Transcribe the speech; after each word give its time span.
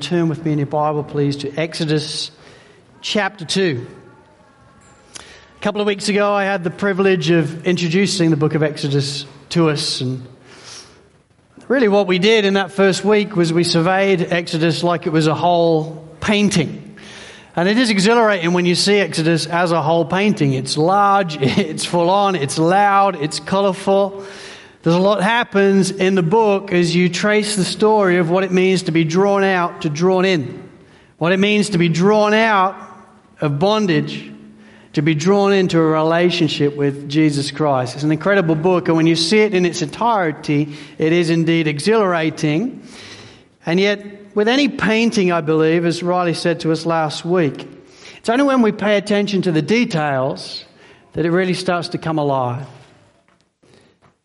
Turn 0.00 0.28
with 0.28 0.44
me 0.44 0.52
in 0.52 0.58
your 0.58 0.66
Bible, 0.66 1.02
please, 1.02 1.38
to 1.38 1.52
Exodus 1.56 2.30
chapter 3.00 3.44
2. 3.44 3.84
A 5.16 5.60
couple 5.60 5.80
of 5.80 5.88
weeks 5.88 6.08
ago, 6.08 6.32
I 6.32 6.44
had 6.44 6.62
the 6.62 6.70
privilege 6.70 7.30
of 7.30 7.66
introducing 7.66 8.30
the 8.30 8.36
book 8.36 8.54
of 8.54 8.62
Exodus 8.62 9.26
to 9.50 9.70
us. 9.70 10.00
And 10.00 10.24
really, 11.66 11.88
what 11.88 12.06
we 12.06 12.20
did 12.20 12.44
in 12.44 12.54
that 12.54 12.70
first 12.70 13.04
week 13.04 13.34
was 13.34 13.52
we 13.52 13.64
surveyed 13.64 14.20
Exodus 14.20 14.84
like 14.84 15.06
it 15.06 15.10
was 15.10 15.26
a 15.26 15.34
whole 15.34 16.06
painting. 16.20 16.96
And 17.56 17.68
it 17.68 17.76
is 17.76 17.90
exhilarating 17.90 18.52
when 18.52 18.66
you 18.66 18.76
see 18.76 18.98
Exodus 18.98 19.46
as 19.46 19.72
a 19.72 19.82
whole 19.82 20.04
painting. 20.04 20.52
It's 20.52 20.76
large, 20.76 21.36
it's 21.40 21.84
full 21.84 22.08
on, 22.08 22.36
it's 22.36 22.56
loud, 22.56 23.16
it's 23.16 23.40
colorful. 23.40 24.24
There's 24.82 24.96
a 24.96 25.00
lot 25.00 25.22
happens 25.22 25.90
in 25.90 26.14
the 26.14 26.22
book 26.22 26.72
as 26.72 26.94
you 26.94 27.08
trace 27.08 27.56
the 27.56 27.64
story 27.64 28.18
of 28.18 28.30
what 28.30 28.44
it 28.44 28.52
means 28.52 28.84
to 28.84 28.92
be 28.92 29.04
drawn 29.04 29.44
out 29.44 29.82
to 29.82 29.90
drawn 29.90 30.24
in. 30.24 30.68
What 31.18 31.32
it 31.32 31.38
means 31.38 31.70
to 31.70 31.78
be 31.78 31.88
drawn 31.88 32.32
out 32.32 32.76
of 33.40 33.58
bondage 33.58 34.32
to 34.94 35.02
be 35.02 35.14
drawn 35.14 35.52
into 35.52 35.78
a 35.78 35.82
relationship 35.82 36.76
with 36.76 37.08
Jesus 37.08 37.50
Christ. 37.50 37.94
It's 37.94 38.04
an 38.04 38.12
incredible 38.12 38.54
book, 38.54 38.88
and 38.88 38.96
when 38.96 39.06
you 39.06 39.16
see 39.16 39.38
it 39.38 39.54
in 39.54 39.66
its 39.66 39.82
entirety, 39.82 40.74
it 40.98 41.12
is 41.12 41.30
indeed 41.30 41.66
exhilarating. 41.66 42.82
And 43.66 43.78
yet, 43.78 44.34
with 44.34 44.48
any 44.48 44.68
painting, 44.68 45.30
I 45.30 45.40
believe, 45.40 45.84
as 45.84 46.02
Riley 46.02 46.34
said 46.34 46.60
to 46.60 46.72
us 46.72 46.86
last 46.86 47.24
week, 47.24 47.68
it's 48.16 48.28
only 48.28 48.44
when 48.44 48.62
we 48.62 48.72
pay 48.72 48.96
attention 48.96 49.42
to 49.42 49.52
the 49.52 49.62
details 49.62 50.64
that 51.12 51.24
it 51.24 51.30
really 51.30 51.54
starts 51.54 51.88
to 51.90 51.98
come 51.98 52.18
alive. 52.18 52.66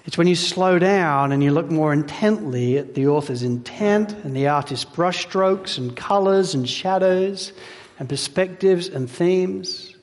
It's 0.06 0.18
when 0.18 0.28
you 0.28 0.36
slow 0.36 0.80
down 0.80 1.32
and 1.32 1.42
you 1.42 1.52
look 1.52 1.72
more 1.72 1.94
intently 1.94 2.78
at 2.78 2.94
the 2.94 3.08
author's 3.08 3.44
intent 3.44 4.12
and 4.12 4.36
the 4.36 4.48
artist's 4.48 4.86
brushstrokes 4.86 5.78
and 5.78 5.96
colors 5.96 6.54
and 6.54 6.70
shadows 6.70 7.54
and 8.00 8.10
perspectives 8.10 8.90
and 8.90 9.10
themes 9.10 9.96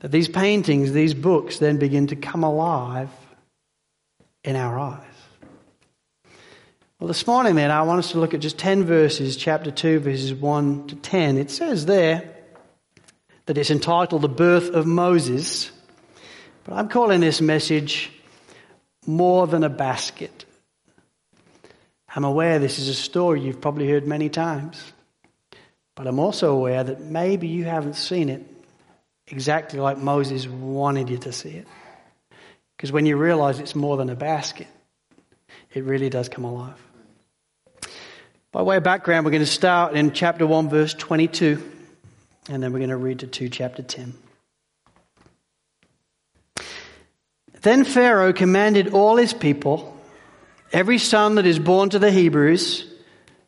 that 0.00 0.10
these 0.10 0.28
paintings, 0.28 0.92
these 0.92 1.14
books 1.14 1.58
then 1.58 1.78
begin 1.78 2.08
to 2.08 2.16
come 2.16 2.42
alive 2.42 3.08
in 4.42 4.56
our 4.56 4.78
eyes. 4.78 5.00
Well, 6.98 7.08
this 7.08 7.26
morning 7.26 7.54
then, 7.54 7.70
I 7.70 7.82
want 7.82 8.00
us 8.00 8.10
to 8.12 8.18
look 8.18 8.34
at 8.34 8.40
just 8.40 8.58
10 8.58 8.84
verses, 8.84 9.36
chapter 9.36 9.70
2, 9.70 10.00
verses 10.00 10.34
1 10.34 10.88
to 10.88 10.96
10. 10.96 11.38
It 11.38 11.50
says 11.50 11.86
there 11.86 12.30
that 13.46 13.58
it's 13.58 13.70
entitled 13.70 14.22
The 14.22 14.28
Birth 14.28 14.70
of 14.70 14.86
Moses, 14.86 15.70
but 16.64 16.74
I'm 16.74 16.88
calling 16.88 17.20
this 17.20 17.40
message 17.40 18.10
more 19.06 19.46
than 19.46 19.64
a 19.64 19.68
basket. 19.68 20.44
I'm 22.14 22.24
aware 22.24 22.58
this 22.58 22.78
is 22.78 22.88
a 22.88 22.94
story 22.94 23.40
you've 23.40 23.60
probably 23.60 23.88
heard 23.88 24.06
many 24.06 24.28
times, 24.28 24.92
but 25.94 26.06
I'm 26.06 26.18
also 26.18 26.52
aware 26.52 26.84
that 26.84 27.00
maybe 27.00 27.48
you 27.48 27.64
haven't 27.64 27.94
seen 27.94 28.28
it 28.28 28.42
exactly 29.26 29.80
like 29.80 29.98
Moses 29.98 30.46
wanted 30.46 31.10
you 31.10 31.18
to 31.18 31.32
see 31.32 31.50
it. 31.50 31.66
Because 32.76 32.92
when 32.92 33.06
you 33.06 33.16
realize 33.16 33.60
it's 33.60 33.74
more 33.74 33.96
than 33.96 34.10
a 34.10 34.16
basket, 34.16 34.68
it 35.72 35.84
really 35.84 36.10
does 36.10 36.28
come 36.28 36.44
alive. 36.44 36.80
By 38.52 38.62
way 38.62 38.76
of 38.76 38.84
background, 38.84 39.24
we're 39.24 39.32
going 39.32 39.42
to 39.42 39.46
start 39.46 39.94
in 39.94 40.12
chapter 40.12 40.46
1, 40.46 40.68
verse 40.68 40.94
22, 40.94 41.60
and 42.48 42.62
then 42.62 42.72
we're 42.72 42.78
going 42.78 42.90
to 42.90 42.96
read 42.96 43.20
to 43.20 43.26
2, 43.26 43.48
chapter 43.48 43.82
10. 43.82 44.14
Then 47.64 47.84
Pharaoh 47.84 48.34
commanded 48.34 48.92
all 48.92 49.16
his 49.16 49.32
people, 49.32 49.90
Every 50.70 50.98
son 50.98 51.36
that 51.36 51.46
is 51.46 51.58
born 51.58 51.88
to 51.90 51.98
the 51.98 52.10
Hebrews, 52.10 52.84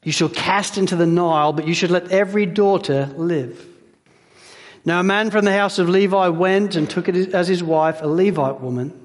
you 0.02 0.12
shall 0.12 0.30
cast 0.30 0.78
into 0.78 0.96
the 0.96 1.06
Nile, 1.06 1.52
but 1.52 1.68
you 1.68 1.74
should 1.74 1.90
let 1.90 2.10
every 2.10 2.46
daughter 2.46 3.12
live. 3.16 3.66
Now 4.86 5.00
a 5.00 5.02
man 5.02 5.30
from 5.30 5.44
the 5.44 5.52
house 5.52 5.78
of 5.78 5.90
Levi 5.90 6.28
went 6.28 6.76
and 6.76 6.88
took 6.88 7.08
it 7.08 7.34
as 7.34 7.46
his 7.46 7.62
wife, 7.62 8.00
a 8.00 8.06
Levite 8.06 8.60
woman. 8.60 8.98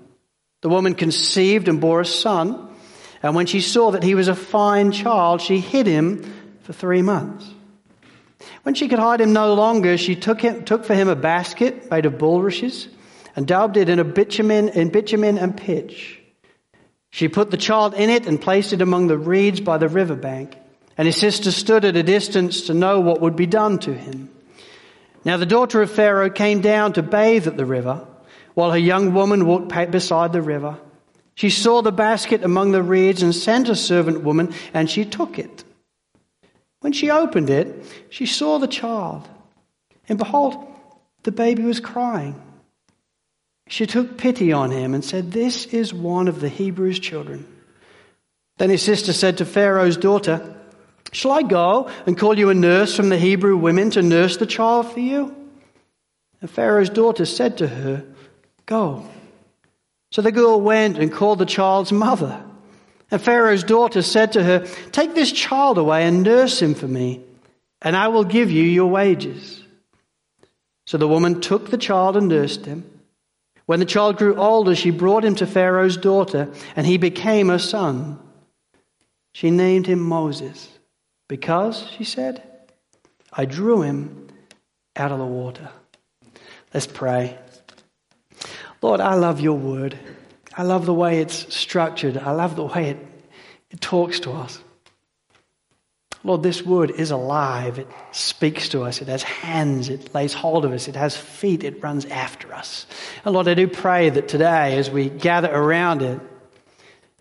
The 0.61 0.69
woman 0.69 0.95
conceived 0.95 1.67
and 1.67 1.81
bore 1.81 2.01
a 2.01 2.05
son, 2.05 2.69
and 3.21 3.35
when 3.35 3.47
she 3.47 3.59
saw 3.59 3.91
that 3.91 4.03
he 4.03 4.15
was 4.15 4.29
a 4.29 4.35
fine 4.35 4.93
child, 4.93 5.41
she 5.41 5.59
hid 5.59 5.87
him 5.87 6.23
for 6.61 6.71
three 6.71 7.01
months. 7.01 7.49
When 8.63 8.75
she 8.75 8.87
could 8.87 8.99
hide 8.99 9.19
him 9.19 9.33
no 9.33 9.55
longer, 9.55 9.97
she 9.97 10.15
took, 10.15 10.39
him, 10.39 10.63
took 10.63 10.85
for 10.85 10.95
him 10.95 11.09
a 11.09 11.15
basket 11.17 11.91
made 11.91 12.05
of 12.05 12.17
bulrushes 12.17 12.87
and 13.35 13.47
daubed 13.47 13.77
it 13.77 13.89
in 13.89 13.99
a 13.99 14.03
bitumen, 14.03 14.69
in 14.69 14.89
bitumen 14.89 15.37
and 15.37 15.55
pitch. 15.55 16.19
She 17.09 17.27
put 17.27 17.51
the 17.51 17.57
child 17.57 17.93
in 17.93 18.09
it 18.09 18.25
and 18.25 18.41
placed 18.41 18.73
it 18.73 18.81
among 18.81 19.07
the 19.07 19.17
reeds 19.17 19.59
by 19.59 19.77
the 19.77 19.89
river 19.89 20.15
bank. 20.15 20.57
And 20.97 21.05
his 21.05 21.17
sister 21.17 21.51
stood 21.51 21.85
at 21.85 21.95
a 21.95 22.03
distance 22.03 22.67
to 22.67 22.73
know 22.73 22.99
what 22.99 23.21
would 23.21 23.35
be 23.35 23.45
done 23.45 23.79
to 23.79 23.93
him. 23.93 24.29
Now 25.23 25.37
the 25.37 25.45
daughter 25.45 25.81
of 25.81 25.91
Pharaoh 25.91 26.29
came 26.29 26.61
down 26.61 26.93
to 26.93 27.03
bathe 27.03 27.47
at 27.47 27.57
the 27.57 27.65
river, 27.65 28.05
while 28.53 28.71
her 28.71 28.77
young 28.77 29.13
woman 29.13 29.45
walked 29.45 29.91
beside 29.91 30.33
the 30.33 30.41
river. 30.41 30.77
She 31.35 31.49
saw 31.49 31.81
the 31.81 31.91
basket 31.91 32.43
among 32.43 32.71
the 32.71 32.83
reeds 32.83 33.23
and 33.23 33.33
sent 33.33 33.69
a 33.69 33.75
servant 33.75 34.23
woman, 34.23 34.53
and 34.73 34.89
she 34.89 35.05
took 35.05 35.39
it. 35.39 35.63
When 36.81 36.93
she 36.93 37.09
opened 37.09 37.49
it, 37.49 37.85
she 38.09 38.25
saw 38.25 38.57
the 38.57 38.67
child, 38.67 39.27
and 40.09 40.17
behold, 40.17 40.67
the 41.23 41.31
baby 41.31 41.63
was 41.63 41.79
crying. 41.79 42.41
She 43.71 43.85
took 43.85 44.17
pity 44.17 44.51
on 44.51 44.69
him 44.69 44.93
and 44.93 45.03
said, 45.03 45.31
This 45.31 45.65
is 45.67 45.93
one 45.93 46.27
of 46.27 46.41
the 46.41 46.49
Hebrews' 46.49 46.99
children. 46.99 47.47
Then 48.57 48.69
his 48.69 48.81
sister 48.81 49.13
said 49.13 49.37
to 49.37 49.45
Pharaoh's 49.45 49.95
daughter, 49.95 50.57
Shall 51.13 51.31
I 51.31 51.41
go 51.43 51.89
and 52.05 52.17
call 52.17 52.37
you 52.37 52.49
a 52.49 52.53
nurse 52.53 52.93
from 52.93 53.07
the 53.07 53.17
Hebrew 53.17 53.55
women 53.55 53.89
to 53.91 54.01
nurse 54.01 54.35
the 54.35 54.45
child 54.45 54.91
for 54.91 54.99
you? 54.99 55.33
And 56.41 56.49
Pharaoh's 56.51 56.89
daughter 56.89 57.23
said 57.23 57.59
to 57.59 57.67
her, 57.69 58.03
Go. 58.65 59.05
So 60.11 60.21
the 60.21 60.33
girl 60.33 60.59
went 60.59 60.97
and 60.97 61.09
called 61.09 61.39
the 61.39 61.45
child's 61.45 61.93
mother. 61.93 62.43
And 63.09 63.21
Pharaoh's 63.21 63.63
daughter 63.63 64.01
said 64.01 64.33
to 64.33 64.43
her, 64.43 64.67
Take 64.91 65.15
this 65.15 65.31
child 65.31 65.77
away 65.77 66.03
and 66.03 66.23
nurse 66.23 66.61
him 66.61 66.75
for 66.75 66.89
me, 66.89 67.21
and 67.81 67.95
I 67.95 68.09
will 68.09 68.25
give 68.25 68.51
you 68.51 68.63
your 68.63 68.89
wages. 68.89 69.63
So 70.87 70.97
the 70.97 71.07
woman 71.07 71.39
took 71.39 71.69
the 71.69 71.77
child 71.77 72.17
and 72.17 72.27
nursed 72.27 72.65
him. 72.65 72.90
When 73.65 73.79
the 73.79 73.85
child 73.85 74.17
grew 74.17 74.35
older, 74.35 74.75
she 74.75 74.91
brought 74.91 75.23
him 75.23 75.35
to 75.35 75.47
Pharaoh's 75.47 75.97
daughter, 75.97 76.51
and 76.75 76.85
he 76.85 76.97
became 76.97 77.49
her 77.49 77.59
son. 77.59 78.19
She 79.33 79.51
named 79.51 79.87
him 79.87 79.99
Moses, 79.99 80.79
because, 81.29 81.87
she 81.91 82.03
said, 82.03 82.43
I 83.31 83.45
drew 83.45 83.81
him 83.81 84.27
out 84.95 85.11
of 85.11 85.19
the 85.19 85.25
water. 85.25 85.69
Let's 86.73 86.87
pray. 86.87 87.37
Lord, 88.81 88.99
I 88.99 89.13
love 89.13 89.39
your 89.39 89.57
word. 89.57 89.97
I 90.57 90.63
love 90.63 90.85
the 90.85 90.93
way 90.93 91.19
it's 91.19 91.53
structured. 91.53 92.17
I 92.17 92.31
love 92.31 92.55
the 92.55 92.65
way 92.65 92.89
it, 92.89 92.97
it 93.69 93.79
talks 93.79 94.19
to 94.21 94.31
us. 94.31 94.59
Lord, 96.23 96.43
this 96.43 96.63
word 96.63 96.91
is 96.91 97.09
alive. 97.09 97.79
It 97.79 97.87
speaks 98.11 98.69
to 98.69 98.83
us. 98.83 99.01
It 99.01 99.07
has 99.07 99.23
hands. 99.23 99.89
It 99.89 100.13
lays 100.13 100.33
hold 100.33 100.65
of 100.65 100.71
us. 100.71 100.87
It 100.87 100.95
has 100.95 101.17
feet. 101.17 101.63
It 101.63 101.81
runs 101.81 102.05
after 102.05 102.53
us. 102.53 102.85
And 103.25 103.33
Lord, 103.33 103.47
I 103.47 103.55
do 103.55 103.67
pray 103.67 104.09
that 104.09 104.27
today, 104.27 104.77
as 104.77 104.91
we 104.91 105.09
gather 105.09 105.51
around 105.51 106.03
it, 106.03 106.19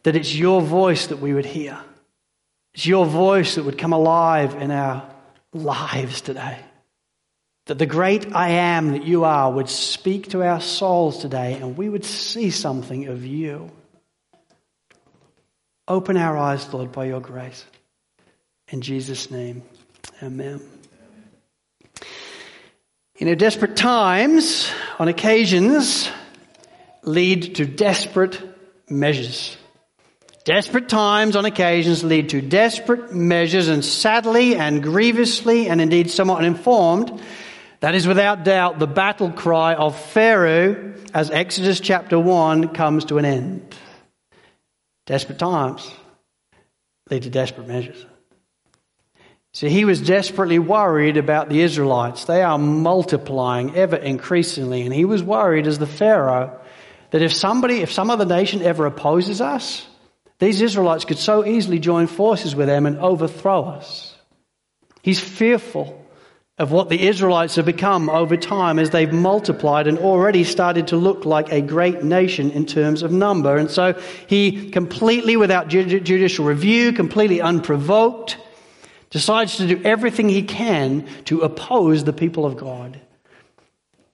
that 0.03 0.16
it's 0.16 0.34
your 0.34 0.60
voice 0.60 1.06
that 1.06 1.19
we 1.19 1.33
would 1.33 1.47
hear. 1.47 1.78
It's 2.75 2.87
your 2.87 3.06
voice 3.06 3.55
that 3.55 3.65
would 3.65 3.78
come 3.78 3.93
alive 3.93 4.55
in 4.55 4.71
our 4.71 5.10
lives 5.53 6.21
today. 6.21 6.59
That 7.66 7.78
the 7.78 7.87
great 7.87 8.34
I 8.34 8.50
am 8.50 8.93
that 8.93 9.05
you 9.05 9.25
are 9.25 9.50
would 9.50 9.69
speak 9.69 10.31
to 10.31 10.43
our 10.43 10.60
souls 10.60 11.21
today 11.21 11.55
and 11.55 11.77
we 11.77 11.89
would 11.89 12.05
see 12.05 12.50
something 12.50 13.06
of 13.06 13.25
you. 13.25 13.71
Open 15.89 16.16
our 16.16 16.37
eyes, 16.37 16.72
Lord, 16.72 16.93
by 16.93 17.06
your 17.06 17.21
grace. 17.21 17.65
In 18.70 18.82
Jesus' 18.82 19.31
name, 19.31 19.62
amen. 20.22 20.60
You 23.18 23.27
know, 23.27 23.34
desperate 23.34 23.77
times, 23.77 24.71
on 24.98 25.09
occasions, 25.09 26.09
lead 27.03 27.56
to 27.56 27.66
desperate 27.66 28.41
measures. 28.89 29.56
Desperate 30.45 30.89
times, 30.89 31.36
on 31.36 31.45
occasions, 31.45 32.04
lead 32.04 32.30
to 32.30 32.41
desperate 32.41 33.12
measures, 33.12 33.68
and 33.68 33.84
sadly 33.84 34.54
and 34.54 34.83
grievously, 34.83 35.68
and 35.68 35.80
indeed 35.80 36.10
somewhat 36.10 36.39
uninformed, 36.39 37.21
that 37.80 37.95
is 37.95 38.06
without 38.06 38.45
doubt 38.45 38.78
the 38.78 38.86
battle 38.86 39.33
cry 39.33 39.74
of 39.74 39.98
Pharaoh 39.98 40.95
as 41.12 41.30
Exodus 41.30 41.80
chapter 41.80 42.18
1 42.18 42.68
comes 42.68 43.06
to 43.06 43.18
an 43.18 43.24
end. 43.24 43.74
Desperate 45.06 45.39
times 45.39 45.91
lead 47.10 47.24
to 47.24 47.30
desperate 47.30 47.66
measures. 47.66 48.06
So 49.52 49.68
he 49.68 49.84
was 49.84 50.00
desperately 50.00 50.58
worried 50.58 51.16
about 51.16 51.48
the 51.48 51.60
Israelites. 51.60 52.24
They 52.24 52.42
are 52.42 52.58
multiplying 52.58 53.74
ever 53.74 53.97
increasingly. 53.97 54.82
And 54.82 54.94
he 54.94 55.04
was 55.04 55.22
worried 55.22 55.66
as 55.66 55.78
the 55.78 55.86
Pharaoh 55.86 56.58
that 57.10 57.22
if 57.22 57.32
somebody, 57.32 57.80
if 57.80 57.91
some 57.91 58.10
other 58.10 58.24
nation 58.24 58.62
ever 58.62 58.86
opposes 58.86 59.41
us, 59.41 59.86
these 60.38 60.62
Israelites 60.62 61.04
could 61.04 61.18
so 61.18 61.44
easily 61.44 61.80
join 61.80 62.06
forces 62.06 62.54
with 62.54 62.68
them 62.68 62.86
and 62.86 62.98
overthrow 62.98 63.64
us. 63.64 64.16
He's 65.02 65.20
fearful 65.20 65.97
of 66.56 66.70
what 66.70 66.88
the 66.88 67.08
Israelites 67.08 67.56
have 67.56 67.64
become 67.64 68.08
over 68.08 68.36
time 68.36 68.78
as 68.78 68.91
they've 68.91 69.12
multiplied 69.12 69.86
and 69.86 69.98
already 69.98 70.44
started 70.44 70.88
to 70.88 70.97
look 70.97 71.24
like 71.24 71.50
a 71.50 71.60
great 71.60 72.04
nation 72.04 72.50
in 72.50 72.66
terms 72.66 73.02
of 73.02 73.10
number. 73.10 73.56
And 73.56 73.70
so 73.70 73.98
he 74.26 74.70
completely, 74.70 75.36
without 75.36 75.68
judicial 75.68 76.44
review, 76.44 76.92
completely 76.92 77.41
unprovoked, 77.41 78.36
decides 79.10 79.57
to 79.57 79.66
do 79.66 79.83
everything 79.84 80.28
he 80.28 80.42
can 80.42 81.07
to 81.24 81.41
oppose 81.41 82.04
the 82.04 82.12
people 82.12 82.47
of 82.47 82.57
God. 82.57 83.01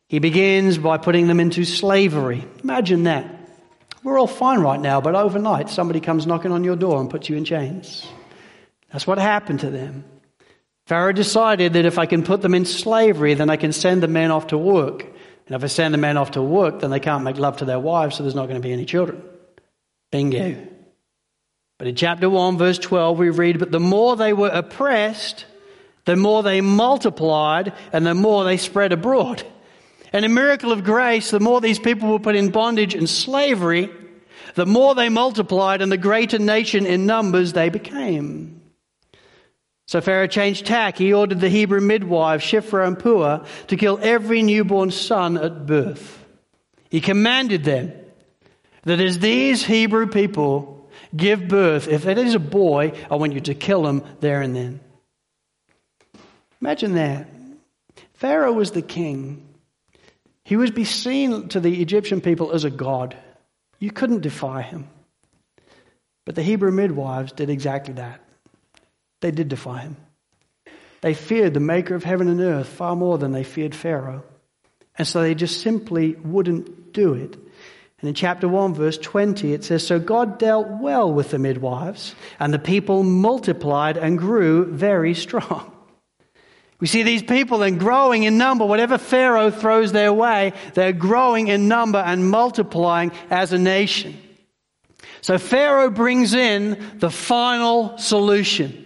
He 0.09 0.19
begins 0.19 0.79
by 0.79 0.99
putting 0.99 1.27
them 1.27 1.41
into 1.41 1.65
slavery. 1.65 2.45
Imagine 2.63 3.05
that. 3.05 3.33
We're 4.03 4.19
all 4.19 4.29
fine 4.29 4.61
right 4.61 4.81
now, 4.81 5.01
but 5.01 5.17
overnight 5.17 5.69
somebody 5.69 6.01
comes 6.01 6.27
knocking 6.27 6.53
on 6.53 6.65
your 6.65 6.77
door 6.77 7.01
and 7.01 7.11
puts 7.11 7.29
you 7.29 7.37
in 7.37 7.45
chains. 7.45 8.07
That's 8.93 9.07
what 9.07 9.19
happened 9.19 9.61
to 9.61 9.71
them. 9.71 10.05
Pharaoh 10.87 11.13
decided 11.13 11.73
that 11.73 11.85
if 11.85 11.99
I 11.99 12.07
can 12.07 12.23
put 12.23 12.41
them 12.41 12.55
in 12.55 12.65
slavery, 12.65 13.35
then 13.35 13.51
I 13.51 13.57
can 13.57 13.73
send 13.73 14.03
the 14.03 14.09
men 14.09 14.31
off 14.31 14.49
to 14.49 14.59
work. 14.59 15.03
And 15.47 15.57
if 15.57 15.65
I 15.65 15.67
send 15.67 15.93
the 15.93 15.99
men 15.99 16.17
off 16.17 16.33
to 16.33 16.43
work, 16.43 16.81
then 16.81 16.91
they 16.91 17.01
can't 17.01 17.25
make 17.25 17.39
love 17.39 17.57
to 17.59 17.65
their 17.65 17.81
wives, 17.81 18.17
so 18.17 18.23
there's 18.23 18.37
not 18.37 18.47
going 18.47 18.61
to 18.61 18.67
be 18.67 18.73
any 18.73 18.85
children. 18.85 19.23
Bingo. 20.13 20.57
But 21.79 21.89
in 21.89 21.95
chapter 21.95 22.31
1, 22.31 22.57
verse 22.57 22.79
12, 22.79 23.19
we 23.19 23.31
read, 23.31 23.59
But 23.59 23.71
the 23.71 23.81
more 23.81 24.17
they 24.17 24.33
were 24.33 24.49
oppressed, 24.49 25.45
the 26.07 26.17
more 26.17 26.43
they 26.43 26.61
multiplied, 26.61 27.73
and 27.93 28.07
the 28.07 28.15
more 28.15 28.45
they 28.45 28.57
spread 28.57 28.93
abroad. 28.93 29.43
And 30.13 30.25
a 30.25 30.29
miracle 30.29 30.73
of 30.73 30.85
grace, 30.85 31.31
the 31.31 31.41
more 31.41 31.61
these 31.61 31.79
people 31.79 32.11
were 32.11 32.19
put 32.19 32.37
in 32.37 32.51
bondage 32.51 32.95
and 32.95 33.09
slavery, 33.09 33.91
the 34.55 34.65
more 34.65 34.95
they 34.95 35.11
multiplied, 35.11 35.83
and 35.83 35.93
the 35.93 35.99
greater 35.99 36.39
nation 36.39 36.87
in 36.87 37.05
numbers 37.05 37.53
they 37.53 37.69
became. 37.69 38.63
So 39.87 40.01
Pharaoh 40.01 40.27
changed 40.27 40.67
tack. 40.67 40.97
He 40.97 41.13
ordered 41.13 41.41
the 41.41 41.49
Hebrew 41.49 41.81
midwives, 41.81 42.43
Shiphrah 42.43 42.87
and 42.87 42.99
Puah, 42.99 43.45
to 43.69 43.77
kill 43.77 43.99
every 44.03 44.43
newborn 44.43 44.91
son 44.91 45.37
at 45.37 45.67
birth. 45.67 46.25
He 46.91 47.01
commanded 47.01 47.65
them 47.65 47.93
that 48.83 49.01
as 49.01 49.19
these 49.19 49.65
Hebrew 49.65 50.07
people 50.07 50.76
give 51.15 51.49
birth, 51.49 51.89
if 51.89 52.07
it 52.07 52.19
is 52.19 52.35
a 52.35 52.41
boy, 52.41 52.93
I 53.11 53.17
want 53.17 53.33
you 53.33 53.41
to 53.43 53.55
kill 53.55 53.87
him 53.87 54.03
there 54.21 54.41
and 54.41 54.55
then. 54.55 54.81
Imagine 56.61 56.95
that. 56.95 57.29
Pharaoh 58.15 58.53
was 58.53 58.71
the 58.71 58.83
king. 58.83 59.47
He 60.45 60.57
was 60.57 60.71
be 60.71 60.85
seen 60.85 61.49
to 61.49 61.61
the 61.61 61.83
Egyptian 61.83 62.21
people 62.21 62.53
as 62.53 62.65
a 62.65 62.71
god. 62.71 63.17
You 63.79 63.91
couldn't 63.91 64.21
defy 64.21 64.63
him. 64.63 64.89
But 66.25 66.35
the 66.35 66.43
Hebrew 66.43 66.73
midwives 66.73 67.33
did 67.33 67.51
exactly 67.51 67.95
that. 67.95 68.21
They 69.21 69.31
did 69.31 69.49
defy 69.49 69.81
him. 69.81 69.97
They 71.01 71.15
feared 71.15 71.55
the 71.55 71.61
maker 71.61 71.95
of 71.95 72.05
heaven 72.05 72.29
and 72.29 72.41
earth 72.41 72.69
far 72.69 72.97
more 72.97 73.19
than 73.19 73.33
they 73.33 73.45
feared 73.45 73.75
Pharaoh. 73.75 74.25
And 74.99 75.07
so 75.07 75.21
they 75.21 75.35
just 75.35 75.61
simply 75.61 76.15
wouldn't 76.15 76.93
do 76.93 77.15
it. 77.15 77.37
And 78.01 78.09
in 78.09 78.15
chapter 78.15 78.47
1, 78.47 78.75
verse 78.75 78.99
20, 78.99 79.55
it 79.55 79.65
says 79.65 79.87
So 79.87 79.99
God 79.99 80.39
dealt 80.39 80.69
well 80.69 81.13
with 81.13 81.31
the 81.31 81.39
midwives, 81.39 82.15
and 82.39 82.53
the 82.53 82.59
people 82.59 83.03
multiplied 83.03 83.97
and 83.97 84.19
grew 84.19 84.67
very 84.67 85.15
strong. 85.15 85.73
We 86.79 86.87
see 86.87 87.03
these 87.03 87.23
people 87.23 87.59
then 87.59 87.79
growing 87.79 88.25
in 88.25 88.37
number. 88.37 88.67
Whatever 88.67 88.99
Pharaoh 88.99 89.51
throws 89.51 89.93
their 89.93 90.13
way, 90.13 90.53
they're 90.75 90.93
growing 90.93 91.49
in 91.49 91.69
number 91.69 91.99
and 91.99 92.29
multiplying 92.29 93.13
as 93.31 93.55
a 93.55 93.59
nation. 93.59 94.21
So 95.23 95.39
Pharaoh 95.39 95.91
brings 95.91 96.35
in 96.35 96.99
the 96.99 97.11
final 97.11 97.97
solution. 97.97 98.83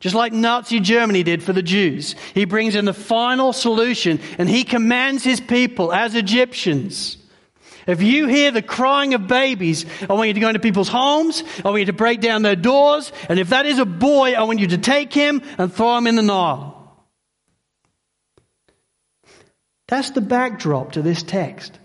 Just 0.00 0.14
like 0.14 0.32
Nazi 0.32 0.80
Germany 0.80 1.22
did 1.22 1.42
for 1.42 1.52
the 1.52 1.62
Jews. 1.62 2.14
He 2.34 2.44
brings 2.44 2.74
in 2.74 2.84
the 2.86 2.94
final 2.94 3.52
solution 3.52 4.20
and 4.38 4.48
he 4.48 4.64
commands 4.64 5.22
his 5.22 5.40
people 5.40 5.92
as 5.92 6.14
Egyptians. 6.14 7.18
If 7.86 8.02
you 8.02 8.26
hear 8.26 8.50
the 8.50 8.62
crying 8.62 9.14
of 9.14 9.28
babies, 9.28 9.86
I 10.08 10.14
want 10.14 10.28
you 10.28 10.34
to 10.34 10.40
go 10.40 10.48
into 10.48 10.60
people's 10.60 10.88
homes. 10.88 11.44
I 11.64 11.68
want 11.68 11.80
you 11.80 11.86
to 11.86 11.92
break 11.92 12.20
down 12.20 12.42
their 12.42 12.56
doors. 12.56 13.12
And 13.28 13.38
if 13.38 13.50
that 13.50 13.66
is 13.66 13.78
a 13.78 13.84
boy, 13.84 14.32
I 14.32 14.42
want 14.42 14.58
you 14.58 14.66
to 14.68 14.78
take 14.78 15.12
him 15.12 15.42
and 15.56 15.72
throw 15.72 15.96
him 15.96 16.06
in 16.06 16.16
the 16.16 16.22
Nile. 16.22 16.74
That's 19.88 20.10
the 20.10 20.20
backdrop 20.20 20.92
to 20.92 21.02
this 21.02 21.22
text. 21.22 21.78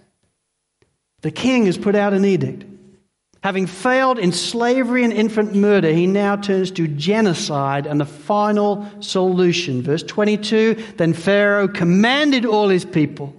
The 1.22 1.32
king 1.32 1.68
has 1.68 1.78
put 1.78 1.96
out 1.96 2.14
an 2.14 2.26
edict. 2.26 2.66
Having 3.44 3.68
failed 3.68 4.20
in 4.20 4.32
slavery 4.32 5.04
and 5.04 5.14
infant 5.14 5.56
murder, 5.56 5.92
he 5.92 6.06
now 6.06 6.36
turns 6.36 6.72
to 6.72 6.88
genocide 6.88 7.88
and 7.88 8.00
the 8.00 8.06
final 8.06 8.88
solution. 9.00 9.82
Verse 9.82 10.04
22 10.04 10.76
Then 10.98 11.14
Pharaoh 11.14 11.68
commanded 11.68 12.46
all 12.46 12.70
his 12.70 12.86
people 12.86 13.36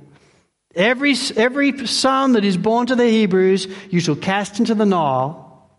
every, 0.74 1.14
every 1.36 1.86
son 1.86 2.32
that 2.32 2.44
is 2.44 2.56
born 2.56 2.86
to 2.86 2.96
the 2.96 3.08
Hebrews 3.08 3.68
you 3.90 4.00
shall 4.00 4.16
cast 4.16 4.58
into 4.58 4.74
the 4.74 4.86
Nile, 4.86 5.70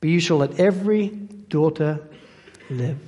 but 0.00 0.10
you 0.10 0.20
shall 0.20 0.38
let 0.38 0.58
every 0.58 1.08
daughter 1.08 2.00
live. 2.70 2.98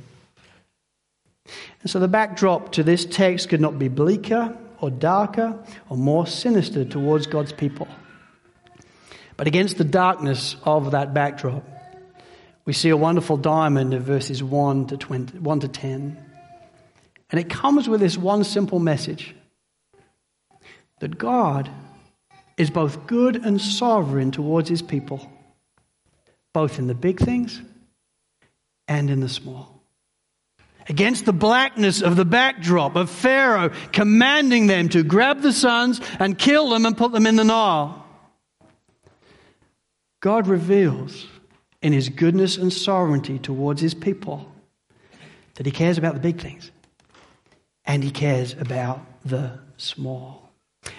And 1.83 1.91
so 1.91 1.99
the 1.99 2.09
backdrop 2.09 2.73
to 2.73 2.83
this 2.83 3.05
text 3.05 3.49
could 3.49 3.61
not 3.61 3.79
be 3.79 3.89
bleaker 3.89 4.57
or 4.81 4.91
darker 4.91 5.59
or 5.89 5.97
more 5.97 6.27
sinister 6.27 6.85
towards 6.85 7.27
God's 7.27 7.53
people. 7.53 7.89
But 9.37 9.47
against 9.47 9.79
the 9.79 9.85
darkness 9.85 10.57
of 10.65 10.91
that 10.91 11.15
backdrop, 11.15 11.65
we 12.67 12.75
see 12.75 12.91
a 12.91 12.97
wonderful 12.97 13.39
diamond 13.39 13.95
of 13.95 14.03
verses 14.03 14.43
1 14.43 14.89
to, 14.89 14.97
20, 14.97 15.39
1 15.39 15.61
to 15.61 15.69
10. 15.69 16.25
And 17.31 17.41
it 17.41 17.49
comes 17.49 17.89
with 17.89 18.01
this 18.01 18.19
one 18.19 18.45
simple 18.45 18.79
message 18.79 19.35
that 21.01 21.19
God 21.19 21.69
is 22.57 22.71
both 22.71 23.07
good 23.07 23.37
and 23.37 23.61
sovereign 23.61 24.31
towards 24.31 24.69
his 24.69 24.83
people, 24.83 25.31
both 26.53 26.79
in 26.79 26.87
the 26.87 26.95
big 26.95 27.19
things 27.19 27.61
and 28.87 29.11
in 29.11 29.21
the 29.21 29.29
small. 29.29 29.83
Against 30.89 31.25
the 31.25 31.33
blackness 31.33 32.03
of 32.03 32.17
the 32.17 32.25
backdrop 32.25 32.97
of 32.97 33.11
Pharaoh 33.11 33.71
commanding 33.93 34.67
them 34.67 34.89
to 34.91 35.03
grab 35.03 35.41
the 35.41 35.53
sons 35.53 36.01
and 36.19 36.39
kill 36.39 36.71
them 36.71 36.85
and 36.85 36.97
put 36.97 37.13
them 37.13 37.27
in 37.27 37.37
the 37.37 37.45
Nile. 37.45 38.05
God 40.21 40.47
reveals 40.47 41.27
in 41.81 41.93
his 41.93 42.09
goodness 42.09 42.57
and 42.57 42.73
sovereignty 42.73 43.39
towards 43.39 43.81
his 43.81 43.95
people 43.95 44.51
that 45.55 45.65
he 45.65 45.73
cares 45.73 45.97
about 45.97 46.15
the 46.15 46.21
big 46.21 46.41
things 46.41 46.71
and 47.85 48.05
he 48.05 48.11
cares 48.11 48.55
about 48.55 49.01
the 49.25 49.59
small. 49.77 50.50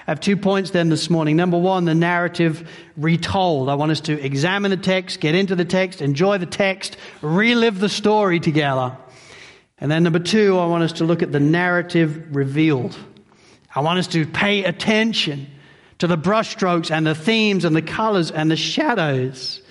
I 0.07 0.11
have 0.11 0.19
two 0.19 0.35
points 0.35 0.71
then 0.71 0.89
this 0.89 1.09
morning. 1.09 1.35
Number 1.35 1.57
one, 1.57 1.85
the 1.85 1.93
narrative 1.93 2.67
retold. 2.97 3.69
I 3.69 3.75
want 3.75 3.91
us 3.91 4.01
to 4.01 4.19
examine 4.19 4.71
the 4.71 4.77
text, 4.77 5.19
get 5.19 5.35
into 5.35 5.55
the 5.55 5.65
text, 5.65 6.01
enjoy 6.01 6.39
the 6.39 6.47
text, 6.47 6.97
relive 7.21 7.79
the 7.79 7.89
story 7.89 8.39
together. 8.39 8.97
And 9.77 9.91
then 9.91 10.03
number 10.03 10.19
two, 10.19 10.57
I 10.57 10.65
want 10.65 10.83
us 10.83 10.93
to 10.93 11.05
look 11.05 11.21
at 11.21 11.31
the 11.31 11.39
narrative 11.39 12.35
revealed. 12.35 12.97
I 13.73 13.81
want 13.81 13.99
us 13.99 14.07
to 14.07 14.25
pay 14.25 14.63
attention 14.63 15.47
to 15.99 16.07
the 16.07 16.17
brushstrokes 16.17 16.89
and 16.89 17.05
the 17.05 17.15
themes 17.15 17.63
and 17.63 17.75
the 17.75 17.81
colors 17.81 18.31
and 18.31 18.49
the 18.49 18.55
shadows. 18.55 19.61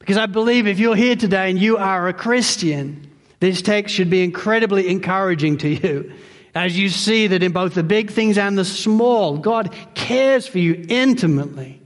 Because 0.00 0.16
I 0.16 0.26
believe 0.26 0.66
if 0.66 0.80
you're 0.80 0.96
here 0.96 1.16
today 1.16 1.50
and 1.50 1.58
you 1.58 1.76
are 1.76 2.08
a 2.08 2.12
Christian, 2.12 3.10
this 3.40 3.62
text 3.62 3.94
should 3.94 4.10
be 4.10 4.24
incredibly 4.24 4.88
encouraging 4.88 5.58
to 5.58 5.68
you. 5.68 6.12
As 6.58 6.76
you 6.76 6.88
see 6.88 7.28
that 7.28 7.44
in 7.44 7.52
both 7.52 7.74
the 7.74 7.84
big 7.84 8.10
things 8.10 8.36
and 8.36 8.58
the 8.58 8.64
small, 8.64 9.38
God 9.38 9.72
cares 9.94 10.48
for 10.48 10.58
you 10.58 10.84
intimately. 10.88 11.80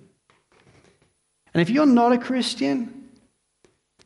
And 1.52 1.60
if 1.60 1.68
you're 1.68 1.84
not 1.84 2.12
a 2.12 2.18
Christian, 2.18 3.10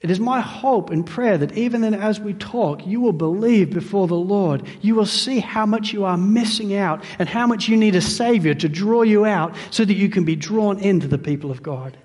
it 0.00 0.11
is 0.11 0.18
my 0.18 0.40
hope 0.40 0.90
and 0.90 1.06
prayer 1.06 1.38
that 1.38 1.56
even 1.56 1.82
then, 1.82 1.94
as 1.94 2.18
we 2.18 2.35
talk, 2.35 2.85
you 2.85 3.00
will 3.00 3.12
believe 3.12 3.70
before 3.70 4.08
the 4.08 4.16
Lord. 4.16 4.66
You 4.80 4.96
will 4.96 5.06
see 5.06 5.38
how 5.38 5.66
much 5.66 5.92
you 5.92 6.04
are 6.04 6.16
missing 6.16 6.75
out 6.75 7.04
and 7.20 7.28
how 7.28 7.46
much 7.46 7.68
you 7.68 7.76
need 7.76 7.94
a 7.94 8.00
Savior 8.00 8.54
to 8.54 8.68
draw 8.68 9.02
you 9.02 9.25
out 9.25 9.54
so 9.70 9.85
that 9.85 9.94
you 9.94 10.08
can 10.08 10.25
be 10.25 10.35
drawn 10.35 10.80
into 10.80 11.06
the 11.06 11.16
people 11.16 11.52
of 11.52 11.62
God. 11.62 11.96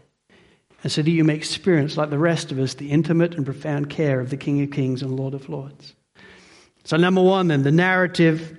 And 0.84 0.92
so 0.92 1.02
that 1.02 1.10
you 1.10 1.24
may 1.24 1.34
experience, 1.34 1.98
like 1.98 2.12
the 2.12 2.20
rest 2.20 2.52
of 2.52 2.60
us, 2.60 2.76
the 2.76 2.92
intimate 2.92 3.34
and 3.34 3.44
profound 3.44 3.90
care 3.90 4.20
of 4.20 4.30
the 4.30 4.38
King 4.38 4.62
of 4.62 4.70
Kings 4.70 5.02
and 5.02 5.16
Lord 5.16 5.34
of 5.34 5.50
Lords. 5.50 5.96
So, 6.84 6.98
number 6.98 7.22
one, 7.22 7.48
then, 7.48 7.64
the 7.64 7.72
narrative 7.72 8.58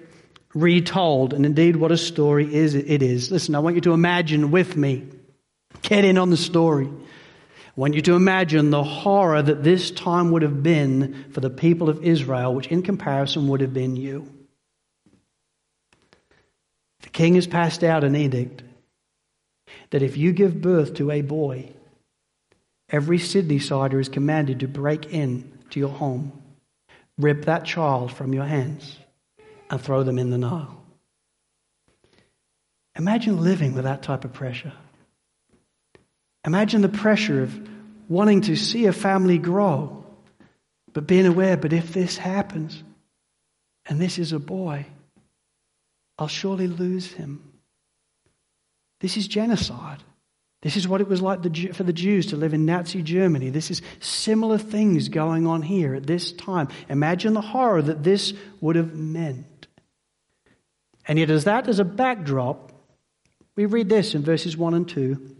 retold. 0.55 1.33
And 1.33 1.45
indeed, 1.47 1.77
what 1.77 1.93
a 1.93 1.97
story 1.97 2.55
is 2.55 2.75
it 2.75 3.03
is. 3.03 3.31
Listen, 3.31 3.55
I 3.55 3.61
want 3.61 3.75
you 3.75 3.81
to 3.83 3.93
imagine 3.93 4.51
with 4.51 4.77
me. 4.77 5.07
Get 5.83 6.05
in 6.05 6.19
on 6.19 6.31
the 6.31 6.37
story. 6.37 6.87
I 6.87 7.81
want 7.81 7.95
you 7.95 8.03
to 8.03 8.15
imagine 8.15 8.71
the 8.71 8.85
horror 8.85 9.41
that 9.41 9.65
this 9.65 9.91
time 9.91 10.31
would 10.33 10.43
have 10.43 10.63
been 10.63 11.25
for 11.33 11.41
the 11.41 11.51
people 11.51 11.89
of 11.89 12.05
Israel, 12.05 12.55
which 12.55 12.67
in 12.67 12.83
comparison 12.83 13.49
would 13.49 13.63
have 13.63 13.73
been 13.73 13.97
you. 13.97 14.31
The 17.01 17.09
king 17.09 17.35
has 17.37 17.47
passed 17.47 17.83
out 17.83 18.05
an 18.05 18.15
edict 18.15 18.63
that 19.91 20.03
if 20.03 20.17
you 20.17 20.33
give 20.33 20.61
birth 20.61 20.95
to 20.95 21.11
a 21.11 21.23
boy, 21.23 21.73
every 22.91 23.19
Sydney-sider 23.19 23.99
is 23.99 24.09
commanded 24.09 24.61
to 24.61 24.69
break 24.69 25.13
in 25.13 25.51
to 25.71 25.81
your 25.81 25.89
home, 25.89 26.42
rip 27.23 27.45
that 27.47 27.65
child 27.65 28.13
from 28.13 28.35
your 28.35 28.45
hands, 28.45 28.99
and 29.71 29.81
throw 29.81 30.03
them 30.03 30.19
in 30.19 30.31
the 30.31 30.39
Nile. 30.39 30.83
Imagine 32.97 33.43
living 33.43 33.75
with 33.75 33.85
that 33.85 34.03
type 34.03 34.25
of 34.25 34.33
pressure. 34.33 34.73
Imagine 36.45 36.83
the 36.83 36.89
pressure 36.89 37.43
of 37.43 37.69
wanting 38.09 38.43
to 38.43 38.57
see 38.57 38.87
a 38.87 38.93
family 38.93 39.39
grow, 39.39 40.05
but 40.93 41.07
being 41.07 41.27
aware, 41.27 41.57
but 41.57 41.73
if 41.73 41.93
this 41.93 42.19
happens, 42.19 42.83
and 43.87 44.01
this 44.01 44.19
is 44.19 44.33
a 44.33 44.39
boy, 44.39 44.87
I'll 46.19 46.29
surely 46.29 46.67
lose 46.67 47.13
him. 47.13 47.43
This 49.01 49.17
is 49.17 49.27
genocide. 49.27 50.03
This 50.63 50.77
is 50.77 50.89
what 50.89 51.01
it 51.01 51.09
was 51.09 51.21
like 51.21 51.43
for 51.75 51.83
the 51.83 51.93
Jews 51.93 52.27
to 52.27 52.37
live 52.37 52.55
in 52.55 52.65
Nazi 52.65 53.03
Germany. 53.03 53.51
This 53.51 53.71
is 53.71 53.83
similar 54.01 54.59
things 54.59 55.09
going 55.09 55.47
on 55.47 55.61
here 55.63 55.95
at 55.95 56.07
this 56.07 56.33
time. 56.33 56.69
Imagine 56.89 57.35
the 57.35 57.41
horror 57.41 57.83
that 57.83 58.05
this 58.05 58.33
would 58.61 58.77
have 58.77 58.95
meant. 58.95 59.67
And 61.07 61.19
yet, 61.19 61.31
as 61.31 61.45
that 61.45 61.67
as 61.67 61.81
a 61.81 61.85
backdrop, 61.85 62.71
we 63.57 63.67
read 63.67 63.89
this 63.89 64.15
in 64.15 64.23
verses 64.23 64.57
1 64.57 64.75
and 64.75 64.89
2. 64.89 65.37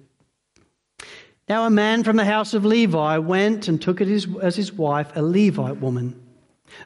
Now, 1.49 1.67
a 1.67 1.71
man 1.71 2.03
from 2.03 2.17
the 2.17 2.25
house 2.25 2.53
of 2.53 2.65
Levi 2.65 3.19
went 3.19 3.69
and 3.69 3.81
took 3.81 4.01
as 4.01 4.57
his 4.57 4.73
wife 4.73 5.13
a 5.15 5.23
Levite 5.23 5.81
woman. 5.81 6.21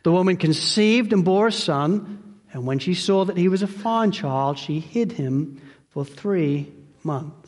The 0.03 0.13
woman 0.13 0.37
conceived 0.37 1.15
and 1.15 1.25
bore 1.25 1.47
a 1.47 1.53
son, 1.53 2.39
and 2.53 2.67
when 2.67 2.81
she 2.81 2.93
saw 2.93 3.25
that 3.25 3.39
he 3.39 3.49
was 3.49 3.63
a 3.63 3.67
fine 3.67 4.13
child, 4.13 4.59
she 4.59 4.81
hid 4.81 5.13
him 5.13 5.63
for 5.89 6.05
three 6.05 6.71
months. 7.03 7.46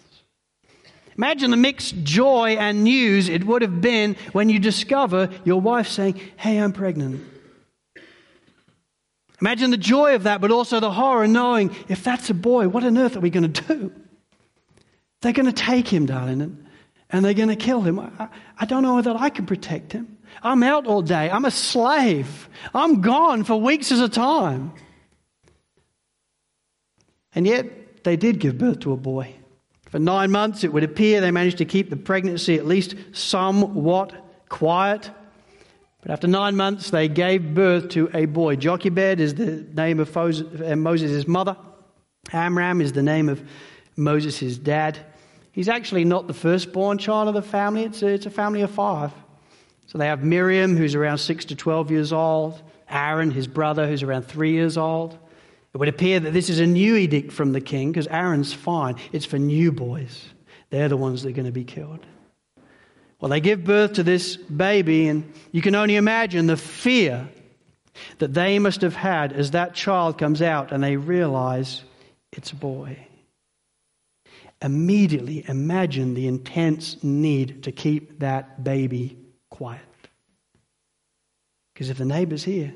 Imagine 1.18 1.50
the 1.50 1.56
mixed 1.56 2.04
joy 2.04 2.50
and 2.50 2.84
news 2.84 3.28
it 3.28 3.44
would 3.44 3.62
have 3.62 3.80
been 3.80 4.14
when 4.32 4.48
you 4.48 4.60
discover 4.60 5.28
your 5.44 5.60
wife 5.60 5.88
saying, 5.88 6.20
Hey, 6.36 6.58
I'm 6.58 6.72
pregnant. 6.72 7.26
Imagine 9.40 9.72
the 9.72 9.76
joy 9.76 10.14
of 10.14 10.22
that, 10.24 10.40
but 10.40 10.52
also 10.52 10.78
the 10.78 10.92
horror 10.92 11.26
knowing 11.26 11.74
if 11.88 12.04
that's 12.04 12.30
a 12.30 12.34
boy, 12.34 12.68
what 12.68 12.84
on 12.84 12.96
earth 12.96 13.16
are 13.16 13.20
we 13.20 13.30
going 13.30 13.52
to 13.52 13.62
do? 13.62 13.92
They're 15.20 15.32
going 15.32 15.46
to 15.46 15.52
take 15.52 15.88
him, 15.88 16.06
darling, 16.06 16.40
and, 16.40 16.66
and 17.10 17.24
they're 17.24 17.34
going 17.34 17.48
to 17.48 17.56
kill 17.56 17.80
him. 17.80 17.98
I, 17.98 18.28
I 18.56 18.64
don't 18.64 18.84
know 18.84 19.02
that 19.02 19.16
I 19.16 19.28
can 19.28 19.44
protect 19.44 19.92
him. 19.92 20.18
I'm 20.42 20.62
out 20.62 20.86
all 20.86 21.02
day. 21.02 21.30
I'm 21.30 21.44
a 21.44 21.50
slave. 21.50 22.48
I'm 22.72 23.00
gone 23.00 23.42
for 23.42 23.60
weeks 23.60 23.90
at 23.90 23.98
a 23.98 24.08
time. 24.08 24.72
And 27.34 27.44
yet, 27.46 28.04
they 28.04 28.16
did 28.16 28.38
give 28.38 28.58
birth 28.58 28.80
to 28.80 28.92
a 28.92 28.96
boy. 28.96 29.34
For 29.90 29.98
nine 29.98 30.30
months, 30.30 30.64
it 30.64 30.72
would 30.72 30.84
appear 30.84 31.20
they 31.20 31.30
managed 31.30 31.58
to 31.58 31.64
keep 31.64 31.88
the 31.88 31.96
pregnancy 31.96 32.56
at 32.56 32.66
least 32.66 32.94
somewhat 33.12 34.12
quiet. 34.48 35.10
But 36.02 36.10
after 36.10 36.26
nine 36.26 36.56
months, 36.56 36.90
they 36.90 37.08
gave 37.08 37.54
birth 37.54 37.88
to 37.90 38.10
a 38.14 38.26
boy. 38.26 38.56
Jochebed 38.56 39.20
is 39.20 39.34
the 39.34 39.66
name 39.74 39.98
of 39.98 40.14
uh, 40.16 40.76
Moses' 40.76 41.26
mother. 41.26 41.56
Amram 42.32 42.80
is 42.80 42.92
the 42.92 43.02
name 43.02 43.28
of 43.28 43.42
Moses' 43.96 44.58
dad. 44.58 44.98
He's 45.52 45.68
actually 45.68 46.04
not 46.04 46.26
the 46.26 46.34
firstborn 46.34 46.98
child 46.98 47.28
of 47.28 47.34
the 47.34 47.42
family, 47.42 47.84
it's 47.84 48.02
a, 48.02 48.08
it's 48.08 48.26
a 48.26 48.30
family 48.30 48.60
of 48.60 48.70
five. 48.70 49.12
So 49.86 49.96
they 49.96 50.06
have 50.06 50.22
Miriam, 50.22 50.76
who's 50.76 50.94
around 50.94 51.18
6 51.18 51.46
to 51.46 51.56
12 51.56 51.90
years 51.90 52.12
old, 52.12 52.62
Aaron, 52.90 53.30
his 53.30 53.46
brother, 53.46 53.88
who's 53.88 54.02
around 54.02 54.24
3 54.24 54.52
years 54.52 54.76
old. 54.76 55.18
It 55.74 55.78
would 55.78 55.88
appear 55.88 56.18
that 56.20 56.32
this 56.32 56.48
is 56.48 56.60
a 56.60 56.66
new 56.66 56.96
edict 56.96 57.32
from 57.32 57.52
the 57.52 57.60
king 57.60 57.92
because 57.92 58.06
Aaron's 58.06 58.52
fine. 58.52 58.96
It's 59.12 59.26
for 59.26 59.38
new 59.38 59.70
boys. 59.70 60.26
They're 60.70 60.88
the 60.88 60.96
ones 60.96 61.22
that 61.22 61.30
are 61.30 61.32
going 61.32 61.46
to 61.46 61.52
be 61.52 61.64
killed. 61.64 62.04
Well, 63.20 63.30
they 63.30 63.40
give 63.40 63.64
birth 63.64 63.94
to 63.94 64.02
this 64.02 64.36
baby, 64.36 65.08
and 65.08 65.32
you 65.50 65.60
can 65.60 65.74
only 65.74 65.96
imagine 65.96 66.46
the 66.46 66.56
fear 66.56 67.28
that 68.18 68.32
they 68.32 68.58
must 68.58 68.80
have 68.82 68.94
had 68.94 69.32
as 69.32 69.50
that 69.50 69.74
child 69.74 70.18
comes 70.18 70.40
out 70.40 70.70
and 70.72 70.82
they 70.82 70.96
realize 70.96 71.82
it's 72.32 72.52
a 72.52 72.56
boy. 72.56 72.96
Immediately 74.62 75.44
imagine 75.48 76.14
the 76.14 76.28
intense 76.28 77.02
need 77.02 77.64
to 77.64 77.72
keep 77.72 78.20
that 78.20 78.62
baby 78.62 79.18
quiet. 79.50 79.80
Because 81.72 81.90
if 81.90 81.98
the 81.98 82.04
neighbor's 82.04 82.44
hear, 82.44 82.72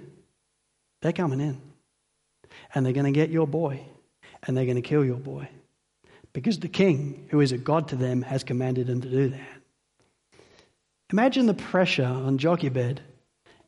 they're 1.00 1.12
coming 1.12 1.40
in 1.40 1.60
and 2.74 2.84
they're 2.84 2.92
going 2.92 3.06
to 3.06 3.12
get 3.12 3.30
your 3.30 3.46
boy 3.46 3.80
and 4.42 4.56
they're 4.56 4.64
going 4.64 4.76
to 4.76 4.82
kill 4.82 5.04
your 5.04 5.18
boy 5.18 5.48
because 6.32 6.58
the 6.58 6.68
king, 6.68 7.26
who 7.30 7.40
is 7.40 7.52
a 7.52 7.58
god 7.58 7.88
to 7.88 7.96
them, 7.96 8.22
has 8.22 8.44
commanded 8.44 8.86
them 8.86 9.00
to 9.00 9.08
do 9.08 9.28
that. 9.28 10.40
Imagine 11.12 11.46
the 11.46 11.54
pressure 11.54 12.04
on 12.04 12.38
Jochebed 12.38 13.00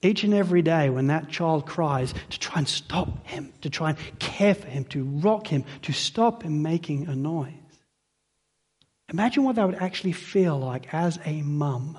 each 0.03 0.25
and 0.25 0.35
every 0.35 0.63
day 0.63 0.91
when 0.91 1.09
that 1.09 1.29
child 1.29 1.67
cries 1.67 2.15
to 2.31 2.39
try 2.39 2.59
and 2.59 2.69
stop 2.69 3.27
him, 3.27 3.53
to 3.63 3.71
try 3.71 3.91
and 3.91 4.19
care 4.19 4.55
for 4.55 4.67
him, 4.67 4.85
to 4.87 5.05
rock 5.05 5.47
him, 5.47 5.65
to 5.83 5.93
stop 5.93 6.43
him 6.43 6.63
making 6.63 7.07
a 7.09 7.15
noise. 7.15 7.53
Imagine 9.11 9.45
what 9.45 9.57
that 9.57 9.67
would 9.67 9.83
actually 9.83 10.13
feel 10.13 10.59
like 10.59 10.93
as 10.93 11.19
a 11.25 11.43
mum. 11.43 11.99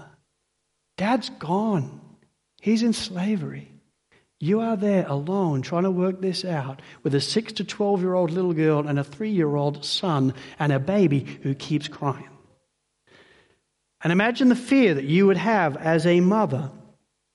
Dad's 0.97 1.29
gone. 1.29 2.01
He's 2.62 2.83
in 2.83 2.93
slavery. 2.93 3.71
You 4.39 4.59
are 4.59 4.75
there 4.75 5.05
alone 5.07 5.61
trying 5.61 5.83
to 5.83 5.91
work 5.91 6.19
this 6.21 6.43
out 6.43 6.81
with 7.03 7.15
a 7.15 7.21
6 7.21 7.53
to 7.53 7.63
12 7.63 8.01
year 8.01 8.13
old 8.13 8.31
little 8.31 8.53
girl 8.53 8.87
and 8.87 8.99
a 8.99 9.03
3 9.03 9.29
year 9.29 9.55
old 9.55 9.85
son 9.85 10.33
and 10.59 10.71
a 10.71 10.79
baby 10.79 11.25
who 11.43 11.55
keeps 11.55 11.87
crying. 11.87 12.29
And 14.03 14.11
imagine 14.11 14.49
the 14.49 14.55
fear 14.55 14.93
that 14.93 15.05
you 15.05 15.25
would 15.25 15.37
have 15.37 15.77
as 15.77 16.05
a 16.05 16.19
mother 16.19 16.69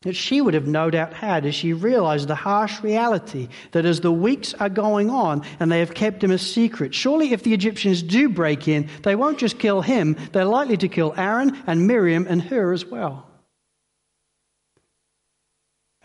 that 0.03 0.17
she 0.17 0.41
would 0.41 0.55
have 0.55 0.67
no 0.67 0.89
doubt 0.89 1.13
had 1.13 1.45
as 1.45 1.55
she 1.55 1.75
realized 1.75 2.27
the 2.27 2.35
harsh 2.35 2.83
reality 2.83 3.49
that 3.73 3.85
as 3.85 4.01
the 4.01 4.13
weeks 4.13 4.55
are 4.55 4.71
going 4.71 5.11
on 5.11 5.43
and 5.59 5.71
they 5.71 5.81
have 5.81 5.93
kept 5.93 6.25
him 6.25 6.31
a 6.31 6.39
secret, 6.39 6.95
surely 6.95 7.35
if 7.35 7.43
the 7.43 7.53
Egyptians 7.53 8.03
do 8.03 8.31
break 8.31 8.67
in, 8.67 8.89
they 9.03 9.15
won't 9.15 9.39
just 9.39 9.59
kill 9.59 9.83
him, 9.83 10.17
they're 10.33 10.47
likely 10.47 10.79
to 10.79 10.89
kill 10.89 11.13
Aaron 11.19 11.63
and 11.67 11.87
Miriam 11.87 12.27
and 12.27 12.41
her 12.41 12.73
as 12.73 12.87
well. 12.87 13.30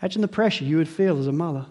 Imagine 0.00 0.22
the 0.22 0.28
pressure 0.28 0.64
you 0.64 0.78
would 0.78 0.88
feel 0.88 1.18
as 1.18 1.26
a 1.26 1.32
mother. 1.32 1.66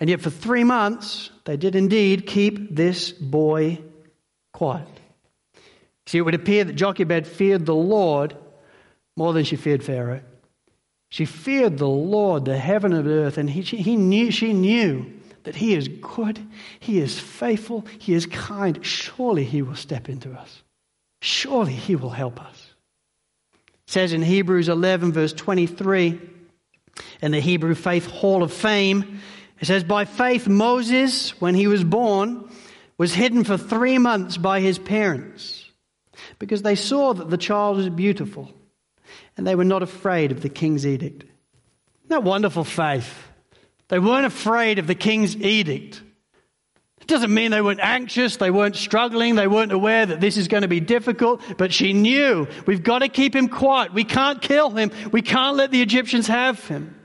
And 0.00 0.10
yet, 0.10 0.20
for 0.20 0.30
three 0.30 0.64
months, 0.64 1.30
they 1.44 1.56
did 1.56 1.76
indeed 1.76 2.26
keep 2.26 2.74
this 2.74 3.12
boy 3.12 3.80
quiet. 4.52 4.88
See, 6.06 6.18
it 6.18 6.22
would 6.22 6.34
appear 6.34 6.64
that 6.64 6.74
Jochebed 6.74 7.26
feared 7.26 7.64
the 7.64 7.74
Lord 7.74 8.36
more 9.16 9.32
than 9.32 9.44
she 9.44 9.56
feared 9.56 9.84
Pharaoh. 9.84 10.20
She 11.10 11.24
feared 11.24 11.78
the 11.78 11.88
Lord, 11.88 12.44
the 12.44 12.58
heaven 12.58 12.92
and 12.92 13.06
earth, 13.06 13.38
and 13.38 13.48
he, 13.48 13.62
he 13.62 13.96
knew, 13.96 14.30
she 14.32 14.52
knew 14.52 15.12
that 15.44 15.54
He 15.54 15.74
is 15.74 15.88
good, 15.88 16.44
He 16.80 16.98
is 16.98 17.18
faithful, 17.18 17.86
He 17.98 18.14
is 18.14 18.26
kind. 18.26 18.84
Surely 18.84 19.44
He 19.44 19.62
will 19.62 19.76
step 19.76 20.08
into 20.08 20.32
us. 20.32 20.62
Surely 21.22 21.72
He 21.72 21.96
will 21.96 22.10
help 22.10 22.40
us. 22.40 22.74
It 23.86 23.92
says 23.92 24.12
in 24.12 24.22
Hebrews 24.22 24.68
11, 24.68 25.12
verse 25.12 25.32
23, 25.32 26.20
in 27.20 27.32
the 27.32 27.40
Hebrew 27.40 27.74
Faith 27.74 28.06
Hall 28.06 28.42
of 28.42 28.52
Fame. 28.52 29.20
It 29.60 29.66
says, 29.66 29.84
By 29.84 30.04
faith, 30.04 30.46
Moses, 30.48 31.40
when 31.40 31.54
he 31.54 31.66
was 31.66 31.84
born, 31.84 32.48
was 32.98 33.14
hidden 33.14 33.44
for 33.44 33.56
three 33.56 33.98
months 33.98 34.36
by 34.36 34.60
his 34.60 34.78
parents 34.78 35.70
because 36.38 36.62
they 36.62 36.74
saw 36.74 37.12
that 37.12 37.30
the 37.30 37.36
child 37.36 37.76
was 37.76 37.88
beautiful 37.88 38.52
and 39.36 39.46
they 39.46 39.54
were 39.54 39.64
not 39.64 39.82
afraid 39.82 40.32
of 40.32 40.42
the 40.42 40.48
king's 40.48 40.86
edict. 40.86 41.22
Isn't 41.24 42.08
that 42.08 42.22
wonderful 42.22 42.64
faith? 42.64 43.28
They 43.88 43.98
weren't 43.98 44.26
afraid 44.26 44.78
of 44.78 44.86
the 44.86 44.94
king's 44.94 45.36
edict. 45.36 46.02
It 47.04 47.08
doesn't 47.08 47.34
mean 47.34 47.50
they 47.50 47.60
weren't 47.60 47.80
anxious, 47.80 48.38
they 48.38 48.50
weren't 48.50 48.76
struggling, 48.76 49.34
they 49.34 49.46
weren't 49.46 49.72
aware 49.72 50.06
that 50.06 50.22
this 50.22 50.38
is 50.38 50.48
going 50.48 50.62
to 50.62 50.68
be 50.68 50.80
difficult, 50.80 51.42
but 51.58 51.70
she 51.70 51.92
knew 51.92 52.48
we've 52.66 52.82
got 52.82 53.00
to 53.00 53.08
keep 53.08 53.36
him 53.36 53.46
quiet. 53.46 53.92
We 53.92 54.04
can't 54.04 54.40
kill 54.40 54.70
him. 54.70 54.90
We 55.12 55.20
can't 55.20 55.54
let 55.54 55.70
the 55.70 55.82
Egyptians 55.82 56.28
have 56.28 56.66
him. 56.66 56.98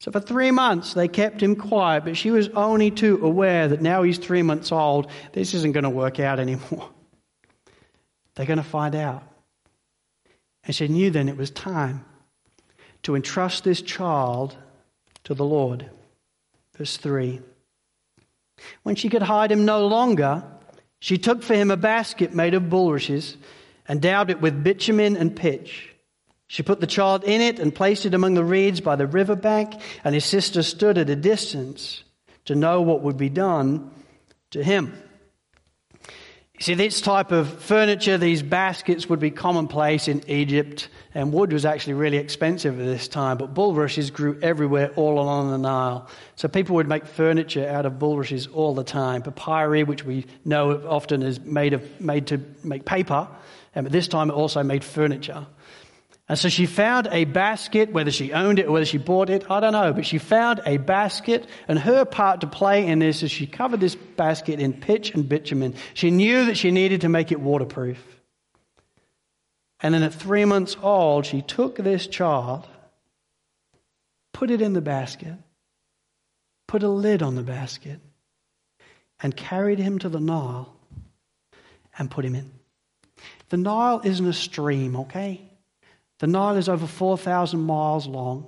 So 0.00 0.10
for 0.10 0.18
three 0.18 0.50
months 0.50 0.94
they 0.94 1.06
kept 1.06 1.40
him 1.40 1.54
quiet, 1.54 2.04
but 2.04 2.16
she 2.16 2.32
was 2.32 2.48
only 2.48 2.90
too 2.90 3.24
aware 3.24 3.68
that 3.68 3.82
now 3.82 4.02
he's 4.02 4.18
three 4.18 4.42
months 4.42 4.72
old, 4.72 5.12
this 5.32 5.54
isn't 5.54 5.70
going 5.70 5.84
to 5.84 5.90
work 5.90 6.18
out 6.18 6.40
anymore. 6.40 6.90
They're 8.34 8.46
going 8.46 8.56
to 8.56 8.64
find 8.64 8.96
out. 8.96 9.22
And 10.64 10.74
she 10.74 10.88
knew 10.88 11.12
then 11.12 11.28
it 11.28 11.36
was 11.36 11.52
time 11.52 12.04
to 13.04 13.14
entrust 13.14 13.62
this 13.62 13.80
child 13.80 14.56
to 15.22 15.34
the 15.34 15.44
Lord. 15.44 15.88
Verse 16.76 16.96
3. 16.96 17.42
When 18.82 18.94
she 18.94 19.08
could 19.08 19.22
hide 19.22 19.52
him 19.52 19.64
no 19.64 19.86
longer, 19.86 20.42
she 20.98 21.18
took 21.18 21.42
for 21.42 21.54
him 21.54 21.70
a 21.70 21.76
basket 21.76 22.34
made 22.34 22.54
of 22.54 22.70
bulrushes 22.70 23.36
and 23.88 24.00
daubed 24.00 24.30
it 24.30 24.40
with 24.40 24.62
bitumen 24.62 25.16
and 25.16 25.34
pitch. 25.34 25.94
She 26.46 26.62
put 26.62 26.80
the 26.80 26.86
child 26.86 27.24
in 27.24 27.40
it 27.40 27.58
and 27.58 27.74
placed 27.74 28.06
it 28.06 28.14
among 28.14 28.34
the 28.34 28.44
reeds 28.44 28.80
by 28.80 28.96
the 28.96 29.06
river 29.06 29.36
bank, 29.36 29.80
and 30.02 30.14
his 30.14 30.24
sister 30.24 30.62
stood 30.62 30.98
at 30.98 31.08
a 31.08 31.16
distance 31.16 32.02
to 32.46 32.54
know 32.54 32.82
what 32.82 33.02
would 33.02 33.16
be 33.16 33.28
done 33.28 33.90
to 34.50 34.62
him. 34.62 35.00
See, 36.62 36.74
this 36.74 37.00
type 37.00 37.32
of 37.32 37.48
furniture, 37.62 38.18
these 38.18 38.42
baskets, 38.42 39.08
would 39.08 39.18
be 39.18 39.30
commonplace 39.30 40.08
in 40.08 40.22
Egypt, 40.28 40.90
and 41.14 41.32
wood 41.32 41.54
was 41.54 41.64
actually 41.64 41.94
really 41.94 42.18
expensive 42.18 42.78
at 42.78 42.84
this 42.84 43.08
time. 43.08 43.38
But 43.38 43.54
bulrushes 43.54 44.10
grew 44.10 44.38
everywhere 44.42 44.92
all 44.94 45.18
along 45.18 45.52
the 45.52 45.56
Nile. 45.56 46.06
So 46.36 46.48
people 46.48 46.76
would 46.76 46.86
make 46.86 47.06
furniture 47.06 47.66
out 47.66 47.86
of 47.86 47.98
bulrushes 47.98 48.46
all 48.46 48.74
the 48.74 48.84
time. 48.84 49.22
Papyri, 49.22 49.84
which 49.84 50.04
we 50.04 50.26
know 50.44 50.86
often 50.86 51.22
is 51.22 51.40
made, 51.40 51.72
of, 51.72 51.98
made 51.98 52.26
to 52.26 52.38
make 52.62 52.84
paper, 52.84 53.26
and 53.74 53.86
at 53.86 53.92
this 53.92 54.06
time 54.06 54.28
it 54.28 54.34
also 54.34 54.62
made 54.62 54.84
furniture. 54.84 55.46
And 56.30 56.38
so 56.38 56.48
she 56.48 56.66
found 56.66 57.08
a 57.10 57.24
basket, 57.24 57.90
whether 57.90 58.12
she 58.12 58.32
owned 58.32 58.60
it 58.60 58.66
or 58.66 58.70
whether 58.70 58.86
she 58.86 58.98
bought 58.98 59.30
it, 59.30 59.50
I 59.50 59.58
don't 59.58 59.72
know, 59.72 59.92
but 59.92 60.06
she 60.06 60.18
found 60.18 60.60
a 60.64 60.76
basket, 60.76 61.44
and 61.66 61.76
her 61.76 62.04
part 62.04 62.42
to 62.42 62.46
play 62.46 62.86
in 62.86 63.00
this 63.00 63.24
is 63.24 63.32
she 63.32 63.48
covered 63.48 63.80
this 63.80 63.96
basket 63.96 64.60
in 64.60 64.72
pitch 64.72 65.12
and 65.12 65.28
bitumen. 65.28 65.74
She 65.92 66.12
knew 66.12 66.44
that 66.44 66.56
she 66.56 66.70
needed 66.70 67.00
to 67.00 67.08
make 67.08 67.32
it 67.32 67.40
waterproof. 67.40 67.98
And 69.80 69.92
then 69.92 70.04
at 70.04 70.14
three 70.14 70.44
months 70.44 70.76
old, 70.80 71.26
she 71.26 71.42
took 71.42 71.78
this 71.78 72.06
child, 72.06 72.64
put 74.32 74.52
it 74.52 74.62
in 74.62 74.72
the 74.72 74.80
basket, 74.80 75.34
put 76.68 76.84
a 76.84 76.88
lid 76.88 77.24
on 77.24 77.34
the 77.34 77.42
basket, 77.42 77.98
and 79.20 79.36
carried 79.36 79.80
him 79.80 79.98
to 79.98 80.08
the 80.08 80.20
Nile 80.20 80.72
and 81.98 82.08
put 82.08 82.24
him 82.24 82.36
in. 82.36 82.52
The 83.48 83.56
Nile 83.56 84.00
isn't 84.04 84.24
a 84.28 84.32
stream, 84.32 84.94
okay? 84.94 85.49
The 86.20 86.26
Nile 86.26 86.56
is 86.56 86.68
over 86.68 86.86
4,000 86.86 87.60
miles 87.60 88.06
long. 88.06 88.46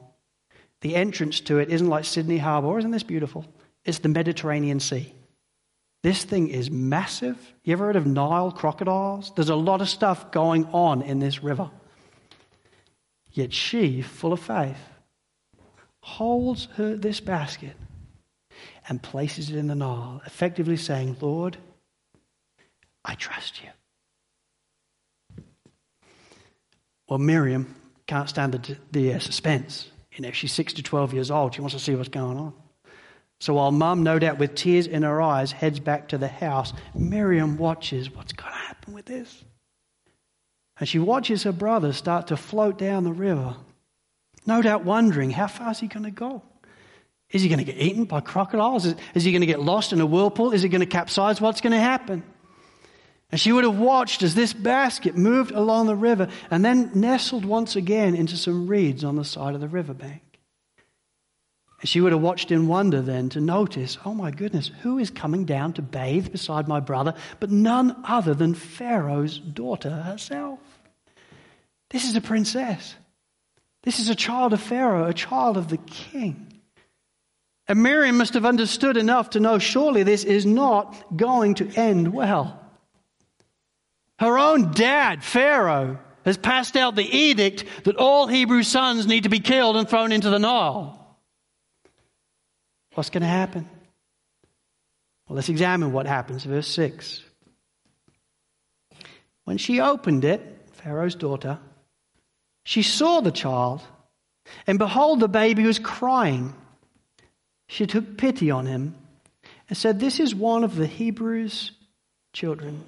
The 0.83 0.95
entrance 0.95 1.41
to 1.41 1.59
it 1.59 1.71
isn't 1.71 1.89
like 1.89 2.05
Sydney 2.05 2.39
Harbour. 2.39 2.79
Isn't 2.79 2.91
this 2.91 3.03
beautiful? 3.03 3.47
It's 3.85 3.99
the 3.99 4.09
Mediterranean 4.09 4.79
Sea. 4.79 5.13
This 6.03 6.25
thing 6.25 6.49
is 6.49 6.71
massive. 6.71 7.37
You 7.65 7.73
ever 7.73 7.87
heard 7.87 7.97
of 7.97 8.07
Nile 8.07 8.53
crocodiles? 8.53 9.33
There's 9.35 9.49
a 9.49 9.57
lot 9.57 9.81
of 9.81 9.89
stuff 9.89 10.33
going 10.33 10.67
on 10.67 11.03
in 11.03 11.19
this 11.19 11.43
river. 11.43 11.71
Yet 13.31 13.55
she, 13.55 14.03
full 14.03 14.33
of 14.33 14.41
faith, 14.41 14.77
holds 16.01 16.67
her, 16.75 16.97
this 16.97 17.21
basket 17.21 17.77
and 18.89 19.03
places 19.03 19.49
it 19.49 19.57
in 19.57 19.69
the 19.69 19.75
Nile, 19.75 20.21
effectively 20.27 20.77
saying, 20.77 21.17
Lord, 21.21 21.57
I 23.05 23.15
trust 23.15 23.63
you. 23.63 23.71
Well, 27.13 27.19
Miriam 27.19 27.75
can't 28.07 28.27
stand 28.27 28.55
the, 28.55 28.79
the 28.91 29.13
uh, 29.13 29.19
suspense. 29.19 29.87
You 30.15 30.23
know, 30.23 30.31
she's 30.31 30.51
6 30.53 30.73
to 30.73 30.83
12 30.83 31.13
years 31.13 31.31
old. 31.31 31.55
She 31.55 31.61
wants 31.61 31.75
to 31.75 31.79
see 31.79 31.95
what's 31.95 32.09
going 32.09 32.39
on. 32.39 32.55
So 33.39 33.53
while 33.53 33.71
mum, 33.71 34.03
no 34.03 34.19
doubt 34.19 34.39
with 34.39 34.55
tears 34.55 34.87
in 34.87 35.03
her 35.03 35.21
eyes, 35.21 35.53
heads 35.53 35.79
back 35.79 36.09
to 36.09 36.17
the 36.17 36.27
house, 36.27 36.73
Miriam 36.95 37.59
watches 37.59 38.11
what's 38.11 38.33
going 38.33 38.51
to 38.51 38.57
happen 38.57 38.95
with 38.95 39.05
this. 39.05 39.45
And 40.81 40.89
she 40.89 40.99
watches 40.99 41.43
her 41.43 41.53
brother 41.53 41.93
start 41.93 42.29
to 42.29 42.37
float 42.39 42.79
down 42.79 43.05
the 43.05 43.13
river, 43.13 43.57
no 44.47 44.63
doubt 44.63 44.87
wondering, 44.87 45.31
how 45.31 45.49
far 45.49 45.73
is 45.73 45.81
he 45.81 45.89
going 45.89 46.05
to 46.05 46.11
go? 46.11 46.41
Is 47.29 47.43
he 47.43 47.51
going 47.51 47.59
to 47.59 47.71
get 47.71 47.77
eaten 47.77 48.07
by 48.07 48.21
crocodiles? 48.21 48.87
Is, 48.87 48.95
is 49.15 49.25
he 49.25 49.33
going 49.33 49.43
to 49.43 49.47
get 49.47 49.61
lost 49.61 49.93
in 49.93 50.01
a 50.01 50.07
whirlpool? 50.07 50.53
Is 50.53 50.63
he 50.63 50.71
going 50.71 50.81
to 50.81 50.87
capsize? 50.87 51.43
What's 51.43 51.61
going 51.61 51.75
to 51.75 51.79
happen? 51.79 52.23
And 53.33 53.41
she 53.41 53.51
would 53.51 53.65
have 53.65 53.79
watched 53.79 54.23
as 54.23 54.35
this 54.35 54.53
basket 54.53 55.17
moved 55.17 55.53
along 55.53 55.87
the 55.87 55.97
river 55.97 56.29
and 56.51 56.63
then 56.63 56.91
nestled 56.95 57.47
once 57.47 57.77
again 57.77 58.15
into 58.15 58.37
some 58.37 58.67
reeds 58.67 59.05
on 59.05 59.17
the 59.17 59.25
side 59.25 59.55
of 59.55 59.63
the 59.63 59.69
riverbank. 59.69 60.21
And 61.81 61.89
she 61.89 62.03
would 62.03 62.13
have 62.13 62.21
watched 62.21 62.53
in 62.53 62.69
wonder 62.69 63.01
then 63.01 63.31
to 63.31 63.41
notice, 63.41 63.97
oh 64.05 64.13
my 64.13 64.31
goodness, 64.31 64.71
who 64.83 64.99
is 64.99 65.11
coming 65.11 65.47
down 65.47 65.73
to 65.73 65.83
bathe 65.83 66.31
beside 66.31 66.69
my 66.69 66.79
brother 66.79 67.15
but 67.41 67.51
none 67.51 67.97
other 68.05 68.35
than 68.35 68.53
Pharaoh's 68.55 69.39
daughter 69.39 69.91
herself? 69.91 70.61
This 71.91 72.05
is 72.05 72.15
a 72.15 72.21
princess. 72.21 72.95
This 73.83 73.99
is 73.99 74.11
a 74.11 74.15
child 74.15 74.53
of 74.53 74.61
Pharaoh, 74.61 75.09
a 75.09 75.15
child 75.15 75.57
of 75.57 75.69
the 75.69 75.79
king. 75.79 76.53
And 77.67 77.83
Miriam 77.83 78.19
must 78.19 78.35
have 78.35 78.45
understood 78.45 78.99
enough 78.99 79.31
to 79.31 79.41
know 79.41 79.59
surely 79.59 80.03
this 80.03 80.23
is 80.23 80.45
not 80.45 81.17
going 81.17 81.55
to 81.55 81.69
end 81.75 82.13
well. 82.13 82.62
Her 84.23 84.39
own 84.39 84.71
dad, 84.71 85.25
Pharaoh, 85.25 85.99
has 86.25 86.37
passed 86.37 86.77
out 86.77 86.95
the 86.95 87.03
edict 87.03 87.65
that 87.83 87.97
all 87.97 88.29
Hebrew 88.29 88.63
sons 88.63 89.05
need 89.05 89.25
to 89.25 89.29
be 89.29 89.41
killed 89.41 89.77
and 89.77 89.89
thrown 89.89 90.13
into 90.13 90.31
the 90.31 90.39
Nile. 90.39 91.19
What's 92.95 93.11
going 93.11 93.23
to 93.23 93.27
happen? 93.27 93.69
Well, 95.27 95.35
let's 95.35 95.49
examine 95.49 95.91
what 95.91 96.07
happens. 96.07 96.45
Verse 96.45 96.69
6. 96.69 97.21
When 99.43 99.59
she 99.59 99.81
opened 99.81 100.25
it, 100.25 100.69
Pharaoh's 100.75 101.17
daughter, 101.17 101.59
she 102.65 102.85
saw 102.85 103.23
the 103.23 103.33
child, 103.33 103.83
and 104.69 104.79
behold, 104.79 105.19
the 105.19 105.27
baby 105.27 105.65
was 105.65 105.81
crying. 105.81 106.55
She 107.67 107.89
took 107.89 108.17
pity 108.19 108.53
on 108.53 108.67
him 108.67 108.95
and 109.69 109.77
said, 109.77 109.99
This 109.99 110.21
is 110.21 110.33
one 110.33 110.63
of 110.63 110.77
the 110.77 110.87
Hebrews' 110.87 111.73
children. 112.33 112.85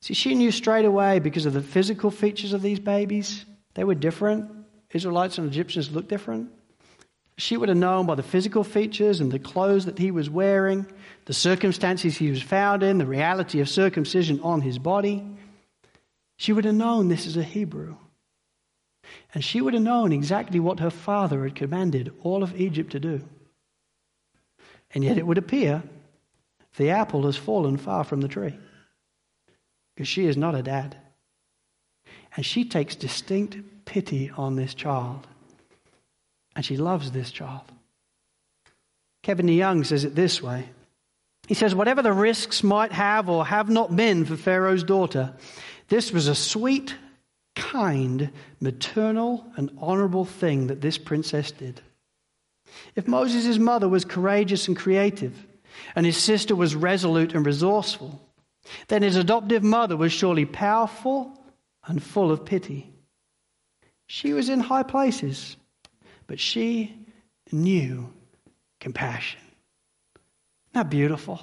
See, 0.00 0.14
she 0.14 0.34
knew 0.34 0.50
straight 0.50 0.84
away 0.84 1.18
because 1.18 1.46
of 1.46 1.52
the 1.52 1.62
physical 1.62 2.10
features 2.10 2.52
of 2.52 2.62
these 2.62 2.80
babies, 2.80 3.44
they 3.74 3.84
were 3.84 3.94
different. 3.94 4.50
Israelites 4.92 5.38
and 5.38 5.46
Egyptians 5.46 5.90
looked 5.90 6.08
different. 6.08 6.50
She 7.36 7.56
would 7.56 7.68
have 7.68 7.78
known 7.78 8.06
by 8.06 8.14
the 8.14 8.22
physical 8.22 8.64
features 8.64 9.20
and 9.20 9.30
the 9.30 9.38
clothes 9.38 9.84
that 9.84 9.98
he 9.98 10.10
was 10.10 10.28
wearing, 10.28 10.86
the 11.26 11.32
circumstances 11.32 12.16
he 12.16 12.30
was 12.30 12.42
found 12.42 12.82
in, 12.82 12.98
the 12.98 13.06
reality 13.06 13.60
of 13.60 13.68
circumcision 13.68 14.40
on 14.40 14.60
his 14.60 14.78
body. 14.78 15.24
She 16.36 16.52
would 16.52 16.64
have 16.64 16.74
known 16.74 17.08
this 17.08 17.26
is 17.26 17.36
a 17.36 17.42
Hebrew. 17.42 17.96
And 19.34 19.44
she 19.44 19.60
would 19.60 19.74
have 19.74 19.82
known 19.82 20.12
exactly 20.12 20.58
what 20.58 20.80
her 20.80 20.90
father 20.90 21.44
had 21.44 21.54
commanded 21.54 22.12
all 22.22 22.42
of 22.42 22.60
Egypt 22.60 22.92
to 22.92 23.00
do. 23.00 23.20
And 24.92 25.04
yet 25.04 25.18
it 25.18 25.26
would 25.26 25.38
appear 25.38 25.82
the 26.76 26.90
apple 26.90 27.26
has 27.26 27.36
fallen 27.36 27.76
far 27.76 28.04
from 28.04 28.20
the 28.20 28.28
tree 28.28 28.56
because 29.98 30.06
she 30.06 30.26
is 30.26 30.36
not 30.36 30.54
a 30.54 30.62
dad. 30.62 30.96
And 32.36 32.46
she 32.46 32.64
takes 32.64 32.94
distinct 32.94 33.56
pity 33.84 34.30
on 34.30 34.54
this 34.54 34.72
child. 34.72 35.26
And 36.54 36.64
she 36.64 36.76
loves 36.76 37.10
this 37.10 37.32
child. 37.32 37.64
Kevin 39.24 39.46
DeYoung 39.46 39.84
says 39.84 40.04
it 40.04 40.14
this 40.14 40.40
way 40.40 40.68
He 41.48 41.54
says, 41.54 41.74
Whatever 41.74 42.00
the 42.00 42.12
risks 42.12 42.62
might 42.62 42.92
have 42.92 43.28
or 43.28 43.44
have 43.44 43.68
not 43.68 43.96
been 43.96 44.24
for 44.24 44.36
Pharaoh's 44.36 44.84
daughter, 44.84 45.34
this 45.88 46.12
was 46.12 46.28
a 46.28 46.34
sweet, 46.36 46.94
kind, 47.56 48.30
maternal, 48.60 49.44
and 49.56 49.68
honorable 49.78 50.24
thing 50.24 50.68
that 50.68 50.80
this 50.80 50.96
princess 50.96 51.50
did. 51.50 51.80
If 52.94 53.08
Moses' 53.08 53.58
mother 53.58 53.88
was 53.88 54.04
courageous 54.04 54.68
and 54.68 54.76
creative, 54.76 55.44
and 55.96 56.06
his 56.06 56.16
sister 56.16 56.54
was 56.54 56.76
resolute 56.76 57.34
and 57.34 57.44
resourceful, 57.44 58.27
then 58.88 59.02
his 59.02 59.16
adoptive 59.16 59.62
mother 59.62 59.96
was 59.96 60.12
surely 60.12 60.44
powerful 60.44 61.38
and 61.86 62.02
full 62.02 62.30
of 62.30 62.44
pity. 62.44 62.92
She 64.06 64.32
was 64.32 64.48
in 64.48 64.60
high 64.60 64.82
places, 64.82 65.56
but 66.26 66.40
she 66.40 67.06
knew 67.52 68.12
compassion. 68.80 69.40
Isn't 70.74 70.90
beautiful? 70.90 71.40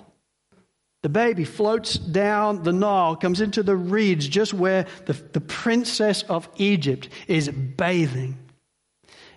The 1.04 1.10
baby 1.10 1.44
floats 1.44 1.96
down 1.96 2.64
the 2.64 2.74
Nile, 2.74 3.16
comes 3.16 3.40
into 3.40 3.62
the 3.62 3.76
reeds 3.76 4.28
just 4.28 4.56
where 4.56 4.88
the, 5.06 5.14
the 5.14 5.42
princess 5.42 6.24
of 6.24 6.50
Egypt 6.56 7.10
is 7.28 7.48
bathing. 7.50 8.40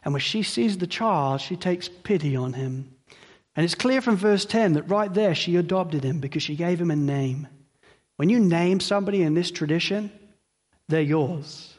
And 0.02 0.14
when 0.14 0.20
she 0.20 0.42
sees 0.42 0.78
the 0.78 0.86
child, 0.86 1.42
she 1.42 1.56
takes 1.56 1.88
pity 1.88 2.34
on 2.36 2.54
him. 2.54 2.94
And 3.54 3.64
it's 3.64 3.74
clear 3.74 4.00
from 4.00 4.16
verse 4.16 4.46
10 4.46 4.74
that 4.74 4.84
right 4.84 5.12
there 5.12 5.34
she 5.34 5.56
adopted 5.56 6.04
him 6.04 6.20
because 6.20 6.42
she 6.42 6.56
gave 6.56 6.80
him 6.80 6.90
a 6.90 6.96
name. 6.96 7.48
When 8.18 8.28
you 8.28 8.40
name 8.40 8.80
somebody 8.80 9.22
in 9.22 9.34
this 9.34 9.52
tradition, 9.52 10.10
they're 10.88 11.00
yours. 11.00 11.78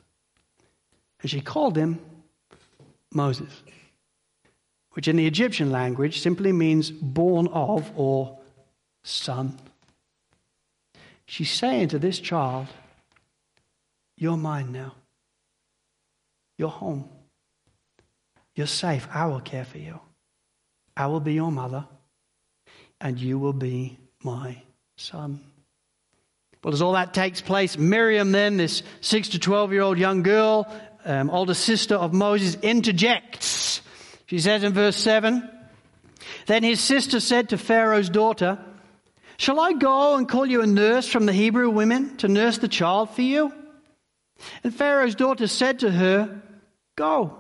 And 1.22 1.30
she 1.30 1.42
called 1.42 1.76
him 1.76 2.00
Moses, 3.14 3.52
which 4.92 5.10
in 5.10 5.18
the 5.18 5.28
Egyptian 5.28 5.70
language 5.70 6.22
simply 6.22 6.54
means 6.54 6.92
born 6.92 7.48
of 7.48 7.92
or 7.94 8.40
son. 9.04 9.60
She's 11.26 11.52
saying 11.52 11.90
to 11.90 12.00
this 12.00 12.20
child, 12.20 12.68
You're 14.16 14.38
mine 14.38 14.72
now. 14.72 14.96
You're 16.58 16.70
home. 16.70 17.10
You're 18.56 18.66
safe. 18.66 19.10
I 19.14 19.26
will 19.26 19.42
care 19.42 19.66
for 19.66 19.78
you. 19.78 20.00
I 20.96 21.08
will 21.08 21.20
be 21.20 21.34
your 21.34 21.52
mother, 21.52 21.86
and 23.02 23.20
you 23.20 23.38
will 23.40 23.52
be 23.52 23.98
my 24.24 24.62
son. 24.96 25.42
Well, 26.64 26.74
as 26.74 26.82
all 26.82 26.94
that 26.94 27.14
takes 27.14 27.42
place, 27.42 27.78
Miriam, 27.78 28.32
then, 28.32 28.58
this 28.58 28.84
6 29.02 29.30
to 29.30 29.40
12 29.40 29.72
year 29.72 29.82
old 29.82 29.98
young 29.98 30.24
girl, 30.24 30.68
um, 31.06 31.30
older 31.30 31.54
sister 31.54 31.96
of 31.96 32.14
Moses, 32.14 32.56
interjects. 32.62 33.82
She 34.26 34.40
says 34.40 34.64
in 34.64 34.74
verse 34.74 34.98
7 34.98 35.50
Then 36.48 36.64
his 36.64 36.82
sister 36.82 37.20
said 37.20 37.50
to 37.50 37.58
Pharaoh's 37.58 38.10
daughter, 38.10 38.60
Shall 39.38 39.60
I 39.60 39.72
go 39.72 40.18
and 40.18 40.28
call 40.28 40.46
you 40.46 40.62
a 40.62 40.68
nurse 40.68 41.08
from 41.08 41.26
the 41.26 41.34
Hebrew 41.34 41.70
women 41.70 42.18
to 42.18 42.28
nurse 42.28 42.58
the 42.58 42.68
child 42.68 43.12
for 43.12 43.22
you? 43.22 43.54
And 44.64 44.76
Pharaoh's 44.76 45.16
daughter 45.16 45.48
said 45.48 45.80
to 45.80 45.92
her, 45.92 46.42
Go. 46.98 47.38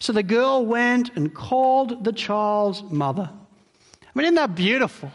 So 0.00 0.12
the 0.12 0.24
girl 0.24 0.66
went 0.66 1.16
and 1.16 1.32
called 1.32 2.02
the 2.02 2.12
child's 2.12 2.82
mother. 2.82 3.30
I 3.32 4.18
mean, 4.18 4.24
isn't 4.24 4.34
that 4.34 4.54
beautiful? 4.56 5.12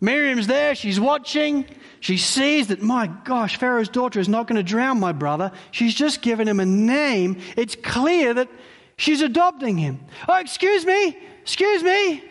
Miriam's 0.00 0.46
there, 0.46 0.74
she's 0.74 0.98
watching. 0.98 1.66
She 2.00 2.16
sees 2.16 2.68
that, 2.68 2.80
my 2.80 3.06
gosh, 3.06 3.56
Pharaoh's 3.58 3.90
daughter 3.90 4.18
is 4.18 4.28
not 4.28 4.46
going 4.46 4.56
to 4.56 4.62
drown 4.62 4.98
my 4.98 5.12
brother. 5.12 5.52
She's 5.70 5.94
just 5.94 6.22
given 6.22 6.48
him 6.48 6.58
a 6.58 6.66
name. 6.66 7.40
It's 7.56 7.76
clear 7.76 8.32
that 8.34 8.48
she's 8.96 9.20
adopting 9.20 9.76
him. 9.76 10.00
Oh, 10.26 10.38
excuse 10.38 10.86
me, 10.86 11.16
excuse 11.42 11.82
me. 11.82 12.24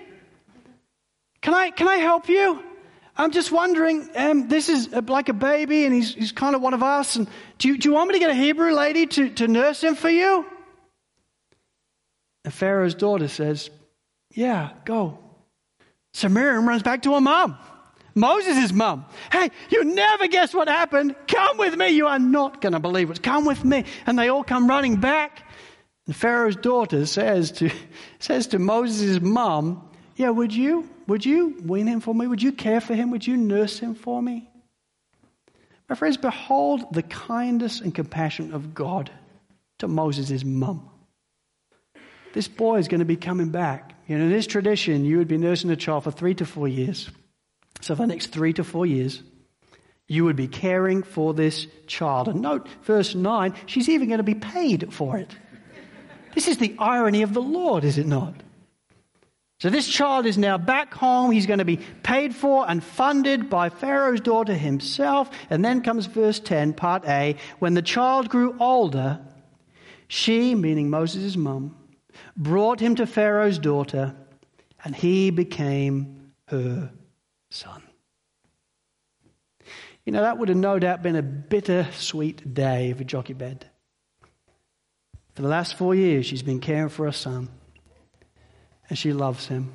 Can 1.41 1.53
I, 1.53 1.69
can 1.69 1.87
I 1.87 1.97
help 1.97 2.27
you? 2.27 2.63
I'm 3.15 3.31
just 3.31 3.51
wondering, 3.51 4.09
um, 4.15 4.47
this 4.47 4.69
is 4.69 4.91
like 4.91 5.29
a 5.29 5.33
baby 5.33 5.85
and 5.85 5.93
he's, 5.93 6.15
he's 6.15 6.31
kind 6.31 6.55
of 6.55 6.61
one 6.61 6.73
of 6.73 6.81
us. 6.81 7.17
And 7.17 7.27
do 7.57 7.67
you, 7.67 7.77
do 7.77 7.89
you 7.89 7.93
want 7.93 8.07
me 8.07 8.13
to 8.13 8.19
get 8.19 8.29
a 8.29 8.33
Hebrew 8.33 8.71
lady 8.73 9.05
to, 9.05 9.29
to 9.31 9.47
nurse 9.47 9.83
him 9.83 9.95
for 9.95 10.09
you? 10.09 10.45
And 12.45 12.53
Pharaoh's 12.53 12.95
daughter 12.95 13.27
says, 13.27 13.69
Yeah, 14.33 14.71
go. 14.85 15.19
So 16.19 16.27
Miriam 16.27 16.67
runs 16.67 16.83
back 16.83 17.03
to 17.03 17.13
her 17.13 17.21
mom, 17.21 17.57
Moses' 18.13 18.73
mom. 18.73 19.05
Hey, 19.31 19.51
you 19.69 19.85
never 19.85 20.27
guess 20.27 20.53
what 20.53 20.67
happened. 20.67 21.15
Come 21.29 21.57
with 21.57 21.77
me. 21.77 21.91
You 21.91 22.07
are 22.07 22.19
not 22.19 22.59
going 22.59 22.73
to 22.73 22.79
believe 22.81 23.09
it. 23.09 23.23
Come 23.23 23.45
with 23.45 23.63
me. 23.63 23.85
And 24.05 24.19
they 24.19 24.27
all 24.27 24.43
come 24.43 24.67
running 24.67 24.97
back. 24.97 25.49
And 26.07 26.13
Pharaoh's 26.13 26.57
daughter 26.57 27.05
says 27.05 27.53
to, 27.53 27.71
says 28.19 28.47
to 28.47 28.59
Moses' 28.59 29.21
mom, 29.21 29.89
Yeah, 30.17 30.31
would 30.31 30.53
you 30.53 30.89
would 31.07 31.25
you 31.25 31.55
wean 31.63 31.87
him 31.87 32.01
for 32.01 32.13
me? 32.13 32.27
Would 32.27 32.43
you 32.43 32.51
care 32.51 32.81
for 32.81 32.95
him? 32.95 33.11
Would 33.11 33.25
you 33.25 33.37
nurse 33.37 33.79
him 33.79 33.95
for 33.95 34.21
me? 34.21 34.49
My 35.87 35.95
friends, 35.95 36.17
behold 36.17 36.93
the 36.93 37.03
kindness 37.03 37.79
and 37.79 37.95
compassion 37.95 38.53
of 38.53 38.73
God 38.73 39.09
to 39.77 39.87
Moses' 39.87 40.43
mum. 40.43 40.89
This 42.33 42.49
boy 42.49 42.79
is 42.79 42.89
going 42.89 42.99
to 42.99 43.05
be 43.05 43.15
coming 43.15 43.51
back. 43.51 43.93
In 44.09 44.27
this 44.27 44.47
tradition, 44.47 45.05
you 45.05 45.19
would 45.19 45.27
be 45.27 45.37
nursing 45.37 45.69
a 45.69 45.75
child 45.75 46.03
for 46.03 46.11
three 46.11 46.33
to 46.35 46.45
four 46.45 46.67
years. 46.67 47.09
So, 47.79 47.95
for 47.95 48.01
the 48.01 48.07
next 48.07 48.27
three 48.27 48.53
to 48.53 48.63
four 48.63 48.87
years, 48.87 49.21
you 50.07 50.25
would 50.25 50.35
be 50.35 50.47
caring 50.47 51.03
for 51.03 51.35
this 51.35 51.67
child. 51.85 52.27
And 52.27 52.41
note, 52.41 52.67
verse 52.81 53.13
9, 53.13 53.53
she's 53.67 53.87
even 53.87 54.07
going 54.07 54.17
to 54.17 54.23
be 54.23 54.33
paid 54.33 54.91
for 54.91 55.17
it. 55.17 55.29
This 56.33 56.47
is 56.47 56.57
the 56.57 56.75
irony 56.79 57.21
of 57.21 57.35
the 57.35 57.41
Lord, 57.41 57.83
is 57.83 57.99
it 57.99 58.07
not? 58.07 58.33
So 59.59 59.69
this 59.69 59.87
child 59.87 60.25
is 60.25 60.37
now 60.37 60.57
back 60.57 60.93
home. 60.93 61.31
He's 61.31 61.45
going 61.45 61.59
to 61.59 61.65
be 61.65 61.77
paid 62.01 62.33
for 62.33 62.67
and 62.67 62.83
funded 62.83 63.49
by 63.49 63.69
Pharaoh's 63.69 64.21
daughter 64.21 64.55
himself. 64.55 65.29
And 65.51 65.63
then 65.63 65.83
comes 65.83 66.07
verse 66.07 66.39
10, 66.39 66.73
part 66.73 67.05
A. 67.05 67.35
When 67.59 67.75
the 67.75 67.81
child 67.83 68.29
grew 68.29 68.55
older, 68.59 69.19
she, 70.07 70.55
meaning 70.55 70.89
Moses' 70.89 71.35
mum, 71.37 71.75
brought 72.35 72.79
him 72.79 72.95
to 72.95 73.05
Pharaoh's 73.05 73.59
daughter, 73.59 74.15
and 74.83 74.95
he 74.95 75.29
became 75.29 76.31
her 76.47 76.91
son. 77.49 77.83
You 80.05 80.13
know, 80.13 80.21
that 80.21 80.37
would 80.37 80.49
have 80.49 80.57
no 80.57 80.79
doubt 80.79 81.03
been 81.03 81.15
a 81.15 81.21
bitter-sweet 81.21 82.53
day 82.53 82.93
for 82.93 83.03
Jochebed. 83.03 83.65
For 85.35 85.41
the 85.43 85.47
last 85.47 85.77
four 85.77 85.93
years, 85.93 86.25
she's 86.25 86.41
been 86.41 86.59
caring 86.59 86.89
for 86.89 87.05
her 87.05 87.11
son 87.11 87.49
and 88.89 88.97
she 88.97 89.13
loves 89.13 89.45
him. 89.47 89.71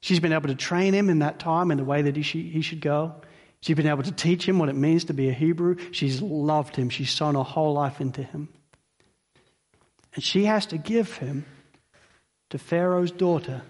She's 0.00 0.20
been 0.20 0.32
able 0.32 0.48
to 0.48 0.54
train 0.54 0.94
him 0.94 1.10
in 1.10 1.18
that 1.18 1.38
time 1.38 1.70
in 1.70 1.76
the 1.76 1.84
way 1.84 2.02
that 2.02 2.16
he, 2.16 2.22
he 2.22 2.62
should 2.62 2.80
go. 2.80 3.14
She's 3.60 3.76
been 3.76 3.86
able 3.86 4.02
to 4.04 4.12
teach 4.12 4.48
him 4.48 4.58
what 4.58 4.70
it 4.70 4.74
means 4.74 5.04
to 5.04 5.14
be 5.14 5.28
a 5.28 5.32
Hebrew. 5.32 5.76
She's 5.92 6.22
loved 6.22 6.76
him. 6.76 6.88
She's 6.88 7.10
sown 7.10 7.34
her 7.34 7.42
whole 7.42 7.74
life 7.74 8.00
into 8.00 8.22
him. 8.22 8.48
And 10.14 10.24
she 10.24 10.44
has 10.44 10.66
to 10.66 10.78
give 10.78 11.14
him 11.14 11.44
to 12.50 12.58
Pharaoh's 12.58 13.12
daughter, 13.12 13.62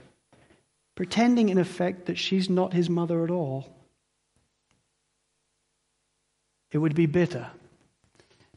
pretending 0.94 1.48
in 1.50 1.58
effect 1.58 2.06
that 2.06 2.18
she's 2.18 2.48
not 2.48 2.72
his 2.72 2.88
mother 2.88 3.24
at 3.24 3.30
all. 3.30 3.68
It 6.72 6.78
would 6.78 6.94
be 6.94 7.06
bitter. 7.06 7.48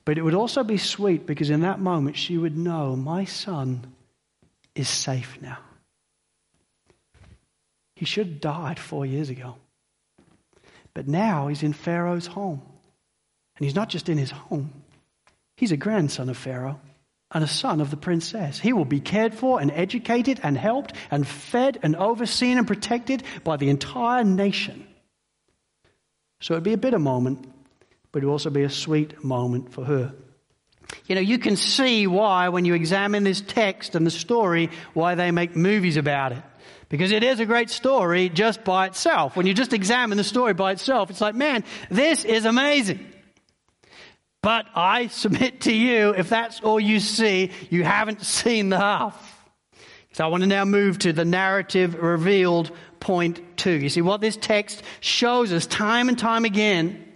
But 0.06 0.18
it 0.18 0.22
would 0.22 0.34
also 0.34 0.64
be 0.64 0.78
sweet 0.78 1.26
because 1.26 1.50
in 1.50 1.62
that 1.62 1.80
moment 1.80 2.18
she 2.18 2.38
would 2.38 2.58
know 2.58 2.96
my 2.96 3.26
son 3.26 3.94
is 4.76 4.90
safe 4.90 5.38
now. 5.42 5.60
He 7.96 8.06
should 8.06 8.28
have 8.28 8.42
died 8.42 8.80
four 8.80 9.06
years 9.06 9.30
ago. 9.30 9.56
But 10.94 11.08
now 11.08 11.48
he's 11.48 11.64
in 11.64 11.74
Pharaoh's 11.74 12.28
home. 12.28 12.62
And 13.58 13.66
he's 13.66 13.76
not 13.76 13.90
just 13.90 14.10
in 14.10 14.18
his 14.18 14.32
home, 14.32 14.72
he's 15.58 15.72
a 15.72 15.78
grandson 15.78 16.30
of 16.30 16.38
Pharaoh 16.38 16.80
and 17.34 17.44
a 17.44 17.48
son 17.48 17.82
of 17.82 17.90
the 17.90 17.98
princess. 17.98 18.60
He 18.60 18.74
will 18.74 18.86
be 18.86 19.00
cared 19.00 19.34
for 19.34 19.60
and 19.60 19.72
educated 19.72 20.40
and 20.44 20.58
helped 20.58 20.94
and 21.10 21.28
fed 21.28 21.80
and 21.82 21.96
overseen 21.96 22.58
and 22.58 22.68
protected 22.68 23.24
by 23.44 23.58
the 23.58 23.70
entire 23.70 24.24
nation. 24.24 24.88
So 26.42 26.54
it'd 26.54 26.64
be 26.64 26.74
a 26.74 26.78
bitter 26.78 27.00
moment, 27.00 27.48
but 28.12 28.22
it 28.22 28.26
would 28.26 28.32
also 28.32 28.50
be 28.50 28.64
a 28.64 28.70
sweet 28.70 29.24
moment 29.24 29.72
for 29.72 29.86
her. 29.86 30.14
You 31.08 31.16
know, 31.16 31.22
you 31.22 31.40
can 31.40 31.56
see 31.56 32.06
why, 32.06 32.50
when 32.50 32.66
you 32.66 32.74
examine 32.76 33.24
this 33.24 33.42
text 33.42 33.96
and 33.96 34.06
the 34.06 34.12
story, 34.12 34.70
why 34.94 35.16
they 35.16 35.32
make 35.32 35.56
movies 35.56 35.98
about 35.98 36.34
it. 36.34 36.44
Because 36.90 37.12
it 37.12 37.24
is 37.24 37.40
a 37.40 37.46
great 37.46 37.70
story 37.70 38.30
just 38.30 38.64
by 38.64 38.86
itself. 38.86 39.36
When 39.36 39.48
you 39.48 39.54
just 39.54 39.74
examine 39.74 40.18
the 40.18 40.24
story 40.24 40.54
by 40.54 40.74
itself, 40.74 41.10
it's 41.10 41.22
like, 41.22 41.34
man, 41.34 41.64
this 41.90 42.24
is 42.24 42.46
amazing. 42.46 43.13
But 44.44 44.66
I 44.76 45.08
submit 45.08 45.62
to 45.62 45.74
you, 45.74 46.10
if 46.10 46.28
that's 46.28 46.60
all 46.60 46.78
you 46.78 47.00
see, 47.00 47.52
you 47.70 47.86
haven't 47.86 48.24
seen 48.24 48.68
the 48.68 48.78
half. 48.78 49.48
So 50.12 50.26
I 50.26 50.28
want 50.28 50.42
to 50.42 50.48
now 50.48 50.66
move 50.66 51.00
to 51.00 51.14
the 51.14 51.24
narrative 51.24 51.96
revealed 51.96 52.70
point 53.00 53.58
two. 53.58 53.72
You 53.72 53.90
see, 53.90 54.02
what 54.02 54.20
this 54.20 54.36
text 54.36 54.84
shows 55.00 55.54
us 55.54 55.66
time 55.66 56.10
and 56.10 56.20
time 56.20 56.44
again 56.44 57.08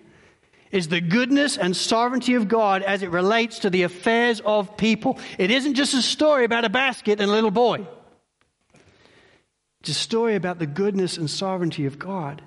is 0.71 0.87
the 0.87 1.01
goodness 1.01 1.57
and 1.57 1.75
sovereignty 1.75 2.35
of 2.35 2.47
God 2.47 2.81
as 2.81 3.03
it 3.03 3.11
relates 3.11 3.59
to 3.59 3.69
the 3.69 3.83
affairs 3.83 4.41
of 4.45 4.77
people. 4.77 5.19
It 5.37 5.51
isn't 5.51 5.73
just 5.73 5.93
a 5.93 6.01
story 6.01 6.45
about 6.45 6.63
a 6.63 6.69
basket 6.69 7.19
and 7.19 7.29
a 7.29 7.33
little 7.33 7.51
boy. 7.51 7.85
It's 9.81 9.89
a 9.89 9.93
story 9.93 10.35
about 10.35 10.59
the 10.59 10.65
goodness 10.65 11.17
and 11.17 11.29
sovereignty 11.29 11.85
of 11.85 11.99
God 11.99 12.41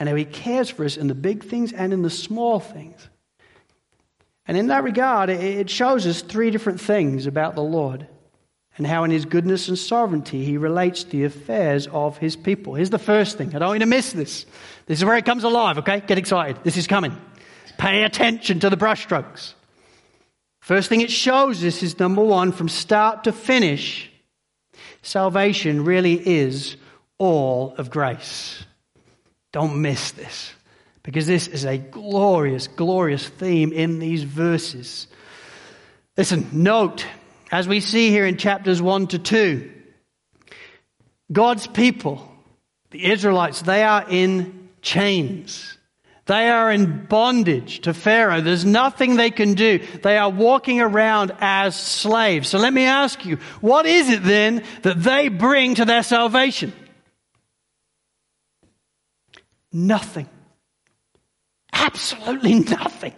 and 0.00 0.08
how 0.08 0.16
He 0.16 0.24
cares 0.24 0.68
for 0.68 0.84
us 0.84 0.96
in 0.96 1.06
the 1.06 1.14
big 1.14 1.44
things 1.44 1.72
and 1.72 1.92
in 1.92 2.02
the 2.02 2.10
small 2.10 2.58
things. 2.58 3.08
And 4.46 4.56
in 4.56 4.66
that 4.66 4.84
regard, 4.84 5.30
it 5.30 5.70
shows 5.70 6.06
us 6.06 6.20
three 6.20 6.50
different 6.50 6.80
things 6.80 7.26
about 7.26 7.54
the 7.54 7.62
Lord 7.62 8.06
and 8.76 8.86
how 8.86 9.04
in 9.04 9.10
His 9.10 9.24
goodness 9.24 9.68
and 9.68 9.78
sovereignty 9.78 10.44
He 10.44 10.58
relates 10.58 11.04
the 11.04 11.24
affairs 11.24 11.86
of 11.86 12.18
His 12.18 12.36
people. 12.36 12.74
Here's 12.74 12.90
the 12.90 12.98
first 12.98 13.38
thing. 13.38 13.54
I 13.54 13.58
don't 13.58 13.68
want 13.68 13.76
you 13.80 13.86
to 13.86 13.90
miss 13.90 14.12
this. 14.12 14.44
This 14.86 14.98
is 14.98 15.04
where 15.04 15.16
it 15.16 15.24
comes 15.24 15.44
alive, 15.44 15.78
okay? 15.78 16.00
Get 16.00 16.18
excited. 16.18 16.58
This 16.62 16.76
is 16.76 16.86
coming. 16.86 17.16
Pay 17.78 18.02
attention 18.02 18.60
to 18.60 18.70
the 18.70 18.76
brushstrokes. 18.76 19.54
First 20.60 20.88
thing 20.88 21.00
it 21.00 21.10
shows 21.10 21.64
us 21.64 21.82
is 21.82 21.98
number 21.98 22.22
one, 22.22 22.52
from 22.52 22.68
start 22.68 23.24
to 23.24 23.32
finish, 23.32 24.10
salvation 25.02 25.84
really 25.84 26.14
is 26.26 26.76
all 27.18 27.74
of 27.78 27.90
grace. 27.90 28.64
Don't 29.52 29.80
miss 29.80 30.10
this 30.12 30.52
because 31.04 31.26
this 31.26 31.46
is 31.46 31.64
a 31.64 31.78
glorious, 31.78 32.66
glorious 32.66 33.28
theme 33.28 33.72
in 33.72 34.00
these 34.00 34.24
verses. 34.24 35.06
Listen, 36.16 36.48
note, 36.52 37.06
as 37.52 37.68
we 37.68 37.80
see 37.80 38.08
here 38.08 38.26
in 38.26 38.36
chapters 38.36 38.82
1 38.82 39.08
to 39.08 39.18
2, 39.18 39.70
God's 41.30 41.66
people, 41.66 42.28
the 42.90 43.04
Israelites, 43.12 43.62
they 43.62 43.84
are 43.84 44.04
in 44.08 44.70
chains. 44.80 45.76
They 46.26 46.48
are 46.48 46.72
in 46.72 47.04
bondage 47.04 47.80
to 47.80 47.92
Pharaoh. 47.92 48.40
There's 48.40 48.64
nothing 48.64 49.16
they 49.16 49.30
can 49.30 49.52
do. 49.52 49.80
They 50.02 50.16
are 50.16 50.30
walking 50.30 50.80
around 50.80 51.34
as 51.38 51.78
slaves. 51.78 52.48
So 52.48 52.58
let 52.58 52.72
me 52.72 52.84
ask 52.84 53.26
you, 53.26 53.36
what 53.60 53.84
is 53.84 54.08
it 54.08 54.22
then 54.22 54.64
that 54.82 55.02
they 55.02 55.28
bring 55.28 55.74
to 55.74 55.84
their 55.84 56.02
salvation? 56.02 56.72
Nothing. 59.70 60.28
Absolutely 61.74 62.60
nothing. 62.60 63.12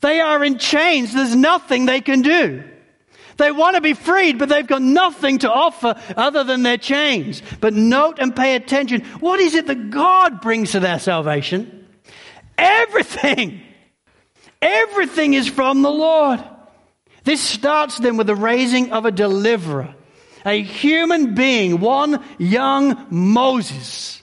They 0.00 0.20
are 0.20 0.44
in 0.44 0.58
chains. 0.58 1.12
There's 1.12 1.34
nothing 1.34 1.86
they 1.86 2.00
can 2.00 2.22
do. 2.22 2.62
They 3.38 3.50
want 3.50 3.74
to 3.76 3.80
be 3.80 3.94
freed, 3.94 4.38
but 4.38 4.48
they've 4.48 4.66
got 4.66 4.82
nothing 4.82 5.38
to 5.38 5.52
offer 5.52 6.00
other 6.16 6.44
than 6.44 6.62
their 6.62 6.78
chains. 6.78 7.42
But 7.60 7.74
note 7.74 8.18
and 8.18 8.34
pay 8.34 8.54
attention. 8.54 9.02
What 9.20 9.40
is 9.40 9.54
it 9.54 9.66
that 9.66 9.90
God 9.90 10.40
brings 10.40 10.72
to 10.72 10.80
their 10.80 10.98
salvation? 10.98 11.86
Everything. 12.56 13.60
Everything 14.62 15.34
is 15.34 15.48
from 15.48 15.82
the 15.82 15.90
Lord. 15.90 16.42
This 17.24 17.40
starts 17.40 17.98
then 17.98 18.16
with 18.16 18.28
the 18.28 18.36
raising 18.36 18.92
of 18.92 19.04
a 19.04 19.10
deliverer, 19.10 19.94
a 20.44 20.62
human 20.62 21.34
being, 21.34 21.80
one 21.80 22.24
young 22.38 23.06
Moses, 23.10 24.15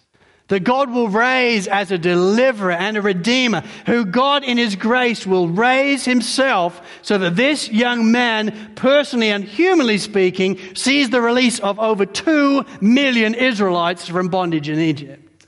that 0.53 0.63
God 0.63 0.91
will 0.91 1.09
raise 1.09 1.67
as 1.67 1.89
a 1.89 1.97
deliverer 1.97 2.73
and 2.73 2.95
a 2.95 3.01
redeemer, 3.01 3.63
who 3.87 4.05
God 4.05 4.43
in 4.43 4.59
his 4.59 4.75
grace 4.75 5.25
will 5.25 5.47
raise 5.47 6.05
himself 6.05 6.79
so 7.01 7.17
that 7.17 7.35
this 7.35 7.71
young 7.71 8.11
man, 8.11 8.73
personally 8.75 9.31
and 9.31 9.43
humanly 9.43 9.97
speaking, 9.97 10.59
sees 10.75 11.09
the 11.09 11.21
release 11.21 11.59
of 11.59 11.79
over 11.79 12.05
two 12.05 12.63
million 12.81 13.33
Israelites 13.33 14.07
from 14.07 14.27
bondage 14.27 14.69
in 14.69 14.77
Egypt. 14.77 15.47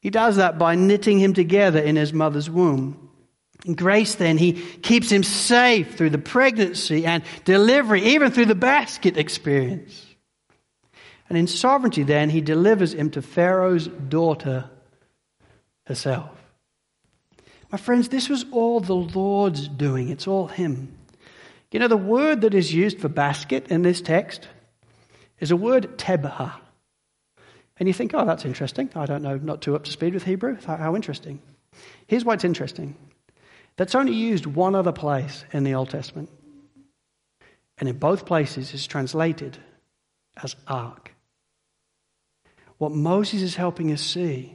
He 0.00 0.10
does 0.10 0.34
that 0.34 0.58
by 0.58 0.74
knitting 0.74 1.20
him 1.20 1.32
together 1.32 1.78
in 1.78 1.94
his 1.94 2.12
mother's 2.12 2.50
womb. 2.50 3.08
In 3.64 3.74
grace, 3.74 4.16
then, 4.16 4.36
he 4.36 4.54
keeps 4.54 5.12
him 5.12 5.22
safe 5.22 5.96
through 5.96 6.10
the 6.10 6.18
pregnancy 6.18 7.06
and 7.06 7.22
delivery, 7.44 8.02
even 8.02 8.32
through 8.32 8.46
the 8.46 8.56
basket 8.56 9.16
experience. 9.16 10.09
And 11.30 11.38
in 11.38 11.46
sovereignty, 11.46 12.02
then, 12.02 12.28
he 12.28 12.40
delivers 12.40 12.92
him 12.92 13.10
to 13.12 13.22
Pharaoh's 13.22 13.86
daughter 13.86 14.68
herself. 15.86 16.28
My 17.70 17.78
friends, 17.78 18.08
this 18.08 18.28
was 18.28 18.44
all 18.50 18.80
the 18.80 18.96
Lord's 18.96 19.68
doing. 19.68 20.08
It's 20.08 20.26
all 20.26 20.48
him. 20.48 20.92
You 21.70 21.78
know, 21.78 21.86
the 21.86 21.96
word 21.96 22.40
that 22.40 22.52
is 22.52 22.74
used 22.74 22.98
for 22.98 23.08
basket 23.08 23.68
in 23.68 23.82
this 23.82 24.00
text 24.00 24.48
is 25.38 25.52
a 25.52 25.56
word 25.56 25.96
tebah. 25.96 26.52
And 27.76 27.88
you 27.88 27.92
think, 27.92 28.12
oh, 28.12 28.26
that's 28.26 28.44
interesting. 28.44 28.90
I 28.96 29.06
don't 29.06 29.22
know, 29.22 29.36
not 29.36 29.62
too 29.62 29.76
up 29.76 29.84
to 29.84 29.92
speed 29.92 30.14
with 30.14 30.24
Hebrew. 30.24 30.58
How 30.66 30.96
interesting. 30.96 31.40
Here's 32.08 32.24
why 32.24 32.34
it's 32.34 32.44
interesting 32.44 32.96
that's 33.76 33.94
only 33.94 34.12
used 34.12 34.44
one 34.44 34.74
other 34.74 34.92
place 34.92 35.44
in 35.52 35.62
the 35.64 35.74
Old 35.74 35.90
Testament. 35.90 36.28
And 37.78 37.88
in 37.88 37.98
both 37.98 38.26
places 38.26 38.74
it's 38.74 38.86
translated 38.86 39.56
as 40.42 40.56
ark. 40.66 41.14
What 42.80 42.92
Moses 42.92 43.42
is 43.42 43.56
helping 43.56 43.92
us 43.92 44.00
see 44.00 44.54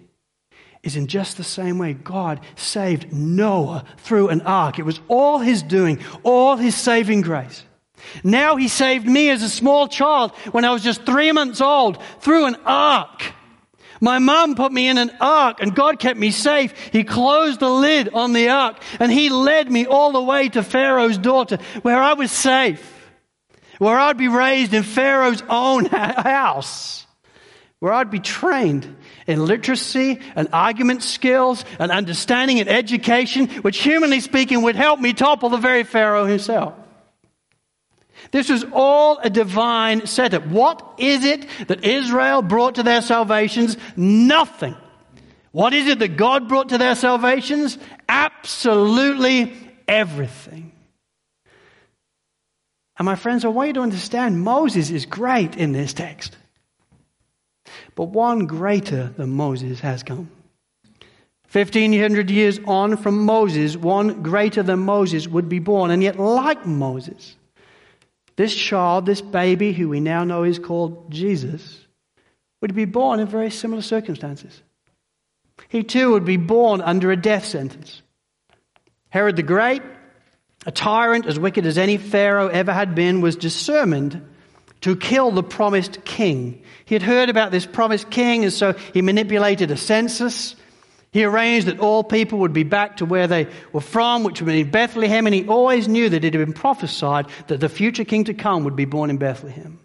is 0.81 0.95
in 0.95 1.05
just 1.05 1.37
the 1.37 1.43
same 1.43 1.77
way 1.77 1.93
God 1.93 2.39
saved 2.55 3.13
Noah 3.13 3.85
through 3.97 4.29
an 4.29 4.41
ark. 4.41 4.79
It 4.79 4.83
was 4.83 4.99
all 5.07 5.37
his 5.37 5.61
doing, 5.61 5.99
all 6.23 6.55
his 6.55 6.73
saving 6.73 7.21
grace. 7.21 7.63
Now 8.23 8.55
he 8.55 8.67
saved 8.67 9.05
me 9.05 9.29
as 9.29 9.43
a 9.43 9.47
small 9.47 9.87
child 9.87 10.31
when 10.53 10.65
I 10.65 10.71
was 10.71 10.81
just 10.81 11.05
three 11.05 11.31
months 11.33 11.61
old 11.61 12.01
through 12.19 12.47
an 12.47 12.55
ark. 12.65 13.31
My 14.01 14.17
mom 14.17 14.55
put 14.55 14.71
me 14.71 14.87
in 14.87 14.97
an 14.97 15.11
ark 15.21 15.61
and 15.61 15.75
God 15.75 15.99
kept 15.99 16.17
me 16.17 16.31
safe. 16.31 16.73
He 16.91 17.03
closed 17.03 17.59
the 17.59 17.69
lid 17.69 18.09
on 18.11 18.33
the 18.33 18.49
ark 18.49 18.81
and 18.99 19.11
he 19.11 19.29
led 19.29 19.71
me 19.71 19.85
all 19.85 20.13
the 20.13 20.23
way 20.23 20.49
to 20.49 20.63
Pharaoh's 20.63 21.19
daughter 21.19 21.59
where 21.83 22.01
I 22.01 22.13
was 22.13 22.31
safe, 22.31 23.07
where 23.77 23.99
I'd 23.99 24.17
be 24.17 24.29
raised 24.29 24.73
in 24.73 24.81
Pharaoh's 24.81 25.43
own 25.47 25.85
house, 25.91 27.04
where 27.79 27.93
I'd 27.93 28.09
be 28.09 28.19
trained 28.19 28.95
in 29.27 29.45
literacy 29.45 30.19
and 30.35 30.47
argument 30.53 31.03
skills 31.03 31.65
and 31.77 31.91
understanding 31.91 32.59
and 32.59 32.69
education, 32.69 33.47
which 33.61 33.77
humanly 33.77 34.21
speaking 34.21 34.61
would 34.63 34.75
help 34.75 34.99
me 34.99 35.13
topple 35.13 35.49
the 35.49 35.57
very 35.57 35.83
Pharaoh 35.83 36.25
himself. 36.25 36.73
This 38.31 38.49
was 38.49 38.65
all 38.71 39.17
a 39.19 39.29
divine 39.29 40.07
setup. 40.07 40.45
What 40.47 40.95
is 40.97 41.25
it 41.25 41.45
that 41.67 41.83
Israel 41.83 42.41
brought 42.41 42.75
to 42.75 42.83
their 42.83 43.01
salvations? 43.01 43.77
Nothing. 43.95 44.75
What 45.51 45.73
is 45.73 45.87
it 45.87 45.99
that 45.99 46.17
God 46.17 46.47
brought 46.47 46.69
to 46.69 46.77
their 46.77 46.95
salvations? 46.95 47.77
Absolutely 48.09 49.55
everything. 49.87 50.71
And 52.97 53.05
my 53.05 53.15
friends, 53.15 53.43
I 53.43 53.49
want 53.49 53.67
you 53.67 53.73
to 53.75 53.81
understand 53.81 54.41
Moses 54.41 54.89
is 54.89 55.05
great 55.05 55.55
in 55.57 55.73
this 55.73 55.93
text. 55.93 56.35
But 57.95 58.09
one 58.09 58.45
greater 58.45 59.13
than 59.17 59.29
Moses 59.31 59.79
has 59.79 60.03
come. 60.03 60.29
1500 61.51 62.29
years 62.29 62.59
on 62.65 62.97
from 62.97 63.25
Moses, 63.25 63.77
one 63.77 64.21
greater 64.21 64.61
than 64.61 64.79
Moses 64.79 65.27
would 65.27 65.47
be 65.47 65.59
born. 65.59 65.89
And 65.91 66.03
yet, 66.03 66.19
like 66.19 66.65
Moses, 66.65 67.35
this 68.35 68.53
child, 68.53 69.05
this 69.05 69.21
baby, 69.21 69.71
who 69.71 69.87
we 69.87 70.01
now 70.01 70.25
know 70.25 70.43
is 70.43 70.59
called 70.59 71.09
Jesus, 71.11 71.85
would 72.61 72.75
be 72.75 72.85
born 72.85 73.21
in 73.21 73.27
very 73.27 73.49
similar 73.49 73.81
circumstances. 73.81 74.61
He 75.69 75.83
too 75.83 76.11
would 76.11 76.25
be 76.25 76.37
born 76.37 76.81
under 76.81 77.11
a 77.11 77.15
death 77.15 77.45
sentence. 77.45 78.01
Herod 79.09 79.37
the 79.37 79.43
Great, 79.43 79.81
a 80.65 80.71
tyrant 80.71 81.25
as 81.25 81.39
wicked 81.39 81.65
as 81.65 81.77
any 81.77 81.95
Pharaoh 81.97 82.47
ever 82.47 82.73
had 82.73 82.95
been, 82.95 83.21
was 83.21 83.37
determined 83.37 84.21
to 84.85 84.95
kill 84.95 85.31
the 85.31 85.43
promised 85.43 86.03
king. 86.05 86.63
He 86.85 86.95
had 86.95 87.03
heard 87.03 87.29
about 87.29 87.51
this 87.51 87.65
promised 87.65 88.09
king, 88.09 88.43
and 88.43 88.53
so 88.53 88.73
he 88.93 89.01
manipulated 89.01 89.69
a 89.69 89.77
census 89.77 90.55
he 91.15 91.23
arranged 91.23 91.67
that 91.67 91.79
all 91.79 92.03
people 92.03 92.39
would 92.39 92.51
be 92.51 92.63
back 92.63 92.97
to 92.97 93.05
where 93.05 93.25
they 93.25 93.47
were 93.71 93.79
from, 93.79 94.25
which 94.25 94.41
would 94.41 94.51
be 94.51 94.59
in 94.59 94.69
Bethlehem, 94.69 95.25
and 95.25 95.33
he 95.33 95.47
always 95.47 95.87
knew 95.87 96.09
that 96.09 96.25
it 96.25 96.33
had 96.33 96.45
been 96.45 96.51
prophesied 96.51 97.27
that 97.47 97.61
the 97.61 97.69
future 97.69 98.03
king 98.03 98.25
to 98.25 98.33
come 98.33 98.65
would 98.65 98.75
be 98.75 98.83
born 98.83 99.09
in 99.09 99.15
Bethlehem. 99.15 99.79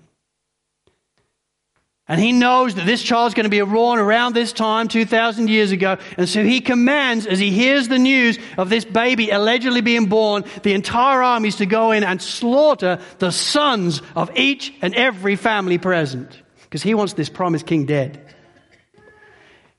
And 2.11 2.21
he 2.21 2.33
knows 2.33 2.75
that 2.75 2.87
this 2.87 3.05
child's 3.05 3.37
going 3.37 3.45
to 3.45 3.51
be 3.51 3.61
born 3.61 4.01
around 4.01 4.35
this 4.35 4.53
time, 4.53 4.89
2,000 4.89 5.49
years 5.49 5.71
ago. 5.71 5.97
And 6.17 6.29
so 6.29 6.43
he 6.43 6.61
commands, 6.61 7.25
as 7.25 7.39
he 7.39 7.53
hears 7.53 7.87
the 7.87 8.01
news 8.01 8.37
of 8.59 8.69
this 8.69 8.85
baby 8.85 9.31
allegedly 9.31 9.81
being 9.81 10.07
born, 10.07 10.43
the 10.65 10.73
entire 10.73 11.23
armies 11.23 11.55
to 11.57 11.67
go 11.67 11.93
in 11.93 12.03
and 12.03 12.21
slaughter 12.21 12.99
the 13.21 13.31
sons 13.31 14.03
of 14.17 14.37
each 14.37 14.75
and 14.83 14.93
every 14.97 15.37
family 15.37 15.79
present. 15.79 16.37
Because 16.63 16.83
he 16.83 16.95
wants 16.95 17.13
this 17.13 17.29
promised 17.29 17.67
king 17.67 17.87
dead. 17.87 18.35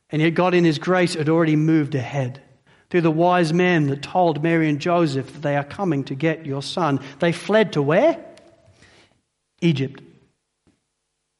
And 0.09 0.21
yet, 0.21 0.29
God, 0.29 0.53
in 0.53 0.63
His 0.63 0.79
grace, 0.79 1.15
had 1.15 1.27
already 1.27 1.57
moved 1.57 1.95
ahead. 1.95 2.41
Through 2.89 3.01
the 3.01 3.11
wise 3.11 3.51
men 3.51 3.87
that 3.87 4.03
told 4.03 4.41
Mary 4.41 4.69
and 4.69 4.79
Joseph 4.79 5.33
that 5.33 5.41
they 5.41 5.57
are 5.57 5.65
coming 5.65 6.05
to 6.05 6.15
get 6.15 6.45
your 6.45 6.61
son, 6.61 7.01
they 7.19 7.33
fled 7.33 7.73
to 7.73 7.81
where? 7.81 8.23
Egypt. 9.59 10.01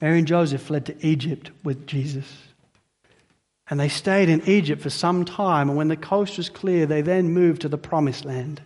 Mary 0.01 0.17
and 0.17 0.27
Joseph 0.27 0.63
fled 0.63 0.87
to 0.87 1.07
Egypt 1.07 1.51
with 1.63 1.85
Jesus. 1.85 2.25
And 3.69 3.79
they 3.79 3.87
stayed 3.87 4.27
in 4.27 4.41
Egypt 4.49 4.81
for 4.81 4.89
some 4.89 5.23
time. 5.23 5.69
And 5.69 5.77
when 5.77 5.87
the 5.87 5.95
coast 5.95 6.37
was 6.37 6.49
clear, 6.49 6.85
they 6.85 7.01
then 7.01 7.29
moved 7.29 7.61
to 7.61 7.69
the 7.69 7.77
promised 7.77 8.25
land, 8.25 8.61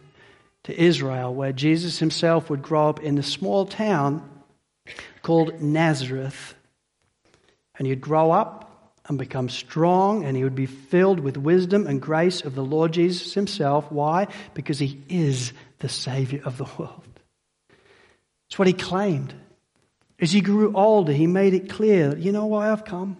to 0.64 0.82
Israel, 0.82 1.36
where 1.36 1.52
Jesus 1.52 2.00
himself 2.00 2.50
would 2.50 2.64
grow 2.64 2.90
up 2.90 3.02
in 3.02 3.18
a 3.18 3.24
small 3.24 3.66
town 3.66 4.28
called 5.22 5.62
Nazareth. 5.62 6.56
And 7.78 7.86
he'd 7.86 8.02
grow 8.02 8.32
up 8.32 8.94
and 9.08 9.20
become 9.20 9.50
strong, 9.50 10.24
and 10.24 10.36
he 10.36 10.44
would 10.44 10.56
be 10.56 10.66
filled 10.66 11.20
with 11.20 11.38
wisdom 11.38 11.86
and 11.86 12.02
grace 12.02 12.42
of 12.42 12.56
the 12.56 12.64
Lord 12.64 12.94
Jesus 12.94 13.36
himself. 13.36 13.92
Why? 13.92 14.28
Because 14.56 14.80
he 14.80 15.04
is 15.10 15.54
the 15.80 15.90
Savior 15.90 16.42
of 16.46 16.58
the 16.58 16.68
world. 16.80 17.04
It's 18.50 18.58
what 18.58 18.68
he 18.68 18.74
claimed. 18.74 19.36
As 20.20 20.32
he 20.32 20.42
grew 20.42 20.74
older, 20.74 21.12
he 21.12 21.28
made 21.28 21.54
it 21.54 21.70
clear 21.70 22.18
you 22.18 22.32
know 22.32 22.46
why 22.46 22.72
I've 22.72 22.86
come? 22.86 23.18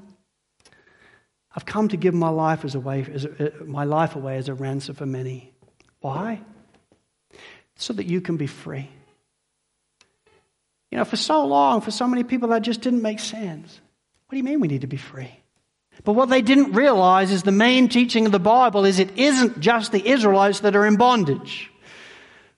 I've 1.56 1.66
come 1.66 1.88
to 1.90 1.98
give 1.98 2.14
my 2.14 2.30
life, 2.30 2.66
as 2.66 2.76
a 2.76 2.80
way, 2.80 3.06
as 3.14 3.26
a, 3.26 3.62
uh, 3.62 3.64
my 3.66 3.86
life 3.86 4.16
away 4.16 4.38
as 4.38 4.50
a 4.50 4.54
ransom 4.54 4.96
for 4.96 5.06
many. 5.06 5.54
Why? 6.02 6.42
So 7.78 7.94
that 7.94 8.06
you 8.06 8.20
can 8.20 8.36
be 8.36 8.48
free. 8.48 8.90
You 10.92 10.98
know, 10.98 11.06
for 11.06 11.16
so 11.16 11.46
long, 11.46 11.82
for 11.82 11.92
so 11.92 12.08
many 12.08 12.24
people, 12.24 12.50
that 12.50 12.62
just 12.62 12.82
didn't 12.82 13.02
make 13.02 13.20
sense. 13.20 13.80
What 14.28 14.32
do 14.32 14.38
you 14.38 14.44
mean 14.44 14.60
we 14.60 14.68
need 14.68 14.82
to 14.82 14.88
be 14.88 14.98
free? 14.98 15.32
But 16.04 16.14
what 16.14 16.30
they 16.30 16.42
didn't 16.42 16.74
realize 16.74 17.32
is 17.32 17.44
the 17.44 17.52
main 17.52 17.88
teaching 17.88 18.26
of 18.26 18.32
the 18.32 18.40
Bible 18.40 18.84
is 18.84 19.00
it 19.00 19.18
isn't 19.18 19.60
just 19.60 19.92
the 19.92 20.06
Israelites 20.06 20.60
that 20.62 20.76
are 20.76 20.86
in 20.86 20.98
bondage. 20.98 21.72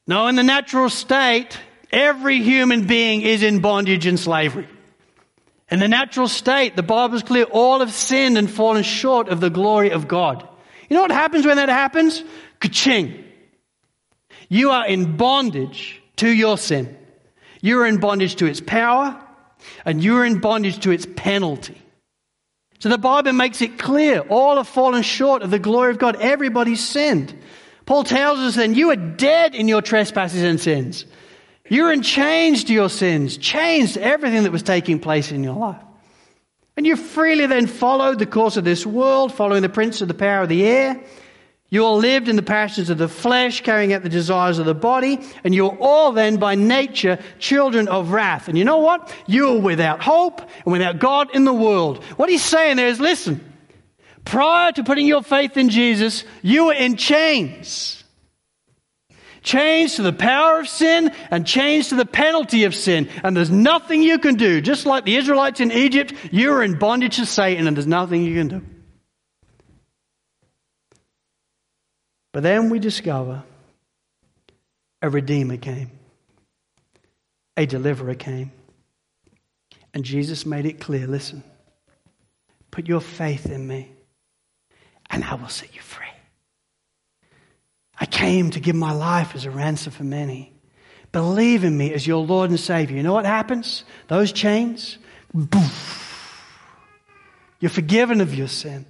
No, 0.08 0.28
in 0.28 0.36
the 0.36 0.43
natural 0.43 0.89
state, 0.89 1.60
every 1.91 2.41
human 2.41 2.86
being 2.88 3.21
is 3.21 3.43
in 3.43 3.60
bondage 3.60 4.06
and 4.06 4.19
slavery. 4.19 4.67
In 5.69 5.80
the 5.80 5.88
natural 5.88 6.28
state, 6.28 6.76
the 6.76 6.84
Bible 6.84 7.15
is 7.15 7.23
clear, 7.23 7.43
all 7.43 7.80
have 7.80 7.91
sinned 7.91 8.38
and 8.38 8.50
fallen 8.50 8.84
short 8.84 9.28
of 9.28 9.41
the 9.41 9.50
glory 9.50 9.91
of 9.91 10.08
God. 10.08 10.47
You 10.89 10.95
know 10.95 11.02
what 11.02 11.12
happens 11.12 11.45
when 11.45 11.58
that 11.58 11.69
happens? 11.69 12.23
Ka-ching. 12.60 13.23
You 14.47 14.71
are 14.71 14.88
in 14.88 15.17
bondage 15.17 16.02
to 16.17 16.30
your 16.30 16.58
sin. 16.58 16.97
You 17.62 17.82
are 17.82 17.86
in 17.86 18.00
bondage 18.00 18.38
to 18.38 18.45
its 18.45 18.62
power, 18.62 19.21
and 19.84 20.02
you 20.02 20.15
are 20.17 20.26
in 20.26 20.39
bondage 20.39 20.80
to 20.82 20.91
its 20.91 21.06
penalty. 21.15 21.82
So 22.80 22.89
the 22.89 22.97
Bible 22.97 23.34
makes 23.34 23.62
it 23.62 23.78
clear 23.80 24.19
all 24.19 24.58
have 24.58 24.67
fallen 24.67 25.02
short 25.02 25.41
of 25.41 25.52
the 25.52 25.60
glory 25.60 25.91
of 25.91 25.97
God. 25.97 26.15
Everybody's 26.21 26.88
sinned. 26.88 27.38
Paul 27.86 28.04
tells 28.04 28.39
us 28.39 28.56
then 28.56 28.76
you 28.76 28.91
are 28.91 28.95
dead 28.95 29.56
in 29.56 29.67
your 29.67 29.82
trespasses 29.82 30.43
and 30.43 30.60
sins. 30.60 31.06
You're 31.69 31.91
in 31.91 32.01
chains 32.01 32.63
to 32.65 32.73
your 32.73 32.89
sins, 32.89 33.38
chains 33.38 33.93
to 33.93 34.01
everything 34.01 34.43
that 34.43 34.51
was 34.51 34.63
taking 34.63 34.99
place 34.99 35.32
in 35.32 35.43
your 35.43 35.56
life. 35.56 35.82
And 36.75 36.86
you 36.86 36.95
freely 36.95 37.47
then 37.47 37.67
followed 37.67 38.19
the 38.19 38.25
course 38.25 38.58
of 38.58 38.63
this 38.63 38.86
world, 38.86 39.34
following 39.34 39.63
the 39.63 39.69
prince 39.69 40.01
of 40.01 40.08
the 40.08 40.13
power 40.13 40.43
of 40.43 40.49
the 40.49 40.65
air, 40.65 41.03
you 41.69 41.84
all 41.84 41.97
lived 41.97 42.30
in 42.30 42.38
the 42.38 42.43
passions 42.43 42.89
of 42.89 42.97
the 42.97 43.10
flesh, 43.10 43.62
carrying 43.62 43.91
out 43.91 44.01
the 44.01 44.10
desires 44.10 44.58
of 44.58 44.65
the 44.65 44.73
body, 44.73 45.19
and 45.43 45.53
you're 45.53 45.77
all 45.82 46.13
then 46.13 46.38
by 46.38 46.56
nature 46.56 47.19
children 47.39 47.89
of 47.89 48.12
wrath. 48.12 48.47
And 48.47 48.58
you 48.58 48.63
know 48.63 48.77
what? 48.77 49.13
You're 49.27 49.60
without 49.60 50.01
hope 50.01 50.39
and 50.39 50.71
without 50.71 50.99
God 50.99 51.36
in 51.36 51.43
the 51.43 51.53
world. 51.53 52.01
What 52.15 52.30
he's 52.30 52.43
saying 52.43 52.77
there 52.77 52.88
is 52.88 53.01
listen, 53.01 53.43
Prior 54.23 54.73
to 54.73 54.84
putting 54.84 55.08
your 55.08 55.23
faith 55.23 55.56
in 55.56 55.69
Jesus, 55.69 56.25
you 56.41 56.65
were 56.65 56.73
in 56.73 56.97
chains. 56.97 57.97
Chains 59.48 59.96
to 59.96 60.02
the 60.02 60.12
power 60.12 60.60
of 60.60 60.68
sin 60.68 61.10
and 61.32 61.48
chains 61.48 61.88
to 61.88 61.96
the 61.96 62.06
penalty 62.06 62.66
of 62.66 62.76
sin. 62.76 63.08
And 63.24 63.36
there's 63.36 63.50
nothing 63.50 64.04
you 64.04 64.20
can 64.20 64.36
do. 64.36 64.60
Just 64.60 64.86
like 64.86 65.06
the 65.06 65.16
Israelites 65.16 65.62
in 65.62 65.72
Egypt, 65.72 66.14
you 66.34 66.52
are 66.52 66.62
in 66.62 66.78
bondage 66.78 67.16
to 67.16 67.26
Satan 67.26 67.66
and 67.66 67.78
there's 67.78 67.88
nothing 67.88 68.24
you 68.24 68.36
can 68.36 68.50
do. 68.50 68.62
But 72.34 72.44
then 72.44 72.70
we 72.70 72.80
discover 72.80 73.42
a 75.02 75.10
Redeemer 75.10 75.56
came, 75.56 75.92
a 77.56 77.66
Deliverer 77.66 78.16
came. 78.16 78.52
And 79.94 80.04
Jesus 80.04 80.46
made 80.46 80.66
it 80.66 80.82
clear 80.82 81.08
listen, 81.08 81.42
put 82.70 82.86
your 82.86 83.00
faith 83.00 83.46
in 83.46 83.66
me 83.66 83.94
and 85.10 85.24
I 85.24 85.36
will 85.36 85.48
set 85.48 85.74
you 85.74 85.80
free. 85.80 86.07
I 88.00 88.06
came 88.06 88.52
to 88.52 88.60
give 88.60 88.76
my 88.76 88.92
life 88.92 89.36
as 89.36 89.46
a 89.46 89.52
ransom 89.52 89.92
for 89.92 90.04
many. 90.04 90.54
Believe 91.12 91.64
in 91.64 91.78
me 91.78 91.94
as 91.94 92.06
your 92.06 92.24
Lord 92.24 92.50
and 92.50 92.60
Savior. 92.60 92.98
You 92.98 93.04
know 93.04 93.14
what 93.14 93.26
happens? 93.26 93.84
Those 94.08 94.32
chains, 94.32 94.98
boof. 95.34 96.04
You're 97.60 97.72
forgiven 97.72 98.22
of 98.22 98.36
your 98.36 98.48
sin. 98.48 98.86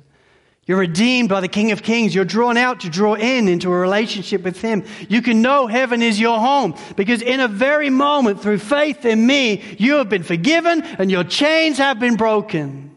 You're 0.65 0.79
redeemed 0.79 1.29
by 1.29 1.39
the 1.39 1.47
King 1.47 1.71
of 1.71 1.81
Kings. 1.81 2.13
You're 2.13 2.25
drawn 2.25 2.57
out 2.57 2.81
to 2.81 2.89
draw 2.89 3.13
in 3.13 3.47
into 3.47 3.71
a 3.71 3.77
relationship 3.77 4.43
with 4.43 4.59
Him. 4.59 4.83
You 5.07 5.21
can 5.21 5.41
know 5.41 5.67
heaven 5.67 6.01
is 6.01 6.19
your 6.19 6.39
home 6.39 6.75
because 6.97 7.21
in 7.21 7.39
a 7.39 7.47
very 7.47 7.89
moment, 7.89 8.41
through 8.41 8.57
faith 8.57 9.05
in 9.05 9.25
me, 9.25 9.63
you 9.79 9.95
have 9.95 10.09
been 10.09 10.23
forgiven 10.23 10.81
and 10.81 11.09
your 11.09 11.23
chains 11.23 11.77
have 11.77 12.01
been 12.01 12.17
broken. 12.17 12.93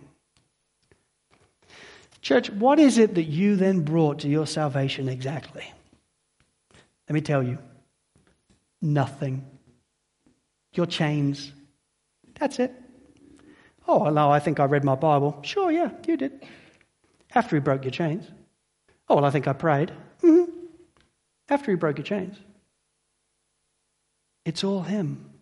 Church, 2.20 2.50
what 2.50 2.80
is 2.80 2.98
it 2.98 3.14
that 3.14 3.24
you 3.24 3.54
then 3.54 3.82
brought 3.82 4.18
to 4.20 4.28
your 4.28 4.48
salvation 4.48 5.08
exactly? 5.08 5.72
Let 7.10 7.14
me 7.14 7.22
tell 7.22 7.42
you 7.42 7.58
nothing. 8.80 9.44
Your 10.74 10.86
chains. 10.86 11.50
That's 12.38 12.60
it. 12.60 12.72
Oh, 13.88 14.10
no, 14.10 14.30
I 14.30 14.38
think 14.38 14.60
I 14.60 14.66
read 14.66 14.84
my 14.84 14.94
Bible. 14.94 15.40
Sure, 15.42 15.72
yeah, 15.72 15.90
you 16.06 16.16
did. 16.16 16.46
After 17.34 17.56
he 17.56 17.60
broke 17.60 17.82
your 17.82 17.90
chains. 17.90 18.30
Oh, 19.08 19.16
well, 19.16 19.24
I 19.24 19.30
think 19.30 19.48
I 19.48 19.54
prayed. 19.54 19.90
Mm-hmm. 20.22 20.52
After 21.48 21.72
he 21.72 21.76
broke 21.76 21.98
your 21.98 22.04
chains. 22.04 22.36
It's 24.44 24.62
all 24.62 24.82
him. 24.82 25.32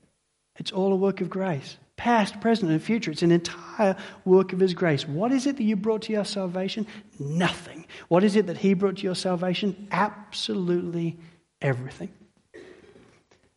It's 0.57 0.73
all 0.73 0.91
a 0.95 0.97
work 0.97 1.21
of 1.21 1.29
grace 1.29 1.77
past, 1.99 2.41
present, 2.41 2.71
and 2.71 2.81
future. 2.83 3.11
It's 3.11 3.23
an 3.23 3.33
entire 3.33 3.97
work 4.25 4.55
of 4.55 4.61
His 4.61 4.73
grace. 4.73 5.07
What 5.07 5.33
is 5.33 5.47
it 5.47 5.57
that 5.57 5.65
you 5.65 5.77
brought 5.77 6.03
to 6.03 6.13
your 6.13 6.25
salvation? 6.25 6.87
Nothing. 7.19 7.87
What 8.07 8.23
is 8.25 8.37
it 8.37 8.47
that 8.47 8.57
He 8.57 8.73
brought 8.73 8.99
to 8.99 9.03
your 9.03 9.17
salvation? 9.17 9.89
Absolutely 9.91 11.19
everything. 11.61 12.11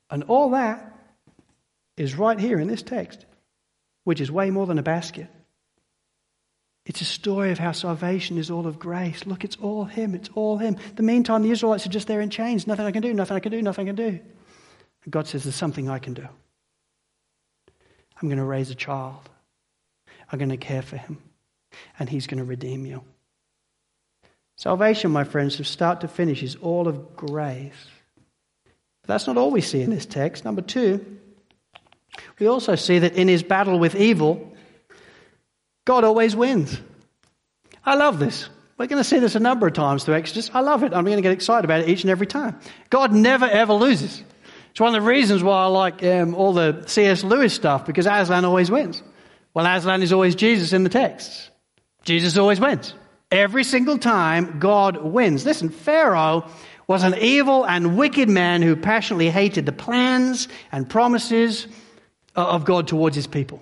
And 0.09 0.23
all 0.23 0.51
that 0.51 0.93
is 1.97 2.15
right 2.15 2.39
here 2.39 2.59
in 2.59 2.67
this 2.67 2.81
text, 2.81 3.25
which 4.03 4.21
is 4.21 4.31
way 4.31 4.49
more 4.49 4.65
than 4.65 4.77
a 4.77 4.83
basket. 4.83 5.27
It's 6.85 7.01
a 7.01 7.05
story 7.05 7.51
of 7.51 7.59
how 7.59 7.71
salvation 7.71 8.37
is 8.37 8.49
all 8.49 8.65
of 8.65 8.79
grace. 8.79 9.25
Look, 9.25 9.43
it's 9.43 9.55
all 9.57 9.85
Him. 9.85 10.15
It's 10.15 10.29
all 10.33 10.57
Him. 10.57 10.77
The 10.95 11.03
meantime, 11.03 11.43
the 11.43 11.51
Israelites 11.51 11.85
are 11.85 11.91
just 11.91 12.07
there 12.07 12.21
in 12.21 12.29
chains. 12.29 12.65
Nothing 12.65 12.85
I 12.85 12.91
can 12.91 13.03
do, 13.03 13.13
nothing 13.13 13.37
I 13.37 13.39
can 13.39 13.51
do, 13.51 13.61
nothing 13.61 13.87
I 13.87 13.89
can 13.89 13.95
do. 13.95 14.19
And 15.03 15.11
God 15.11 15.27
says, 15.27 15.43
There's 15.43 15.55
something 15.55 15.89
I 15.89 15.99
can 15.99 16.13
do. 16.13 16.27
I'm 18.21 18.27
going 18.27 18.37
to 18.37 18.43
raise 18.43 18.69
a 18.69 18.75
child. 18.75 19.29
I'm 20.31 20.39
going 20.39 20.49
to 20.49 20.57
care 20.57 20.81
for 20.81 20.97
him. 20.97 21.17
And 21.97 22.09
he's 22.09 22.27
going 22.27 22.37
to 22.39 22.43
redeem 22.43 22.85
you. 22.85 23.03
Salvation, 24.61 25.09
my 25.09 25.23
friends, 25.23 25.55
from 25.55 25.65
start 25.65 26.01
to 26.01 26.07
finish, 26.07 26.43
is 26.43 26.55
all 26.57 26.87
of 26.87 27.15
grace. 27.15 27.73
But 29.01 29.07
that's 29.07 29.25
not 29.25 29.35
all 29.35 29.49
we 29.49 29.59
see 29.59 29.81
in 29.81 29.89
this 29.89 30.05
text. 30.05 30.45
Number 30.45 30.61
two, 30.61 31.17
we 32.37 32.45
also 32.45 32.75
see 32.75 32.99
that 32.99 33.15
in 33.15 33.27
his 33.27 33.41
battle 33.41 33.79
with 33.79 33.95
evil, 33.95 34.53
God 35.83 36.03
always 36.03 36.35
wins. 36.35 36.79
I 37.83 37.95
love 37.95 38.19
this. 38.19 38.49
We're 38.77 38.85
going 38.85 38.99
to 38.99 39.03
see 39.03 39.17
this 39.17 39.33
a 39.33 39.39
number 39.39 39.65
of 39.65 39.73
times 39.73 40.03
through 40.03 40.13
Exodus. 40.13 40.51
I 40.53 40.59
love 40.59 40.83
it. 40.83 40.93
I'm 40.93 41.05
going 41.05 41.17
to 41.17 41.23
get 41.23 41.31
excited 41.31 41.65
about 41.65 41.79
it 41.79 41.89
each 41.89 42.03
and 42.03 42.11
every 42.11 42.27
time. 42.27 42.59
God 42.91 43.11
never, 43.11 43.45
ever 43.45 43.73
loses. 43.73 44.23
It's 44.69 44.79
one 44.79 44.93
of 44.93 45.01
the 45.01 45.09
reasons 45.09 45.41
why 45.41 45.63
I 45.63 45.65
like 45.65 46.03
um, 46.03 46.35
all 46.35 46.53
the 46.53 46.83
C.S. 46.85 47.23
Lewis 47.23 47.55
stuff, 47.55 47.87
because 47.87 48.05
Aslan 48.05 48.45
always 48.45 48.69
wins. 48.69 49.01
Well, 49.55 49.65
Aslan 49.65 50.03
is 50.03 50.13
always 50.13 50.35
Jesus 50.35 50.71
in 50.71 50.83
the 50.83 50.89
texts. 50.89 51.49
Jesus 52.03 52.37
always 52.37 52.59
wins. 52.59 52.93
Every 53.31 53.63
single 53.63 53.97
time, 53.97 54.59
God 54.59 54.97
wins. 54.97 55.45
Listen, 55.45 55.69
Pharaoh 55.69 56.45
was 56.87 57.03
an 57.03 57.15
evil 57.17 57.65
and 57.65 57.97
wicked 57.97 58.27
man 58.27 58.61
who 58.61 58.75
passionately 58.75 59.29
hated 59.29 59.65
the 59.65 59.71
plans 59.71 60.49
and 60.71 60.89
promises 60.89 61.67
of 62.35 62.65
God 62.65 62.87
towards 62.87 63.15
his 63.15 63.27
people. 63.27 63.61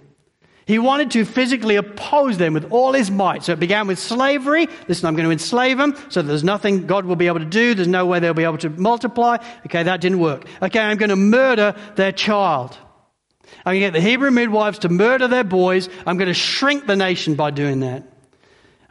He 0.66 0.78
wanted 0.78 1.12
to 1.12 1.26
physically 1.26 1.78
oppose 1.78 2.38
them 2.38 2.54
with 2.54 2.72
all 2.72 2.94
his 2.94 3.10
might. 3.10 3.44
So 3.44 3.54
it 3.54 3.60
began 3.60 3.88
with 3.88 3.98
slavery. 3.98 4.68
Listen, 4.88 5.08
I'm 5.08 5.16
going 5.16 5.26
to 5.26 5.32
enslave 5.32 5.78
them 5.80 5.96
so 6.10 6.22
there's 6.22 6.44
nothing 6.44 6.86
God 6.86 7.06
will 7.06 7.16
be 7.16 7.26
able 7.26 7.40
to 7.40 7.46
do. 7.46 7.74
There's 7.74 7.88
no 7.88 8.06
way 8.06 8.20
they'll 8.20 8.36
be 8.36 8.44
able 8.44 8.60
to 8.60 8.70
multiply. 8.70 9.38
Okay, 9.66 9.82
that 9.82 10.00
didn't 10.00 10.20
work. 10.20 10.46
Okay, 10.62 10.80
I'm 10.80 10.98
going 10.98 11.10
to 11.10 11.16
murder 11.16 11.76
their 11.96 12.12
child. 12.12 12.78
I'm 13.66 13.74
going 13.74 13.82
to 13.82 13.88
get 13.88 13.94
the 13.94 14.02
Hebrew 14.02 14.30
midwives 14.30 14.80
to 14.80 14.90
murder 14.90 15.28
their 15.28 15.44
boys. 15.44 15.90
I'm 16.06 16.18
going 16.18 16.28
to 16.28 16.36
shrink 16.36 16.86
the 16.86 16.96
nation 16.96 17.34
by 17.34 17.50
doing 17.50 17.80
that. 17.80 18.04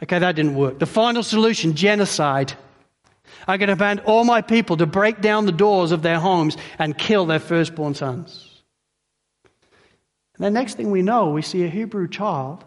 Okay, 0.01 0.19
that 0.19 0.35
didn't 0.35 0.55
work. 0.55 0.79
The 0.79 0.85
final 0.85 1.23
solution 1.23 1.75
genocide. 1.75 2.53
Going 3.47 3.59
to 3.59 3.67
command 3.67 4.01
all 4.01 4.23
my 4.25 4.41
people 4.41 4.77
to 4.77 4.85
break 4.85 5.21
down 5.21 5.45
the 5.45 5.51
doors 5.51 5.91
of 5.91 6.01
their 6.01 6.19
homes 6.19 6.55
and 6.77 6.97
kill 6.97 7.25
their 7.25 7.39
firstborn 7.39 7.95
sons. 7.95 8.61
And 10.35 10.45
the 10.45 10.51
next 10.51 10.75
thing 10.75 10.91
we 10.91 11.01
know, 11.01 11.31
we 11.31 11.41
see 11.41 11.63
a 11.63 11.69
Hebrew 11.69 12.07
child 12.07 12.63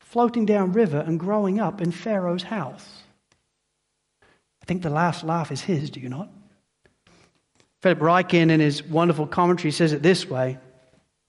floating 0.00 0.46
down 0.46 0.72
river 0.72 0.98
and 0.98 1.20
growing 1.20 1.60
up 1.60 1.80
in 1.80 1.92
Pharaoh's 1.92 2.42
house. 2.42 3.02
I 4.62 4.64
think 4.66 4.82
the 4.82 4.90
last 4.90 5.22
laugh 5.22 5.52
is 5.52 5.60
his, 5.60 5.90
do 5.90 6.00
you 6.00 6.08
not? 6.08 6.30
Philip 7.82 7.98
Ryken, 7.98 8.50
in 8.50 8.60
his 8.60 8.82
wonderful 8.82 9.26
commentary, 9.26 9.70
says 9.70 9.92
it 9.92 10.02
this 10.02 10.28
way. 10.28 10.56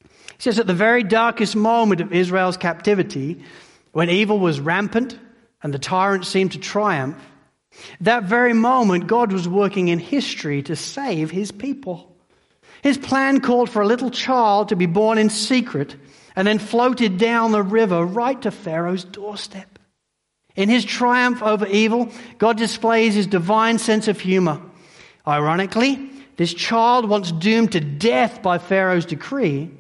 He 0.02 0.10
says, 0.42 0.58
At 0.58 0.68
the 0.68 0.74
very 0.74 1.04
darkest 1.04 1.56
moment 1.56 2.00
of 2.00 2.14
Israel's 2.14 2.56
captivity, 2.56 3.44
when 3.96 4.10
evil 4.10 4.38
was 4.38 4.60
rampant 4.60 5.18
and 5.64 5.74
the 5.74 5.80
tyrant 5.80 6.26
seemed 6.26 6.52
to 6.52 6.60
triumph, 6.60 7.16
that 8.02 8.24
very 8.24 8.52
moment, 8.52 9.08
God 9.08 9.32
was 9.32 9.48
working 9.48 9.88
in 9.88 10.00
history 10.00 10.62
to 10.64 10.76
save 10.76 11.32
his 11.32 11.54
people. 11.54 12.14
His 12.84 12.98
plan 12.98 13.40
called 13.40 13.70
for 13.70 13.82
a 13.82 13.88
little 13.88 14.12
child 14.12 14.68
to 14.68 14.76
be 14.76 14.86
born 14.86 15.18
in 15.18 15.30
secret 15.30 15.96
and 16.36 16.46
then 16.46 16.60
floated 16.60 17.18
down 17.18 17.54
the 17.54 17.64
river 17.64 18.04
right 18.04 18.42
to 18.42 18.52
Pharaoh's 18.52 19.06
doorstep. 19.06 19.80
In 20.58 20.68
his 20.68 20.84
triumph 20.84 21.42
over 21.42 21.66
evil, 21.66 22.12
God 22.38 22.58
displays 22.58 23.16
his 23.16 23.28
divine 23.28 23.78
sense 23.78 24.10
of 24.10 24.20
humor. 24.20 24.62
Ironically, 25.26 26.10
this 26.36 26.54
child, 26.54 27.08
once 27.08 27.32
doomed 27.32 27.72
to 27.72 27.80
death 27.80 28.42
by 28.42 28.58
Pharaoh's 28.58 29.06
decree, 29.06 29.72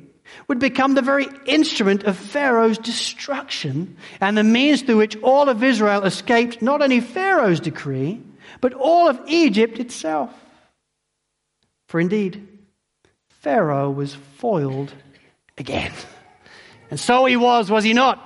would 0.48 0.60
become 0.60 0.96
the 0.96 1.02
very 1.02 1.28
instrument 1.46 2.04
of 2.04 2.18
Pharaoh's 2.18 2.78
destruction 2.78 3.98
and 4.20 4.38
the 4.38 4.44
means 4.44 4.82
through 4.82 4.98
which 4.98 5.18
all 5.22 5.50
of 5.50 5.64
Israel 5.64 6.04
escaped 6.04 6.62
not 6.62 6.82
only 6.82 7.00
Pharaoh's 7.00 7.60
decree, 7.60 8.22
but 8.62 8.74
all 8.74 9.08
of 9.10 9.20
Egypt 9.28 9.80
itself. 9.80 10.32
For 11.88 12.00
indeed, 12.00 12.48
Pharaoh 13.42 13.92
was 13.92 14.16
foiled 14.38 14.94
again. 15.58 15.92
And 16.90 17.00
so 17.00 17.26
he 17.26 17.38
was, 17.38 17.70
was 17.70 17.84
he 17.84 17.94
not? 17.94 18.22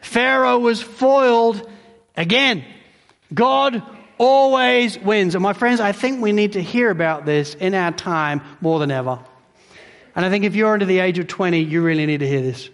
Pharaoh 0.00 0.58
was 0.58 0.82
foiled 0.82 1.68
again. 2.16 2.64
God 3.32 3.82
always 4.18 4.98
wins. 4.98 5.34
And 5.34 5.42
my 5.42 5.52
friends, 5.52 5.80
I 5.80 5.92
think 5.92 6.20
we 6.20 6.32
need 6.32 6.52
to 6.52 6.62
hear 6.62 6.90
about 6.90 7.24
this 7.24 7.54
in 7.54 7.74
our 7.74 7.92
time 7.92 8.42
more 8.60 8.78
than 8.78 8.90
ever. 8.90 9.20
And 10.14 10.24
I 10.24 10.30
think 10.30 10.44
if 10.44 10.54
you're 10.54 10.72
under 10.72 10.84
the 10.84 10.98
age 10.98 11.18
of 11.18 11.26
20, 11.26 11.58
you 11.60 11.82
really 11.82 12.06
need 12.06 12.20
to 12.20 12.28
hear 12.28 12.42
this. 12.42 12.68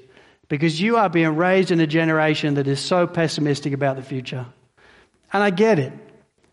Because 0.48 0.80
you 0.80 0.96
are 0.96 1.08
being 1.08 1.36
raised 1.36 1.70
in 1.70 1.80
a 1.80 1.86
generation 1.86 2.54
that 2.54 2.66
is 2.66 2.80
so 2.80 3.06
pessimistic 3.06 3.72
about 3.72 3.96
the 3.96 4.02
future. 4.02 4.46
And 5.32 5.42
I 5.42 5.50
get 5.50 5.78
it. 5.78 5.92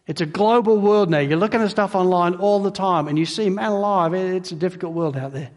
It's 0.07 0.21
a 0.21 0.25
global 0.25 0.77
world 0.77 1.09
now. 1.09 1.19
You're 1.19 1.39
looking 1.39 1.61
at 1.61 1.71
stuff 1.71 1.95
online 1.95 2.35
all 2.35 2.61
the 2.61 2.71
time 2.71 3.07
and 3.07 3.17
you 3.17 3.25
see, 3.25 3.49
man 3.49 3.71
alive, 3.71 4.13
it's 4.13 4.51
a 4.51 4.55
difficult 4.55 4.93
world 4.93 5.17
out 5.17 5.33
there. 5.33 5.49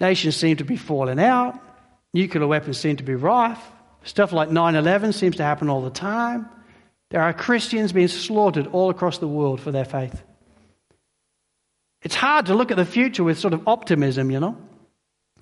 Nations 0.00 0.36
seem 0.36 0.56
to 0.56 0.64
be 0.64 0.76
falling 0.76 1.20
out. 1.20 1.60
Nuclear 2.14 2.46
weapons 2.46 2.78
seem 2.78 2.96
to 2.96 3.02
be 3.02 3.14
rife. 3.14 3.60
Stuff 4.04 4.32
like 4.32 4.50
9 4.50 4.74
11 4.74 5.12
seems 5.12 5.36
to 5.36 5.42
happen 5.42 5.68
all 5.68 5.82
the 5.82 5.90
time. 5.90 6.48
There 7.10 7.20
are 7.20 7.34
Christians 7.34 7.92
being 7.92 8.08
slaughtered 8.08 8.68
all 8.68 8.88
across 8.88 9.18
the 9.18 9.28
world 9.28 9.60
for 9.60 9.72
their 9.72 9.84
faith. 9.84 10.22
It's 12.02 12.14
hard 12.14 12.46
to 12.46 12.54
look 12.54 12.70
at 12.70 12.76
the 12.76 12.84
future 12.84 13.24
with 13.24 13.38
sort 13.38 13.54
of 13.54 13.68
optimism, 13.68 14.30
you 14.30 14.40
know. 14.40 14.56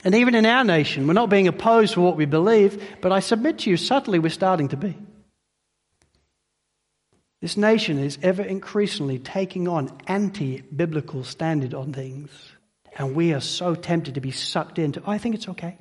And 0.04 0.14
even 0.14 0.34
in 0.34 0.46
our 0.46 0.64
nation, 0.64 1.06
we're 1.06 1.12
not 1.12 1.30
being 1.30 1.48
opposed 1.48 1.94
for 1.94 2.00
what 2.00 2.16
we 2.16 2.24
believe, 2.24 2.98
but 3.00 3.12
I 3.12 3.20
submit 3.20 3.61
to 3.61 3.70
you, 3.70 3.76
subtly, 3.76 4.18
we're 4.18 4.30
starting 4.30 4.68
to 4.68 4.76
be. 4.76 4.96
This 7.40 7.56
nation 7.56 7.98
is 7.98 8.18
ever 8.22 8.42
increasingly 8.42 9.18
taking 9.18 9.68
on 9.68 9.96
anti 10.06 10.61
biblical 10.61 11.22
standard 11.22 11.74
on 11.74 11.92
things. 11.92 12.30
And 12.96 13.14
we 13.14 13.32
are 13.32 13.40
so 13.40 13.76
tempted 13.76 14.14
to 14.14 14.20
be 14.20 14.32
sucked 14.32 14.78
into, 14.78 15.00
oh, 15.04 15.11
I 15.11 15.18
think 15.18 15.36
it's 15.36 15.48
okay. 15.48 15.78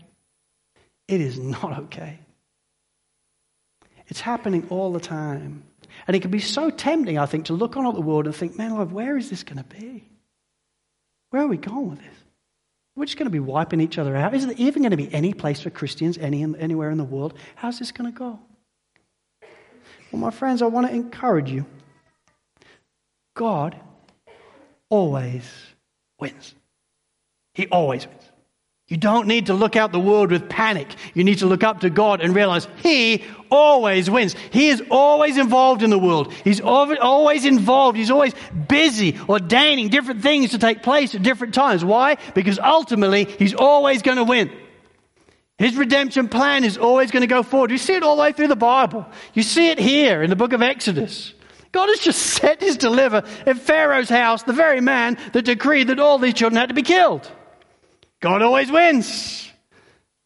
It 1.07 1.21
is 1.21 1.39
not 1.39 1.79
okay. 1.85 2.19
It's 4.07 4.21
happening 4.21 4.67
all 4.69 4.93
the 4.93 4.99
time. 4.99 5.63
And 6.05 6.15
it 6.15 6.21
can 6.21 6.31
be 6.31 6.39
so 6.39 6.69
tempting, 6.69 7.17
I 7.17 7.25
think, 7.25 7.45
to 7.45 7.53
look 7.53 7.75
on 7.75 7.87
at 7.87 7.95
the 7.95 8.01
world 8.01 8.25
and 8.25 8.35
think, 8.35 8.57
man, 8.57 8.75
Lord, 8.75 8.91
where 8.91 9.17
is 9.17 9.29
this 9.29 9.43
going 9.43 9.57
to 9.57 9.63
be? 9.63 10.07
Where 11.29 11.41
are 11.41 11.47
we 11.47 11.57
going 11.57 11.89
with 11.89 11.99
this? 11.99 12.15
We're 12.95 13.05
just 13.05 13.17
going 13.17 13.27
to 13.27 13.31
be 13.31 13.39
wiping 13.39 13.79
each 13.79 13.97
other 13.97 14.15
out. 14.15 14.33
Is 14.33 14.45
there 14.45 14.55
even 14.57 14.81
going 14.81 14.91
to 14.91 14.97
be 14.97 15.13
any 15.13 15.33
place 15.33 15.61
for 15.61 15.69
Christians 15.69 16.17
any, 16.17 16.41
anywhere 16.43 16.89
in 16.89 16.97
the 16.97 17.03
world? 17.03 17.35
How's 17.55 17.77
this 17.77 17.91
going 17.91 18.11
to 18.11 18.17
go? 18.17 18.39
Well, 20.11 20.21
my 20.21 20.31
friends, 20.31 20.61
I 20.61 20.65
want 20.65 20.87
to 20.87 20.93
encourage 20.93 21.51
you. 21.51 21.65
God 23.35 23.79
always 24.89 25.43
wins. 26.19 26.55
He 27.53 27.67
always 27.67 28.07
wins. 28.07 28.31
You 28.87 28.95
don't 28.95 29.27
need 29.27 29.47
to 29.47 29.53
look 29.53 29.75
out 29.75 29.91
the 29.91 29.99
world 29.99 30.31
with 30.31 30.47
panic. 30.47 30.87
You 31.13 31.25
need 31.25 31.39
to 31.39 31.45
look 31.45 31.61
up 31.61 31.81
to 31.81 31.89
God 31.89 32.21
and 32.21 32.33
realize 32.33 32.69
He 32.77 33.25
always 33.51 34.09
wins. 34.09 34.33
He 34.51 34.69
is 34.69 34.81
always 34.89 35.37
involved 35.37 35.83
in 35.83 35.89
the 35.89 35.99
world. 35.99 36.31
He's 36.31 36.61
always 36.61 37.43
involved. 37.45 37.97
He's 37.97 38.11
always 38.11 38.33
busy 38.69 39.19
ordaining 39.27 39.89
different 39.89 40.21
things 40.21 40.51
to 40.51 40.57
take 40.57 40.83
place 40.83 41.13
at 41.15 41.21
different 41.21 41.53
times. 41.53 41.83
Why? 41.83 42.15
Because 42.33 42.59
ultimately, 42.59 43.25
He's 43.25 43.53
always 43.53 44.01
going 44.01 44.17
to 44.17 44.23
win. 44.23 44.51
His 45.57 45.75
redemption 45.75 46.29
plan 46.29 46.63
is 46.63 46.77
always 46.77 47.11
going 47.11 47.21
to 47.21 47.27
go 47.27 47.43
forward. 47.43 47.71
You 47.71 47.77
see 47.79 47.95
it 47.95 48.03
all 48.03 48.15
the 48.15 48.21
way 48.21 48.31
through 48.31 48.47
the 48.47 48.55
Bible. 48.55 49.05
You 49.33 49.43
see 49.43 49.69
it 49.69 49.79
here 49.79 50.23
in 50.23 50.29
the 50.29 50.35
book 50.37 50.53
of 50.53 50.61
Exodus. 50.61 51.33
God 51.73 51.89
has 51.89 51.99
just 51.99 52.21
set 52.21 52.61
his 52.61 52.77
deliver 52.77 53.23
in 53.45 53.57
Pharaoh's 53.57 54.07
house, 54.07 54.43
the 54.43 54.53
very 54.53 54.79
man 54.79 55.17
that 55.33 55.43
decreed 55.43 55.87
that 55.87 55.99
all 55.99 56.19
these 56.19 56.35
children 56.35 56.57
had 56.57 56.69
to 56.69 56.75
be 56.75 56.83
killed. 56.83 57.29
God 58.19 58.41
always 58.41 58.71
wins. 58.71 59.51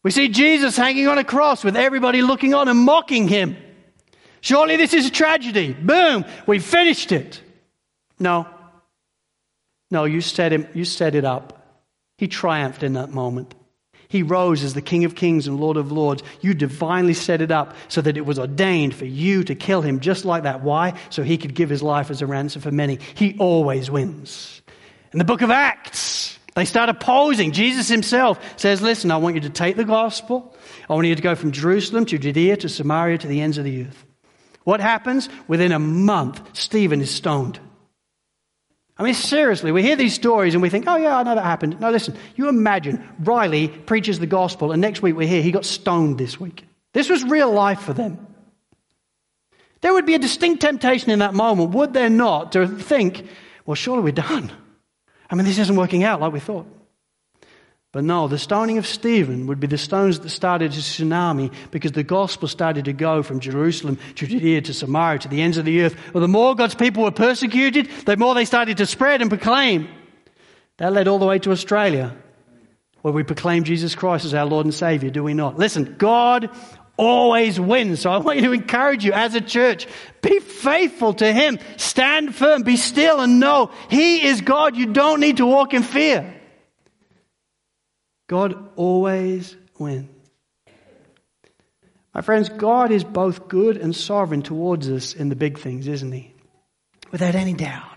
We 0.02 0.10
see 0.10 0.28
Jesus 0.28 0.76
hanging 0.76 1.06
on 1.08 1.18
a 1.18 1.24
cross 1.24 1.62
with 1.62 1.76
everybody 1.76 2.22
looking 2.22 2.54
on 2.54 2.68
and 2.68 2.78
mocking 2.78 3.28
him. 3.28 3.56
Surely 4.40 4.76
this 4.76 4.94
is 4.94 5.06
a 5.06 5.10
tragedy. 5.10 5.72
Boom, 5.72 6.24
we 6.46 6.58
finished 6.58 7.12
it. 7.12 7.40
No. 8.18 8.46
No, 9.90 10.04
you 10.04 10.20
set 10.20 10.52
him, 10.52 10.66
you 10.74 10.84
set 10.84 11.14
it 11.14 11.24
up. 11.24 11.84
He 12.18 12.28
triumphed 12.28 12.82
in 12.82 12.94
that 12.94 13.10
moment. 13.10 13.54
He 14.12 14.22
rose 14.22 14.62
as 14.62 14.74
the 14.74 14.82
King 14.82 15.04
of 15.04 15.14
Kings 15.14 15.46
and 15.46 15.58
Lord 15.58 15.78
of 15.78 15.90
Lords. 15.90 16.22
You 16.42 16.52
divinely 16.52 17.14
set 17.14 17.40
it 17.40 17.50
up 17.50 17.74
so 17.88 18.02
that 18.02 18.18
it 18.18 18.26
was 18.26 18.38
ordained 18.38 18.94
for 18.94 19.06
you 19.06 19.42
to 19.44 19.54
kill 19.54 19.80
him 19.80 20.00
just 20.00 20.26
like 20.26 20.42
that. 20.42 20.62
Why? 20.62 21.00
So 21.08 21.22
he 21.22 21.38
could 21.38 21.54
give 21.54 21.70
his 21.70 21.82
life 21.82 22.10
as 22.10 22.20
a 22.20 22.26
ransom 22.26 22.60
for 22.60 22.70
many. 22.70 22.98
He 23.14 23.36
always 23.38 23.90
wins. 23.90 24.60
In 25.14 25.18
the 25.18 25.24
book 25.24 25.40
of 25.40 25.50
Acts, 25.50 26.21
they 26.54 26.64
start 26.64 26.88
opposing. 26.88 27.52
Jesus 27.52 27.88
himself 27.88 28.58
says, 28.58 28.82
Listen, 28.82 29.10
I 29.10 29.16
want 29.16 29.36
you 29.36 29.40
to 29.42 29.50
take 29.50 29.76
the 29.76 29.84
gospel. 29.84 30.54
I 30.88 30.94
want 30.94 31.06
you 31.06 31.14
to 31.14 31.22
go 31.22 31.34
from 31.34 31.52
Jerusalem 31.52 32.04
to 32.06 32.18
Judea 32.18 32.58
to 32.58 32.68
Samaria 32.68 33.18
to 33.18 33.26
the 33.26 33.40
ends 33.40 33.58
of 33.58 33.64
the 33.64 33.86
earth. 33.86 34.04
What 34.64 34.80
happens? 34.80 35.28
Within 35.48 35.72
a 35.72 35.78
month, 35.78 36.56
Stephen 36.56 37.00
is 37.00 37.10
stoned. 37.10 37.58
I 38.98 39.04
mean, 39.04 39.14
seriously, 39.14 39.72
we 39.72 39.82
hear 39.82 39.96
these 39.96 40.14
stories 40.14 40.54
and 40.54 40.62
we 40.62 40.68
think, 40.68 40.84
oh, 40.86 40.96
yeah, 40.96 41.16
I 41.16 41.22
know 41.22 41.34
that 41.34 41.44
happened. 41.44 41.80
No, 41.80 41.90
listen, 41.90 42.14
you 42.36 42.48
imagine 42.48 43.02
Riley 43.20 43.68
preaches 43.68 44.18
the 44.18 44.26
gospel, 44.26 44.70
and 44.70 44.80
next 44.80 45.02
week 45.02 45.16
we're 45.16 45.26
here, 45.26 45.42
he 45.42 45.50
got 45.50 45.64
stoned 45.64 46.18
this 46.18 46.38
week. 46.38 46.64
This 46.92 47.08
was 47.08 47.24
real 47.24 47.50
life 47.50 47.80
for 47.80 47.94
them. 47.94 48.26
There 49.80 49.92
would 49.92 50.06
be 50.06 50.14
a 50.14 50.18
distinct 50.18 50.60
temptation 50.60 51.10
in 51.10 51.18
that 51.20 51.34
moment, 51.34 51.70
would 51.70 51.94
there 51.94 52.10
not, 52.10 52.52
to 52.52 52.68
think, 52.68 53.26
well, 53.64 53.74
surely 53.74 54.02
we're 54.02 54.12
done. 54.12 54.52
I 55.32 55.34
mean, 55.34 55.46
this 55.46 55.58
isn't 55.58 55.76
working 55.76 56.04
out 56.04 56.20
like 56.20 56.32
we 56.32 56.40
thought. 56.40 56.66
But 57.90 58.04
no, 58.04 58.28
the 58.28 58.38
stoning 58.38 58.76
of 58.78 58.86
Stephen 58.86 59.46
would 59.46 59.60
be 59.60 59.66
the 59.66 59.78
stones 59.78 60.20
that 60.20 60.28
started 60.28 60.72
a 60.72 60.76
tsunami 60.76 61.52
because 61.70 61.92
the 61.92 62.02
gospel 62.02 62.48
started 62.48 62.84
to 62.84 62.92
go 62.92 63.22
from 63.22 63.40
Jerusalem 63.40 63.98
to 64.16 64.26
Judea 64.26 64.60
to 64.62 64.74
Samaria 64.74 65.20
to 65.20 65.28
the 65.28 65.40
ends 65.40 65.56
of 65.56 65.64
the 65.64 65.82
earth. 65.82 65.96
Well, 66.12 66.20
the 66.20 66.28
more 66.28 66.54
God's 66.54 66.74
people 66.74 67.02
were 67.02 67.10
persecuted, 67.10 67.88
the 68.04 68.16
more 68.16 68.34
they 68.34 68.44
started 68.44 68.76
to 68.76 68.86
spread 68.86 69.22
and 69.22 69.30
proclaim. 69.30 69.88
That 70.76 70.92
led 70.92 71.08
all 71.08 71.18
the 71.18 71.26
way 71.26 71.38
to 71.40 71.50
Australia, 71.50 72.14
where 73.00 73.12
we 73.12 73.22
proclaim 73.22 73.64
Jesus 73.64 73.94
Christ 73.94 74.26
as 74.26 74.34
our 74.34 74.46
Lord 74.46 74.66
and 74.66 74.74
Savior, 74.74 75.10
do 75.10 75.22
we 75.22 75.34
not? 75.34 75.58
Listen, 75.58 75.96
God 75.98 76.50
always 77.02 77.58
wins. 77.58 78.00
So 78.00 78.10
I 78.10 78.18
want 78.18 78.38
you 78.38 78.46
to 78.46 78.52
encourage 78.52 79.04
you 79.04 79.12
as 79.12 79.34
a 79.34 79.40
church. 79.40 79.86
Be 80.22 80.38
faithful 80.38 81.14
to 81.14 81.32
Him. 81.32 81.58
Stand 81.76 82.34
firm. 82.34 82.62
Be 82.62 82.76
still 82.76 83.20
and 83.20 83.40
know 83.40 83.70
He 83.90 84.26
is 84.26 84.40
God. 84.40 84.76
You 84.76 84.92
don't 84.92 85.20
need 85.20 85.38
to 85.38 85.46
walk 85.46 85.74
in 85.74 85.82
fear. 85.82 86.32
God 88.28 88.70
always 88.76 89.56
wins. 89.78 90.08
My 92.14 92.20
friends, 92.20 92.50
God 92.50 92.92
is 92.92 93.04
both 93.04 93.48
good 93.48 93.78
and 93.78 93.96
sovereign 93.96 94.42
towards 94.42 94.88
us 94.88 95.14
in 95.14 95.28
the 95.30 95.36
big 95.36 95.58
things, 95.58 95.88
isn't 95.88 96.12
He? 96.12 96.34
Without 97.10 97.34
any 97.34 97.54
doubt. 97.54 97.91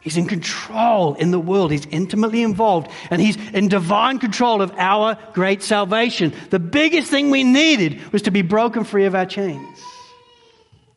He's 0.00 0.16
in 0.16 0.26
control 0.26 1.14
in 1.14 1.30
the 1.30 1.40
world. 1.40 1.70
He's 1.70 1.86
intimately 1.86 2.42
involved 2.42 2.90
and 3.10 3.20
he's 3.20 3.36
in 3.52 3.68
divine 3.68 4.18
control 4.18 4.62
of 4.62 4.72
our 4.78 5.18
great 5.32 5.62
salvation. 5.62 6.32
The 6.50 6.58
biggest 6.58 7.10
thing 7.10 7.30
we 7.30 7.44
needed 7.44 8.12
was 8.12 8.22
to 8.22 8.30
be 8.30 8.42
broken 8.42 8.84
free 8.84 9.06
of 9.06 9.14
our 9.14 9.26
chains. 9.26 9.78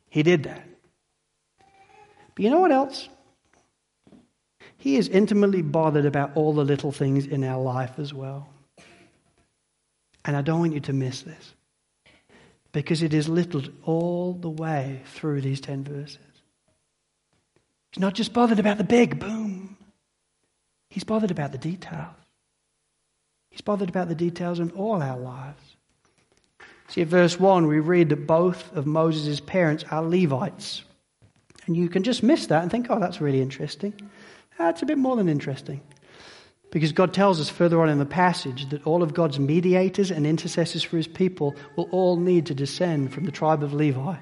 He 0.09 0.23
did 0.23 0.43
that. 0.43 0.67
But 2.35 2.43
you 2.43 2.49
know 2.49 2.59
what 2.59 2.71
else? 2.71 3.09
He 4.77 4.97
is 4.97 5.07
intimately 5.07 5.61
bothered 5.61 6.05
about 6.05 6.31
all 6.35 6.53
the 6.53 6.65
little 6.65 6.91
things 6.91 7.27
in 7.27 7.43
our 7.43 7.61
life 7.61 7.99
as 7.99 8.13
well. 8.13 8.49
And 10.25 10.35
I 10.35 10.41
don't 10.41 10.59
want 10.59 10.73
you 10.73 10.79
to 10.81 10.93
miss 10.93 11.21
this 11.21 11.53
because 12.71 13.03
it 13.03 13.13
is 13.13 13.27
littered 13.27 13.73
all 13.83 14.33
the 14.33 14.49
way 14.49 15.01
through 15.05 15.41
these 15.41 15.61
10 15.61 15.83
verses. 15.83 16.30
He's 17.91 18.01
not 18.01 18.13
just 18.13 18.33
bothered 18.33 18.59
about 18.59 18.77
the 18.77 18.83
big 18.83 19.19
boom, 19.19 19.77
he's 20.89 21.03
bothered 21.03 21.31
about 21.31 21.51
the 21.51 21.57
details. 21.57 22.15
He's 23.49 23.61
bothered 23.61 23.89
about 23.89 24.07
the 24.07 24.15
details 24.15 24.59
in 24.59 24.71
all 24.71 25.01
our 25.01 25.17
lives. 25.17 25.75
See, 26.87 27.01
at 27.01 27.09
verse 27.09 27.39
1, 27.39 27.67
we 27.67 27.79
read 27.79 28.09
that 28.09 28.27
both 28.27 28.73
of 28.75 28.85
Moses' 28.85 29.41
parents 29.41 29.83
are 29.91 30.03
Levites. 30.03 30.83
And 31.65 31.75
you 31.77 31.89
can 31.89 32.03
just 32.03 32.23
miss 32.23 32.47
that 32.47 32.63
and 32.63 32.71
think, 32.71 32.87
oh, 32.89 32.99
that's 32.99 33.21
really 33.21 33.41
interesting. 33.41 33.93
That's 34.57 34.81
a 34.81 34.85
bit 34.85 34.97
more 34.97 35.15
than 35.15 35.29
interesting. 35.29 35.81
Because 36.71 36.93
God 36.93 37.13
tells 37.13 37.41
us 37.41 37.49
further 37.49 37.81
on 37.81 37.89
in 37.89 37.99
the 37.99 38.05
passage 38.05 38.69
that 38.69 38.85
all 38.87 39.03
of 39.03 39.13
God's 39.13 39.39
mediators 39.39 40.11
and 40.11 40.25
intercessors 40.25 40.83
for 40.83 40.95
his 40.95 41.07
people 41.07 41.55
will 41.75 41.89
all 41.91 42.15
need 42.15 42.45
to 42.45 42.55
descend 42.55 43.13
from 43.13 43.25
the 43.25 43.31
tribe 43.31 43.63
of 43.63 43.73
Levi. 43.73 44.15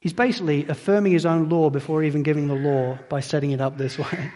He's 0.00 0.12
basically 0.12 0.66
affirming 0.66 1.12
his 1.12 1.26
own 1.26 1.48
law 1.48 1.70
before 1.70 2.02
even 2.02 2.22
giving 2.22 2.46
the 2.46 2.54
law 2.54 2.98
by 3.08 3.20
setting 3.20 3.50
it 3.50 3.60
up 3.60 3.76
this 3.76 3.98
way. 3.98 4.32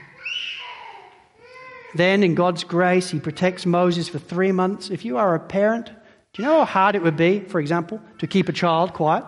Then, 1.95 2.23
in 2.23 2.35
God's 2.35 2.65
grace, 2.65 3.11
he 3.11 3.21
protects 3.21 3.67
Moses 3.67 4.09
for 4.09 4.19
three 4.19 4.51
months. 4.51 4.91
If 4.91 5.05
you 5.05 5.19
are 5.19 5.35
a 5.35 5.41
parent, 5.41 5.91
do 6.33 6.43
you 6.43 6.49
know 6.49 6.61
how 6.61 6.65
hard 6.65 6.95
it 6.97 7.03
would 7.03 7.17
be, 7.17 7.41
for 7.41 7.61
example, 7.61 8.01
to 8.19 8.27
keep 8.27 8.49
a 8.49 8.53
child 8.53 8.95
quiet? 8.95 9.25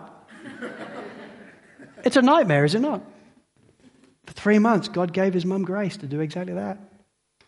it's 2.03 2.17
a 2.17 2.21
nightmare, 2.21 2.65
is 2.65 2.73
it 2.73 2.79
not? 2.79 3.03
For 4.25 4.33
three 4.33 4.57
months, 4.57 4.87
God 4.87 5.13
gave 5.13 5.33
his 5.33 5.45
mum 5.45 5.63
grace 5.63 5.97
to 5.97 6.07
do 6.07 6.19
exactly 6.21 6.55
that. 6.55 6.79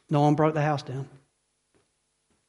No 0.09 0.21
one 0.21 0.35
broke 0.35 0.53
the 0.53 0.61
house 0.61 0.83
down. 0.83 1.09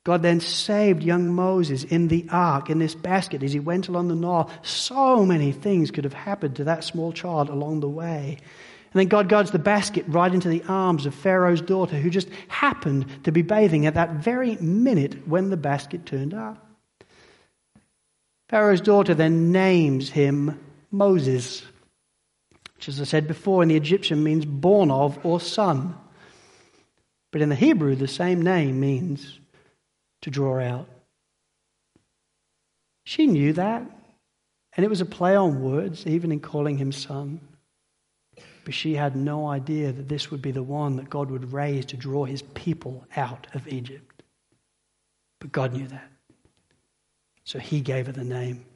God 0.04 0.22
then 0.22 0.40
saved 0.40 1.02
young 1.02 1.28
Moses 1.28 1.84
in 1.84 2.08
the 2.08 2.26
ark, 2.30 2.70
in 2.70 2.78
this 2.78 2.94
basket, 2.94 3.42
as 3.42 3.52
he 3.52 3.60
went 3.60 3.88
along 3.88 4.08
the 4.08 4.14
Nile. 4.14 4.50
So 4.62 5.26
many 5.26 5.52
things 5.52 5.90
could 5.90 6.04
have 6.04 6.14
happened 6.14 6.56
to 6.56 6.64
that 6.64 6.84
small 6.84 7.12
child 7.12 7.50
along 7.50 7.80
the 7.80 7.88
way. 7.88 8.38
And 8.92 9.00
then 9.00 9.08
God 9.08 9.28
guides 9.28 9.50
the 9.50 9.58
basket 9.58 10.06
right 10.08 10.32
into 10.32 10.48
the 10.48 10.62
arms 10.66 11.04
of 11.04 11.14
Pharaoh's 11.14 11.60
daughter, 11.60 11.96
who 11.96 12.08
just 12.08 12.30
happened 12.48 13.24
to 13.24 13.32
be 13.32 13.42
bathing 13.42 13.84
at 13.84 13.94
that 13.94 14.12
very 14.12 14.56
minute 14.56 15.28
when 15.28 15.50
the 15.50 15.58
basket 15.58 16.06
turned 16.06 16.32
up. 16.32 16.64
Pharaoh's 18.48 18.80
daughter 18.80 19.12
then 19.12 19.52
names 19.52 20.08
him 20.08 20.58
Moses, 20.90 21.62
which, 22.76 22.88
as 22.88 22.98
I 22.98 23.04
said 23.04 23.28
before, 23.28 23.62
in 23.62 23.68
the 23.68 23.76
Egyptian 23.76 24.24
means 24.24 24.46
born 24.46 24.90
of 24.90 25.22
or 25.22 25.38
son. 25.38 25.94
But 27.30 27.42
in 27.42 27.50
the 27.50 27.54
Hebrew, 27.54 27.94
the 27.94 28.08
same 28.08 28.40
name 28.40 28.80
means 28.80 29.38
to 30.22 30.30
draw 30.30 30.60
out. 30.60 30.88
She 33.04 33.26
knew 33.26 33.52
that. 33.54 33.82
And 34.76 34.84
it 34.84 34.88
was 34.88 35.00
a 35.00 35.06
play 35.06 35.34
on 35.34 35.62
words, 35.62 36.06
even 36.06 36.30
in 36.30 36.40
calling 36.40 36.76
him 36.76 36.92
son. 36.92 37.40
But 38.64 38.74
she 38.74 38.94
had 38.94 39.16
no 39.16 39.46
idea 39.48 39.92
that 39.92 40.08
this 40.08 40.30
would 40.30 40.42
be 40.42 40.50
the 40.50 40.62
one 40.62 40.96
that 40.96 41.10
God 41.10 41.30
would 41.30 41.52
raise 41.52 41.86
to 41.86 41.96
draw 41.96 42.26
his 42.26 42.42
people 42.42 43.04
out 43.16 43.46
of 43.54 43.66
Egypt. 43.66 44.22
But 45.40 45.52
God 45.52 45.72
knew 45.72 45.88
that. 45.88 46.10
So 47.44 47.58
he 47.58 47.80
gave 47.80 48.06
her 48.06 48.12
the 48.12 48.24
name 48.24 48.66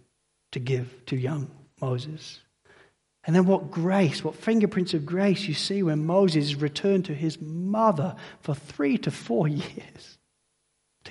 to 0.53 0.59
give 0.59 1.05
to 1.07 1.17
young 1.17 1.51
Moses. 1.81 2.41
And 3.25 3.37
then 3.37 3.45
what 3.47 3.71
grace, 3.71 4.25
what 4.25 4.35
fingerprints 4.35 4.95
of 4.95 5.07
grace 5.07 5.43
you 5.43 5.55
see 5.55 5.83
when 5.83 6.07
Moses 6.07 6.55
returned 6.55 7.05
to 7.05 7.15
his 7.15 7.41
mother 7.41 8.17
for 8.41 8.55
three 8.55 8.97
to 8.99 9.11
four 9.11 9.47
years 9.49 10.19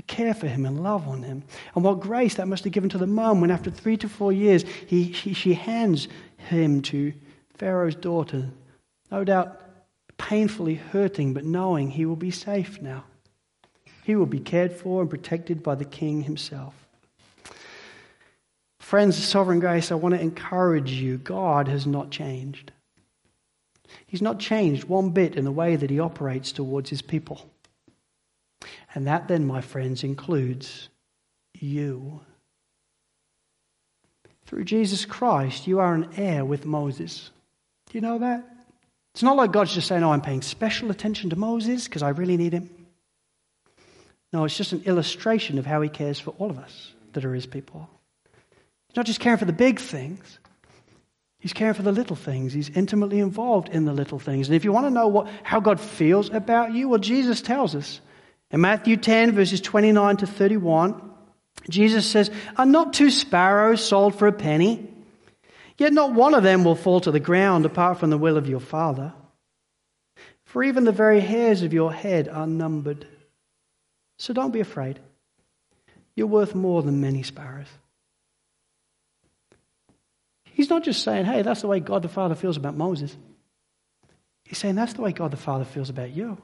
to 0.02 0.16
care 0.16 0.34
for 0.34 0.48
him 0.48 0.66
and 0.66 0.84
love 0.84 1.08
on 1.08 1.24
him. 1.24 1.44
And 1.76 1.84
what 1.84 2.00
grace 2.00 2.36
that 2.36 2.48
must 2.48 2.64
have 2.64 2.74
given 2.74 2.90
to 2.90 2.98
the 2.98 3.08
mom 3.08 3.42
when, 3.42 3.52
after 3.52 3.70
three 3.70 3.98
to 3.98 4.10
four 4.10 4.34
years, 4.34 4.64
he, 4.88 5.12
she, 5.14 5.34
she 5.34 5.54
hands 5.54 6.08
him 6.38 6.82
to 6.84 7.14
Pharaoh's 7.56 7.96
daughter, 7.96 8.50
no 9.12 9.24
doubt 9.24 9.60
painfully 10.18 10.76
hurting, 10.76 11.34
but 11.34 11.46
knowing 11.46 11.90
he 11.90 12.06
will 12.06 12.16
be 12.16 12.32
safe 12.32 12.82
now. 12.82 13.04
He 14.04 14.16
will 14.16 14.26
be 14.26 14.40
cared 14.40 14.74
for 14.74 15.02
and 15.02 15.10
protected 15.10 15.62
by 15.62 15.76
the 15.76 15.86
king 15.86 16.24
himself. 16.24 16.74
Friends, 18.80 19.24
sovereign 19.24 19.60
grace, 19.60 19.92
I 19.92 19.96
want 19.96 20.16
to 20.16 20.22
encourage 20.22 20.92
you 20.92 21.18
God 21.18 21.68
has 21.68 21.86
not 21.86 22.10
changed. 22.10 22.72
He's 24.08 24.22
not 24.22 24.40
changed 24.40 24.86
one 24.86 25.12
bit 25.12 25.36
in 25.36 25.46
the 25.46 25.52
way 25.52 25.76
that 25.76 25.90
he 25.90 26.00
operates 26.00 26.52
towards 26.52 26.90
his 26.90 27.02
people. 27.02 27.51
And 28.94 29.08
that, 29.08 29.28
then, 29.28 29.46
my 29.46 29.62
friends, 29.62 30.04
includes 30.04 30.90
you. 31.54 32.22
Through 34.46 34.66
Jesus 34.66 35.06
Christ, 35.06 35.68
you 35.68 35.80
are 35.80 35.94
an 35.94 36.10
heir 36.18 36.44
with 36.44 36.66
Moses. 36.66 37.32
Do 37.90 37.98
you 37.98 38.02
know 38.02 38.20
that? 38.20 38.46
It's 39.14 39.24
not 39.24 39.38
like 39.38 39.52
God's 39.52 39.74
just 39.74 39.88
saying, 39.88 40.04
Oh, 40.04 40.12
I'm 40.12 40.22
paying 40.22 40.42
special 40.42 40.92
attention 40.92 41.30
to 41.30 41.36
Moses 41.36 41.86
because 41.86 42.04
I 42.04 42.10
really 42.10 42.38
need 42.38 42.54
him. 42.54 42.70
No, 44.34 44.46
it's 44.46 44.58
just 44.58 44.72
an 44.72 44.84
illustration 44.86 45.58
of 45.58 45.66
how 45.66 45.82
he 45.82 45.90
cares 45.90 46.20
for 46.20 46.32
all 46.32 46.50
of 46.50 46.58
us 46.58 46.94
that 47.14 47.26
are 47.26 47.34
his 47.34 47.46
people. 47.46 47.90
He's 48.88 48.96
not 48.96 49.06
just 49.06 49.20
caring 49.20 49.38
for 49.38 49.46
the 49.46 49.54
big 49.54 49.80
things, 49.80 50.40
he's 51.40 51.54
caring 51.54 51.74
for 51.74 51.82
the 51.82 51.92
little 51.92 52.16
things. 52.16 52.54
He's 52.54 52.70
intimately 52.70 53.20
involved 53.20 53.70
in 53.70 53.86
the 53.86 53.94
little 53.94 54.20
things. 54.20 54.48
And 54.48 54.56
if 54.56 54.64
you 54.64 54.72
want 54.72 54.86
to 54.86 54.92
know 54.92 55.08
what, 55.08 55.28
how 55.44 55.60
God 55.60 55.80
feels 55.80 56.30
about 56.30 56.74
you, 56.74 56.90
well, 56.90 57.00
Jesus 57.00 57.42
tells 57.42 57.76
us. 57.76 58.02
In 58.52 58.62
Matthew 58.62 58.98
10, 58.98 59.32
verses 59.32 59.62
29 59.62 60.18
to 60.18 60.28
31, 60.28 61.02
Jesus 61.70 62.06
says, 62.06 62.30
Are 62.58 62.66
not 62.66 62.94
two 62.94 63.10
sparrows 63.10 63.84
sold 63.84 64.16
for 64.16 64.28
a 64.28 64.34
penny? 64.34 64.88
Yet 65.78 65.94
not 65.94 66.14
one 66.14 66.34
of 66.34 66.44
them 66.44 66.64
will 66.64 66.76
fall 66.76 67.02
to 67.02 67.12
the 67.12 67.20
ground 67.20 67.66
apart 67.66 68.00
from 68.00 68.10
the 68.10 68.18
will 68.18 68.38
of 68.38 68.50
your 68.50 68.60
Father. 68.60 69.14
For 70.46 70.64
even 70.64 70.84
the 70.84 70.92
very 70.92 71.22
hairs 71.22 71.62
of 71.62 71.74
your 71.74 71.94
head 71.94 72.28
are 72.28 72.46
numbered. 72.46 73.08
So 74.20 74.34
don't 74.34 74.52
be 74.52 74.60
afraid. 74.60 75.00
You're 76.16 76.28
worth 76.28 76.54
more 76.54 76.84
than 76.84 77.00
many 77.00 77.24
sparrows. 77.24 77.70
He's 80.44 80.70
not 80.70 80.84
just 80.84 81.04
saying, 81.04 81.26
hey, 81.26 81.42
that's 81.42 81.62
the 81.62 81.68
way 81.68 81.80
God 81.80 82.02
the 82.02 82.10
Father 82.10 82.36
feels 82.36 82.58
about 82.58 82.76
Moses. 82.76 83.16
He's 84.44 84.58
saying 84.58 84.76
that's 84.76 84.94
the 84.94 85.02
way 85.02 85.14
God 85.14 85.32
the 85.32 85.38
Father 85.38 85.64
feels 85.64 85.90
about 85.90 86.12
you. 86.12 86.38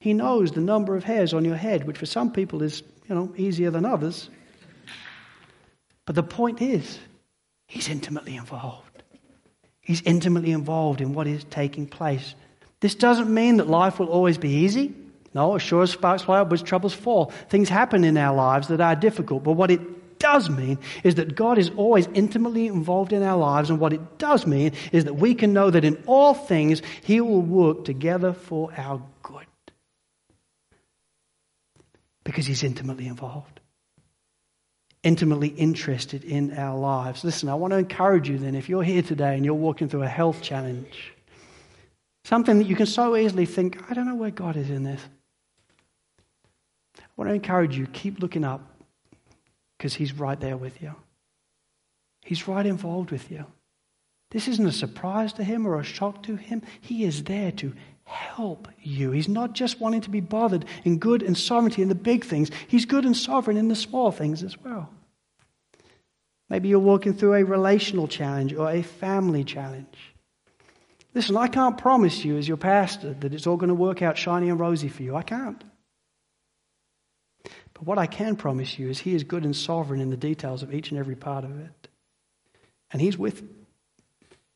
He 0.00 0.12
knows 0.14 0.52
the 0.52 0.60
number 0.60 0.94
of 0.94 1.04
hairs 1.04 1.32
on 1.32 1.44
your 1.44 1.56
head, 1.56 1.84
which 1.84 1.98
for 1.98 2.06
some 2.06 2.30
people 2.30 2.62
is, 2.62 2.82
you 3.08 3.14
know, 3.14 3.32
easier 3.36 3.70
than 3.70 3.84
others. 3.84 4.30
But 6.04 6.14
the 6.14 6.22
point 6.22 6.62
is, 6.62 6.98
he's 7.66 7.88
intimately 7.88 8.36
involved. 8.36 9.02
He's 9.80 10.02
intimately 10.02 10.52
involved 10.52 11.00
in 11.00 11.12
what 11.12 11.26
is 11.26 11.44
taking 11.44 11.86
place. 11.86 12.34
This 12.80 12.94
doesn't 12.94 13.32
mean 13.32 13.56
that 13.56 13.68
life 13.68 13.98
will 13.98 14.08
always 14.08 14.38
be 14.38 14.50
easy. 14.50 14.94
No, 15.32 15.54
as 15.56 15.62
sure 15.62 15.82
as 15.82 15.90
sparks 15.90 16.22
fly 16.22 16.40
upwards, 16.40 16.62
troubles 16.62 16.94
fall. 16.94 17.26
Things 17.48 17.68
happen 17.68 18.04
in 18.04 18.16
our 18.16 18.34
lives 18.34 18.68
that 18.68 18.80
are 18.80 18.96
difficult. 18.96 19.44
But 19.44 19.52
what 19.52 19.70
it 19.70 20.18
does 20.18 20.48
mean 20.48 20.78
is 21.04 21.16
that 21.16 21.34
God 21.34 21.58
is 21.58 21.70
always 21.76 22.08
intimately 22.14 22.66
involved 22.66 23.12
in 23.12 23.22
our 23.22 23.36
lives. 23.36 23.70
And 23.70 23.78
what 23.78 23.92
it 23.92 24.18
does 24.18 24.46
mean 24.46 24.72
is 24.92 25.04
that 25.04 25.14
we 25.14 25.34
can 25.34 25.52
know 25.52 25.70
that 25.70 25.84
in 25.84 26.02
all 26.06 26.34
things, 26.34 26.82
He 27.02 27.20
will 27.20 27.42
work 27.42 27.84
together 27.84 28.32
for 28.32 28.72
our 28.76 29.02
good 29.22 29.46
because 32.26 32.44
he's 32.44 32.64
intimately 32.64 33.06
involved, 33.06 33.60
intimately 35.04 35.46
interested 35.46 36.24
in 36.24 36.52
our 36.58 36.76
lives. 36.76 37.22
Listen, 37.22 37.48
I 37.48 37.54
want 37.54 37.70
to 37.70 37.76
encourage 37.76 38.28
you 38.28 38.36
then, 38.36 38.56
if 38.56 38.68
you're 38.68 38.82
here 38.82 39.02
today 39.02 39.36
and 39.36 39.44
you're 39.44 39.54
walking 39.54 39.88
through 39.88 40.02
a 40.02 40.08
health 40.08 40.42
challenge, 40.42 41.12
something 42.24 42.58
that 42.58 42.66
you 42.66 42.74
can 42.74 42.86
so 42.86 43.16
easily 43.16 43.46
think, 43.46 43.80
I 43.88 43.94
don't 43.94 44.08
know 44.08 44.16
where 44.16 44.32
God 44.32 44.56
is 44.56 44.70
in 44.70 44.82
this. 44.82 45.00
I 46.98 47.04
want 47.16 47.30
to 47.30 47.34
encourage 47.34 47.78
you, 47.78 47.86
keep 47.86 48.18
looking 48.18 48.42
up 48.42 48.60
because 49.78 49.94
he's 49.94 50.12
right 50.12 50.40
there 50.40 50.56
with 50.56 50.82
you. 50.82 50.96
He's 52.24 52.48
right 52.48 52.66
involved 52.66 53.12
with 53.12 53.30
you. 53.30 53.46
This 54.32 54.48
isn't 54.48 54.66
a 54.66 54.72
surprise 54.72 55.32
to 55.34 55.44
him 55.44 55.64
or 55.64 55.78
a 55.78 55.84
shock 55.84 56.24
to 56.24 56.34
him. 56.34 56.62
He 56.80 57.04
is 57.04 57.22
there 57.22 57.52
to 57.52 57.72
help 58.06 58.68
you. 58.80 59.10
He's 59.10 59.28
not 59.28 59.52
just 59.52 59.80
wanting 59.80 60.02
to 60.02 60.10
be 60.10 60.20
bothered 60.20 60.64
in 60.84 60.98
good 60.98 61.22
and 61.22 61.36
sovereignty 61.36 61.82
in 61.82 61.88
the 61.88 61.94
big 61.94 62.24
things, 62.24 62.50
He's 62.68 62.86
good 62.86 63.04
and 63.04 63.16
sovereign 63.16 63.56
in 63.56 63.68
the 63.68 63.74
small 63.74 64.10
things 64.10 64.42
as 64.42 64.56
well. 64.62 64.90
Maybe 66.48 66.68
you're 66.68 66.78
walking 66.78 67.14
through 67.14 67.34
a 67.34 67.44
relational 67.44 68.06
challenge 68.06 68.54
or 68.54 68.70
a 68.70 68.82
family 68.82 69.42
challenge. 69.42 69.96
Listen, 71.12 71.36
I 71.36 71.48
can't 71.48 71.78
promise 71.78 72.24
you 72.24 72.36
as 72.36 72.46
your 72.46 72.56
pastor 72.56 73.14
that 73.14 73.34
it's 73.34 73.46
all 73.46 73.56
going 73.56 73.68
to 73.68 73.74
work 73.74 74.02
out 74.02 74.16
shiny 74.16 74.48
and 74.48 74.60
rosy 74.60 74.88
for 74.88 75.02
you. 75.02 75.16
I 75.16 75.22
can't. 75.22 75.64
But 77.42 77.82
what 77.82 77.98
I 77.98 78.06
can 78.06 78.36
promise 78.36 78.78
you 78.78 78.88
is 78.88 79.00
He 79.00 79.14
is 79.14 79.24
good 79.24 79.44
and 79.44 79.56
sovereign 79.56 80.00
in 80.00 80.10
the 80.10 80.16
details 80.16 80.62
of 80.62 80.72
each 80.72 80.90
and 80.90 81.00
every 81.00 81.16
part 81.16 81.44
of 81.44 81.58
it. 81.58 81.88
And 82.92 83.02
He's 83.02 83.18
with, 83.18 83.42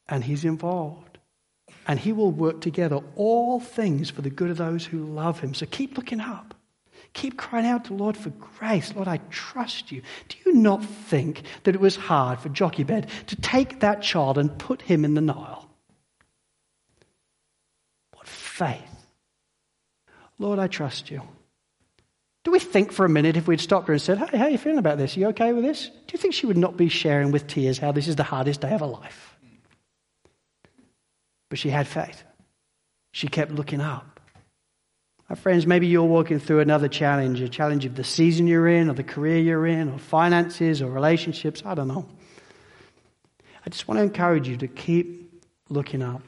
and 0.08 0.22
He's 0.22 0.44
involved 0.44 1.09
and 1.90 1.98
he 1.98 2.12
will 2.12 2.30
work 2.30 2.60
together 2.60 3.00
all 3.16 3.58
things 3.58 4.10
for 4.10 4.22
the 4.22 4.30
good 4.30 4.48
of 4.48 4.58
those 4.58 4.86
who 4.86 5.02
love 5.02 5.40
him. 5.40 5.54
So 5.54 5.66
keep 5.66 5.96
looking 5.98 6.20
up. 6.20 6.54
Keep 7.14 7.36
crying 7.36 7.66
out 7.66 7.86
to 7.86 7.94
Lord 7.94 8.16
for 8.16 8.30
grace. 8.30 8.94
Lord, 8.94 9.08
I 9.08 9.16
trust 9.28 9.90
you. 9.90 10.00
Do 10.28 10.36
you 10.46 10.54
not 10.54 10.84
think 10.84 11.42
that 11.64 11.74
it 11.74 11.80
was 11.80 11.96
hard 11.96 12.38
for 12.38 12.48
Jochebed 12.48 13.08
to 13.26 13.36
take 13.40 13.80
that 13.80 14.02
child 14.02 14.38
and 14.38 14.56
put 14.56 14.82
him 14.82 15.04
in 15.04 15.14
the 15.14 15.20
Nile? 15.20 15.68
What 18.12 18.28
faith. 18.28 19.06
Lord, 20.38 20.60
I 20.60 20.68
trust 20.68 21.10
you. 21.10 21.22
Do 22.44 22.52
we 22.52 22.60
think 22.60 22.92
for 22.92 23.04
a 23.04 23.08
minute 23.08 23.36
if 23.36 23.48
we'd 23.48 23.60
stopped 23.60 23.88
her 23.88 23.94
and 23.94 24.00
said, 24.00 24.18
Hey, 24.18 24.38
how 24.38 24.44
are 24.44 24.50
you 24.50 24.58
feeling 24.58 24.78
about 24.78 24.96
this? 24.96 25.16
Are 25.16 25.20
you 25.20 25.26
okay 25.30 25.52
with 25.52 25.64
this? 25.64 25.88
Do 25.88 26.12
you 26.12 26.20
think 26.20 26.34
she 26.34 26.46
would 26.46 26.56
not 26.56 26.76
be 26.76 26.88
sharing 26.88 27.32
with 27.32 27.48
tears 27.48 27.78
how 27.78 27.90
this 27.90 28.06
is 28.06 28.14
the 28.14 28.22
hardest 28.22 28.60
day 28.60 28.72
of 28.74 28.78
her 28.78 28.86
life? 28.86 29.29
But 31.50 31.58
she 31.58 31.68
had 31.68 31.86
faith. 31.86 32.22
She 33.12 33.28
kept 33.28 33.50
looking 33.52 33.82
up. 33.82 34.20
My 35.28 35.36
friends, 35.36 35.66
maybe 35.66 35.86
you're 35.86 36.02
walking 36.02 36.40
through 36.40 36.60
another 36.60 36.88
challenge, 36.88 37.40
a 37.40 37.48
challenge 37.48 37.84
of 37.84 37.94
the 37.94 38.02
season 38.02 38.46
you're 38.46 38.66
in, 38.66 38.88
or 38.88 38.94
the 38.94 39.04
career 39.04 39.38
you're 39.38 39.66
in, 39.66 39.88
or 39.90 39.98
finances, 39.98 40.80
or 40.80 40.90
relationships. 40.90 41.62
I 41.64 41.74
don't 41.74 41.88
know. 41.88 42.08
I 43.64 43.70
just 43.70 43.86
want 43.86 43.98
to 43.98 44.02
encourage 44.02 44.48
you 44.48 44.56
to 44.56 44.66
keep 44.66 45.44
looking 45.68 46.02
up 46.02 46.22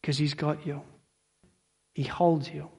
because 0.00 0.16
He's 0.16 0.34
got 0.34 0.66
you, 0.66 0.82
He 1.94 2.04
holds 2.04 2.48
you, 2.48 2.70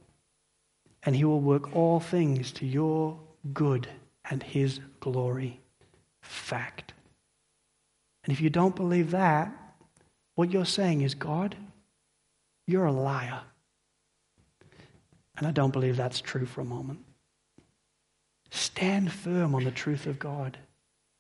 and 1.03 1.15
He 1.15 1.25
will 1.25 1.41
work 1.41 1.75
all 1.75 1.99
things 1.99 2.51
to 2.53 2.65
your 2.65 3.19
good 3.53 3.88
and 4.29 4.41
His 4.41 4.79
glory. 4.99 5.59
Fact. 6.21 6.93
And 8.23 8.33
if 8.33 8.41
you 8.41 8.49
don't 8.49 8.75
believe 8.75 9.11
that, 9.11 9.53
what 10.36 10.51
you're 10.51 10.65
saying 10.65 11.01
is, 11.01 11.15
God, 11.15 11.55
you're 12.67 12.86
a 12.86 12.91
liar. 12.91 13.41
And 15.38 15.47
I 15.47 15.51
don't 15.51 15.71
believe 15.71 15.97
that's 15.97 16.21
true 16.21 16.45
for 16.45 16.61
a 16.61 16.65
moment. 16.65 16.99
Stand 18.51 19.11
firm 19.11 19.55
on 19.55 19.63
the 19.63 19.71
truth 19.71 20.05
of 20.05 20.19
God. 20.19 20.57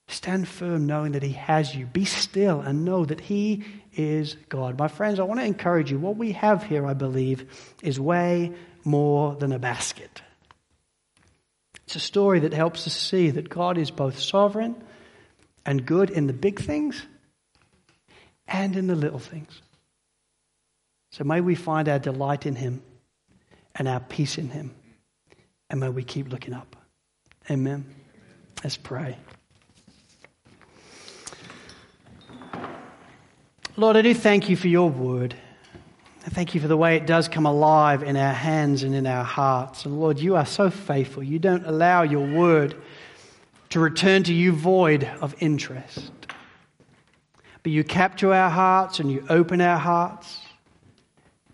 Stand 0.07 0.47
firm 0.47 0.85
knowing 0.85 1.13
that 1.13 1.23
He 1.23 1.33
has 1.33 1.75
you. 1.75 1.85
Be 1.85 2.05
still 2.05 2.61
and 2.61 2.85
know 2.85 3.05
that 3.05 3.19
He 3.19 3.65
is 3.93 4.37
God. 4.49 4.77
My 4.77 4.87
friends, 4.87 5.19
I 5.19 5.23
want 5.23 5.39
to 5.39 5.45
encourage 5.45 5.91
you. 5.91 5.97
What 5.97 6.15
we 6.15 6.33
have 6.33 6.63
here, 6.63 6.85
I 6.85 6.93
believe, 6.93 7.73
is 7.81 7.99
way 7.99 8.53
more 8.83 9.35
than 9.35 9.51
a 9.51 9.59
basket. 9.59 10.21
It's 11.85 11.95
a 11.95 11.99
story 11.99 12.39
that 12.41 12.53
helps 12.53 12.87
us 12.87 12.95
see 12.95 13.31
that 13.31 13.49
God 13.49 13.77
is 13.77 13.91
both 13.91 14.19
sovereign 14.19 14.75
and 15.65 15.85
good 15.85 16.09
in 16.09 16.27
the 16.27 16.33
big 16.33 16.59
things 16.59 17.05
and 18.47 18.75
in 18.75 18.87
the 18.87 18.95
little 18.95 19.19
things. 19.19 19.61
So 21.11 21.23
may 21.23 21.41
we 21.41 21.55
find 21.55 21.87
our 21.87 21.99
delight 21.99 22.45
in 22.45 22.55
Him 22.55 22.81
and 23.75 23.87
our 23.87 23.99
peace 23.99 24.37
in 24.37 24.49
Him. 24.49 24.75
And 25.69 25.79
may 25.79 25.89
we 25.89 26.03
keep 26.03 26.29
looking 26.29 26.53
up. 26.53 26.75
Amen. 27.49 27.85
Let's 28.63 28.77
pray. 28.77 29.17
Lord, 33.77 33.97
I 33.97 34.01
do 34.01 34.13
thank 34.13 34.49
you 34.49 34.55
for 34.55 34.67
your 34.67 34.89
word. 34.89 35.35
I 36.25 36.29
thank 36.29 36.55
you 36.55 36.61
for 36.61 36.67
the 36.67 36.77
way 36.77 36.95
it 36.95 37.05
does 37.05 37.27
come 37.27 37.45
alive 37.45 38.01
in 38.01 38.17
our 38.17 38.33
hands 38.33 38.83
and 38.83 38.95
in 38.95 39.05
our 39.05 39.23
hearts. 39.23 39.85
And 39.85 39.99
Lord, 39.99 40.19
you 40.19 40.35
are 40.35 40.45
so 40.45 40.69
faithful. 40.69 41.21
You 41.21 41.39
don't 41.39 41.65
allow 41.65 42.01
your 42.01 42.25
word 42.25 42.75
to 43.69 43.79
return 43.79 44.23
to 44.23 44.33
you 44.33 44.51
void 44.53 45.03
of 45.21 45.35
interest 45.39 46.24
but 47.65 47.71
you 47.71 47.83
capture 47.83 48.31
our 48.31 48.51
hearts 48.51 48.99
and 48.99 49.11
you 49.11 49.25
open 49.27 49.59
our 49.59 49.79
hearts. 49.79 50.37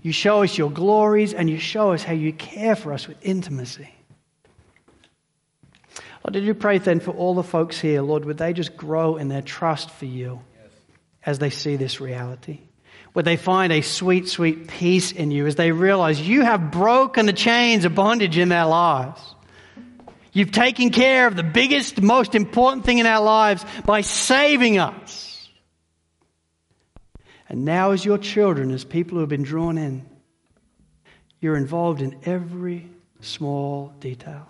You 0.02 0.12
show 0.12 0.44
us 0.44 0.58
your 0.58 0.70
glories 0.70 1.34
and 1.34 1.50
you 1.50 1.58
show 1.58 1.94
us 1.94 2.04
how 2.04 2.12
you 2.12 2.34
care 2.34 2.76
for 2.76 2.92
us 2.92 3.08
with 3.08 3.16
intimacy. 3.22 3.90
Lord, 6.22 6.34
did 6.34 6.44
you 6.44 6.54
pray 6.54 6.80
then 6.80 7.00
for 7.00 7.12
all 7.12 7.34
the 7.34 7.44
folks 7.44 7.80
here, 7.80 8.02
Lord, 8.02 8.26
would 8.26 8.38
they 8.38 8.52
just 8.52 8.76
grow 8.76 9.16
in 9.16 9.30
their 9.30 9.42
trust 9.42 9.90
for 9.90 10.04
you 10.04 10.42
as 11.26 11.40
they 11.40 11.50
see 11.50 11.78
this 11.78 12.02
reality? 12.02 12.60
Would 13.14 13.24
they 13.24 13.38
find 13.38 13.72
a 13.72 13.80
sweet, 13.80 14.28
sweet 14.28 14.68
peace 14.68 15.14
in 15.14 15.32
you 15.32 15.48
as 15.48 15.56
they 15.56 15.72
realize 15.72 16.20
you 16.20 16.42
have 16.42 16.72
broken 16.72 17.26
the 17.26 17.32
chains 17.32 17.86
of 17.86 17.96
bondage 17.96 18.38
in 18.38 18.50
their 18.50 18.66
lives? 18.66 19.22
You've 20.34 20.52
taken 20.52 20.90
care 20.90 21.26
of 21.28 21.38
the 21.38 21.44
biggest, 21.44 22.02
most 22.02 22.36
important 22.36 22.84
thing 22.84 22.98
in 22.98 23.06
our 23.06 23.24
lives 23.24 23.66
by 23.86 24.02
saving 24.02 24.78
us. 24.78 25.30
And 27.52 27.66
now, 27.66 27.92
as 27.92 28.06
your 28.06 28.18
children, 28.18 28.72
as 28.72 28.86
people 28.86 29.16
who 29.16 29.20
have 29.20 29.30
been 29.30 29.44
drawn 29.44 29.78
in, 29.78 30.06
you're 31.42 31.58
involved 31.58 32.02
in 32.02 32.18
every 32.24 32.88
small 33.20 33.94
detail. 34.00 34.48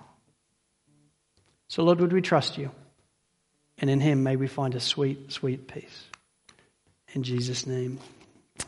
So, 1.68 1.84
Lord, 1.84 1.99
would 1.99 2.14
we 2.14 2.22
trust 2.22 2.60
you? 2.60 2.70
And 3.80 3.89
in 3.89 3.99
Him 3.99 4.22
may 4.22 4.36
we 4.36 4.45
find 4.45 4.76
a 4.76 4.80
sweet, 4.80 5.32
sweet 5.32 5.68
peace. 5.68 6.04
In 7.14 7.24
Jesus' 7.24 7.66
name, 7.66 7.97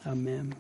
amen. 0.03 0.51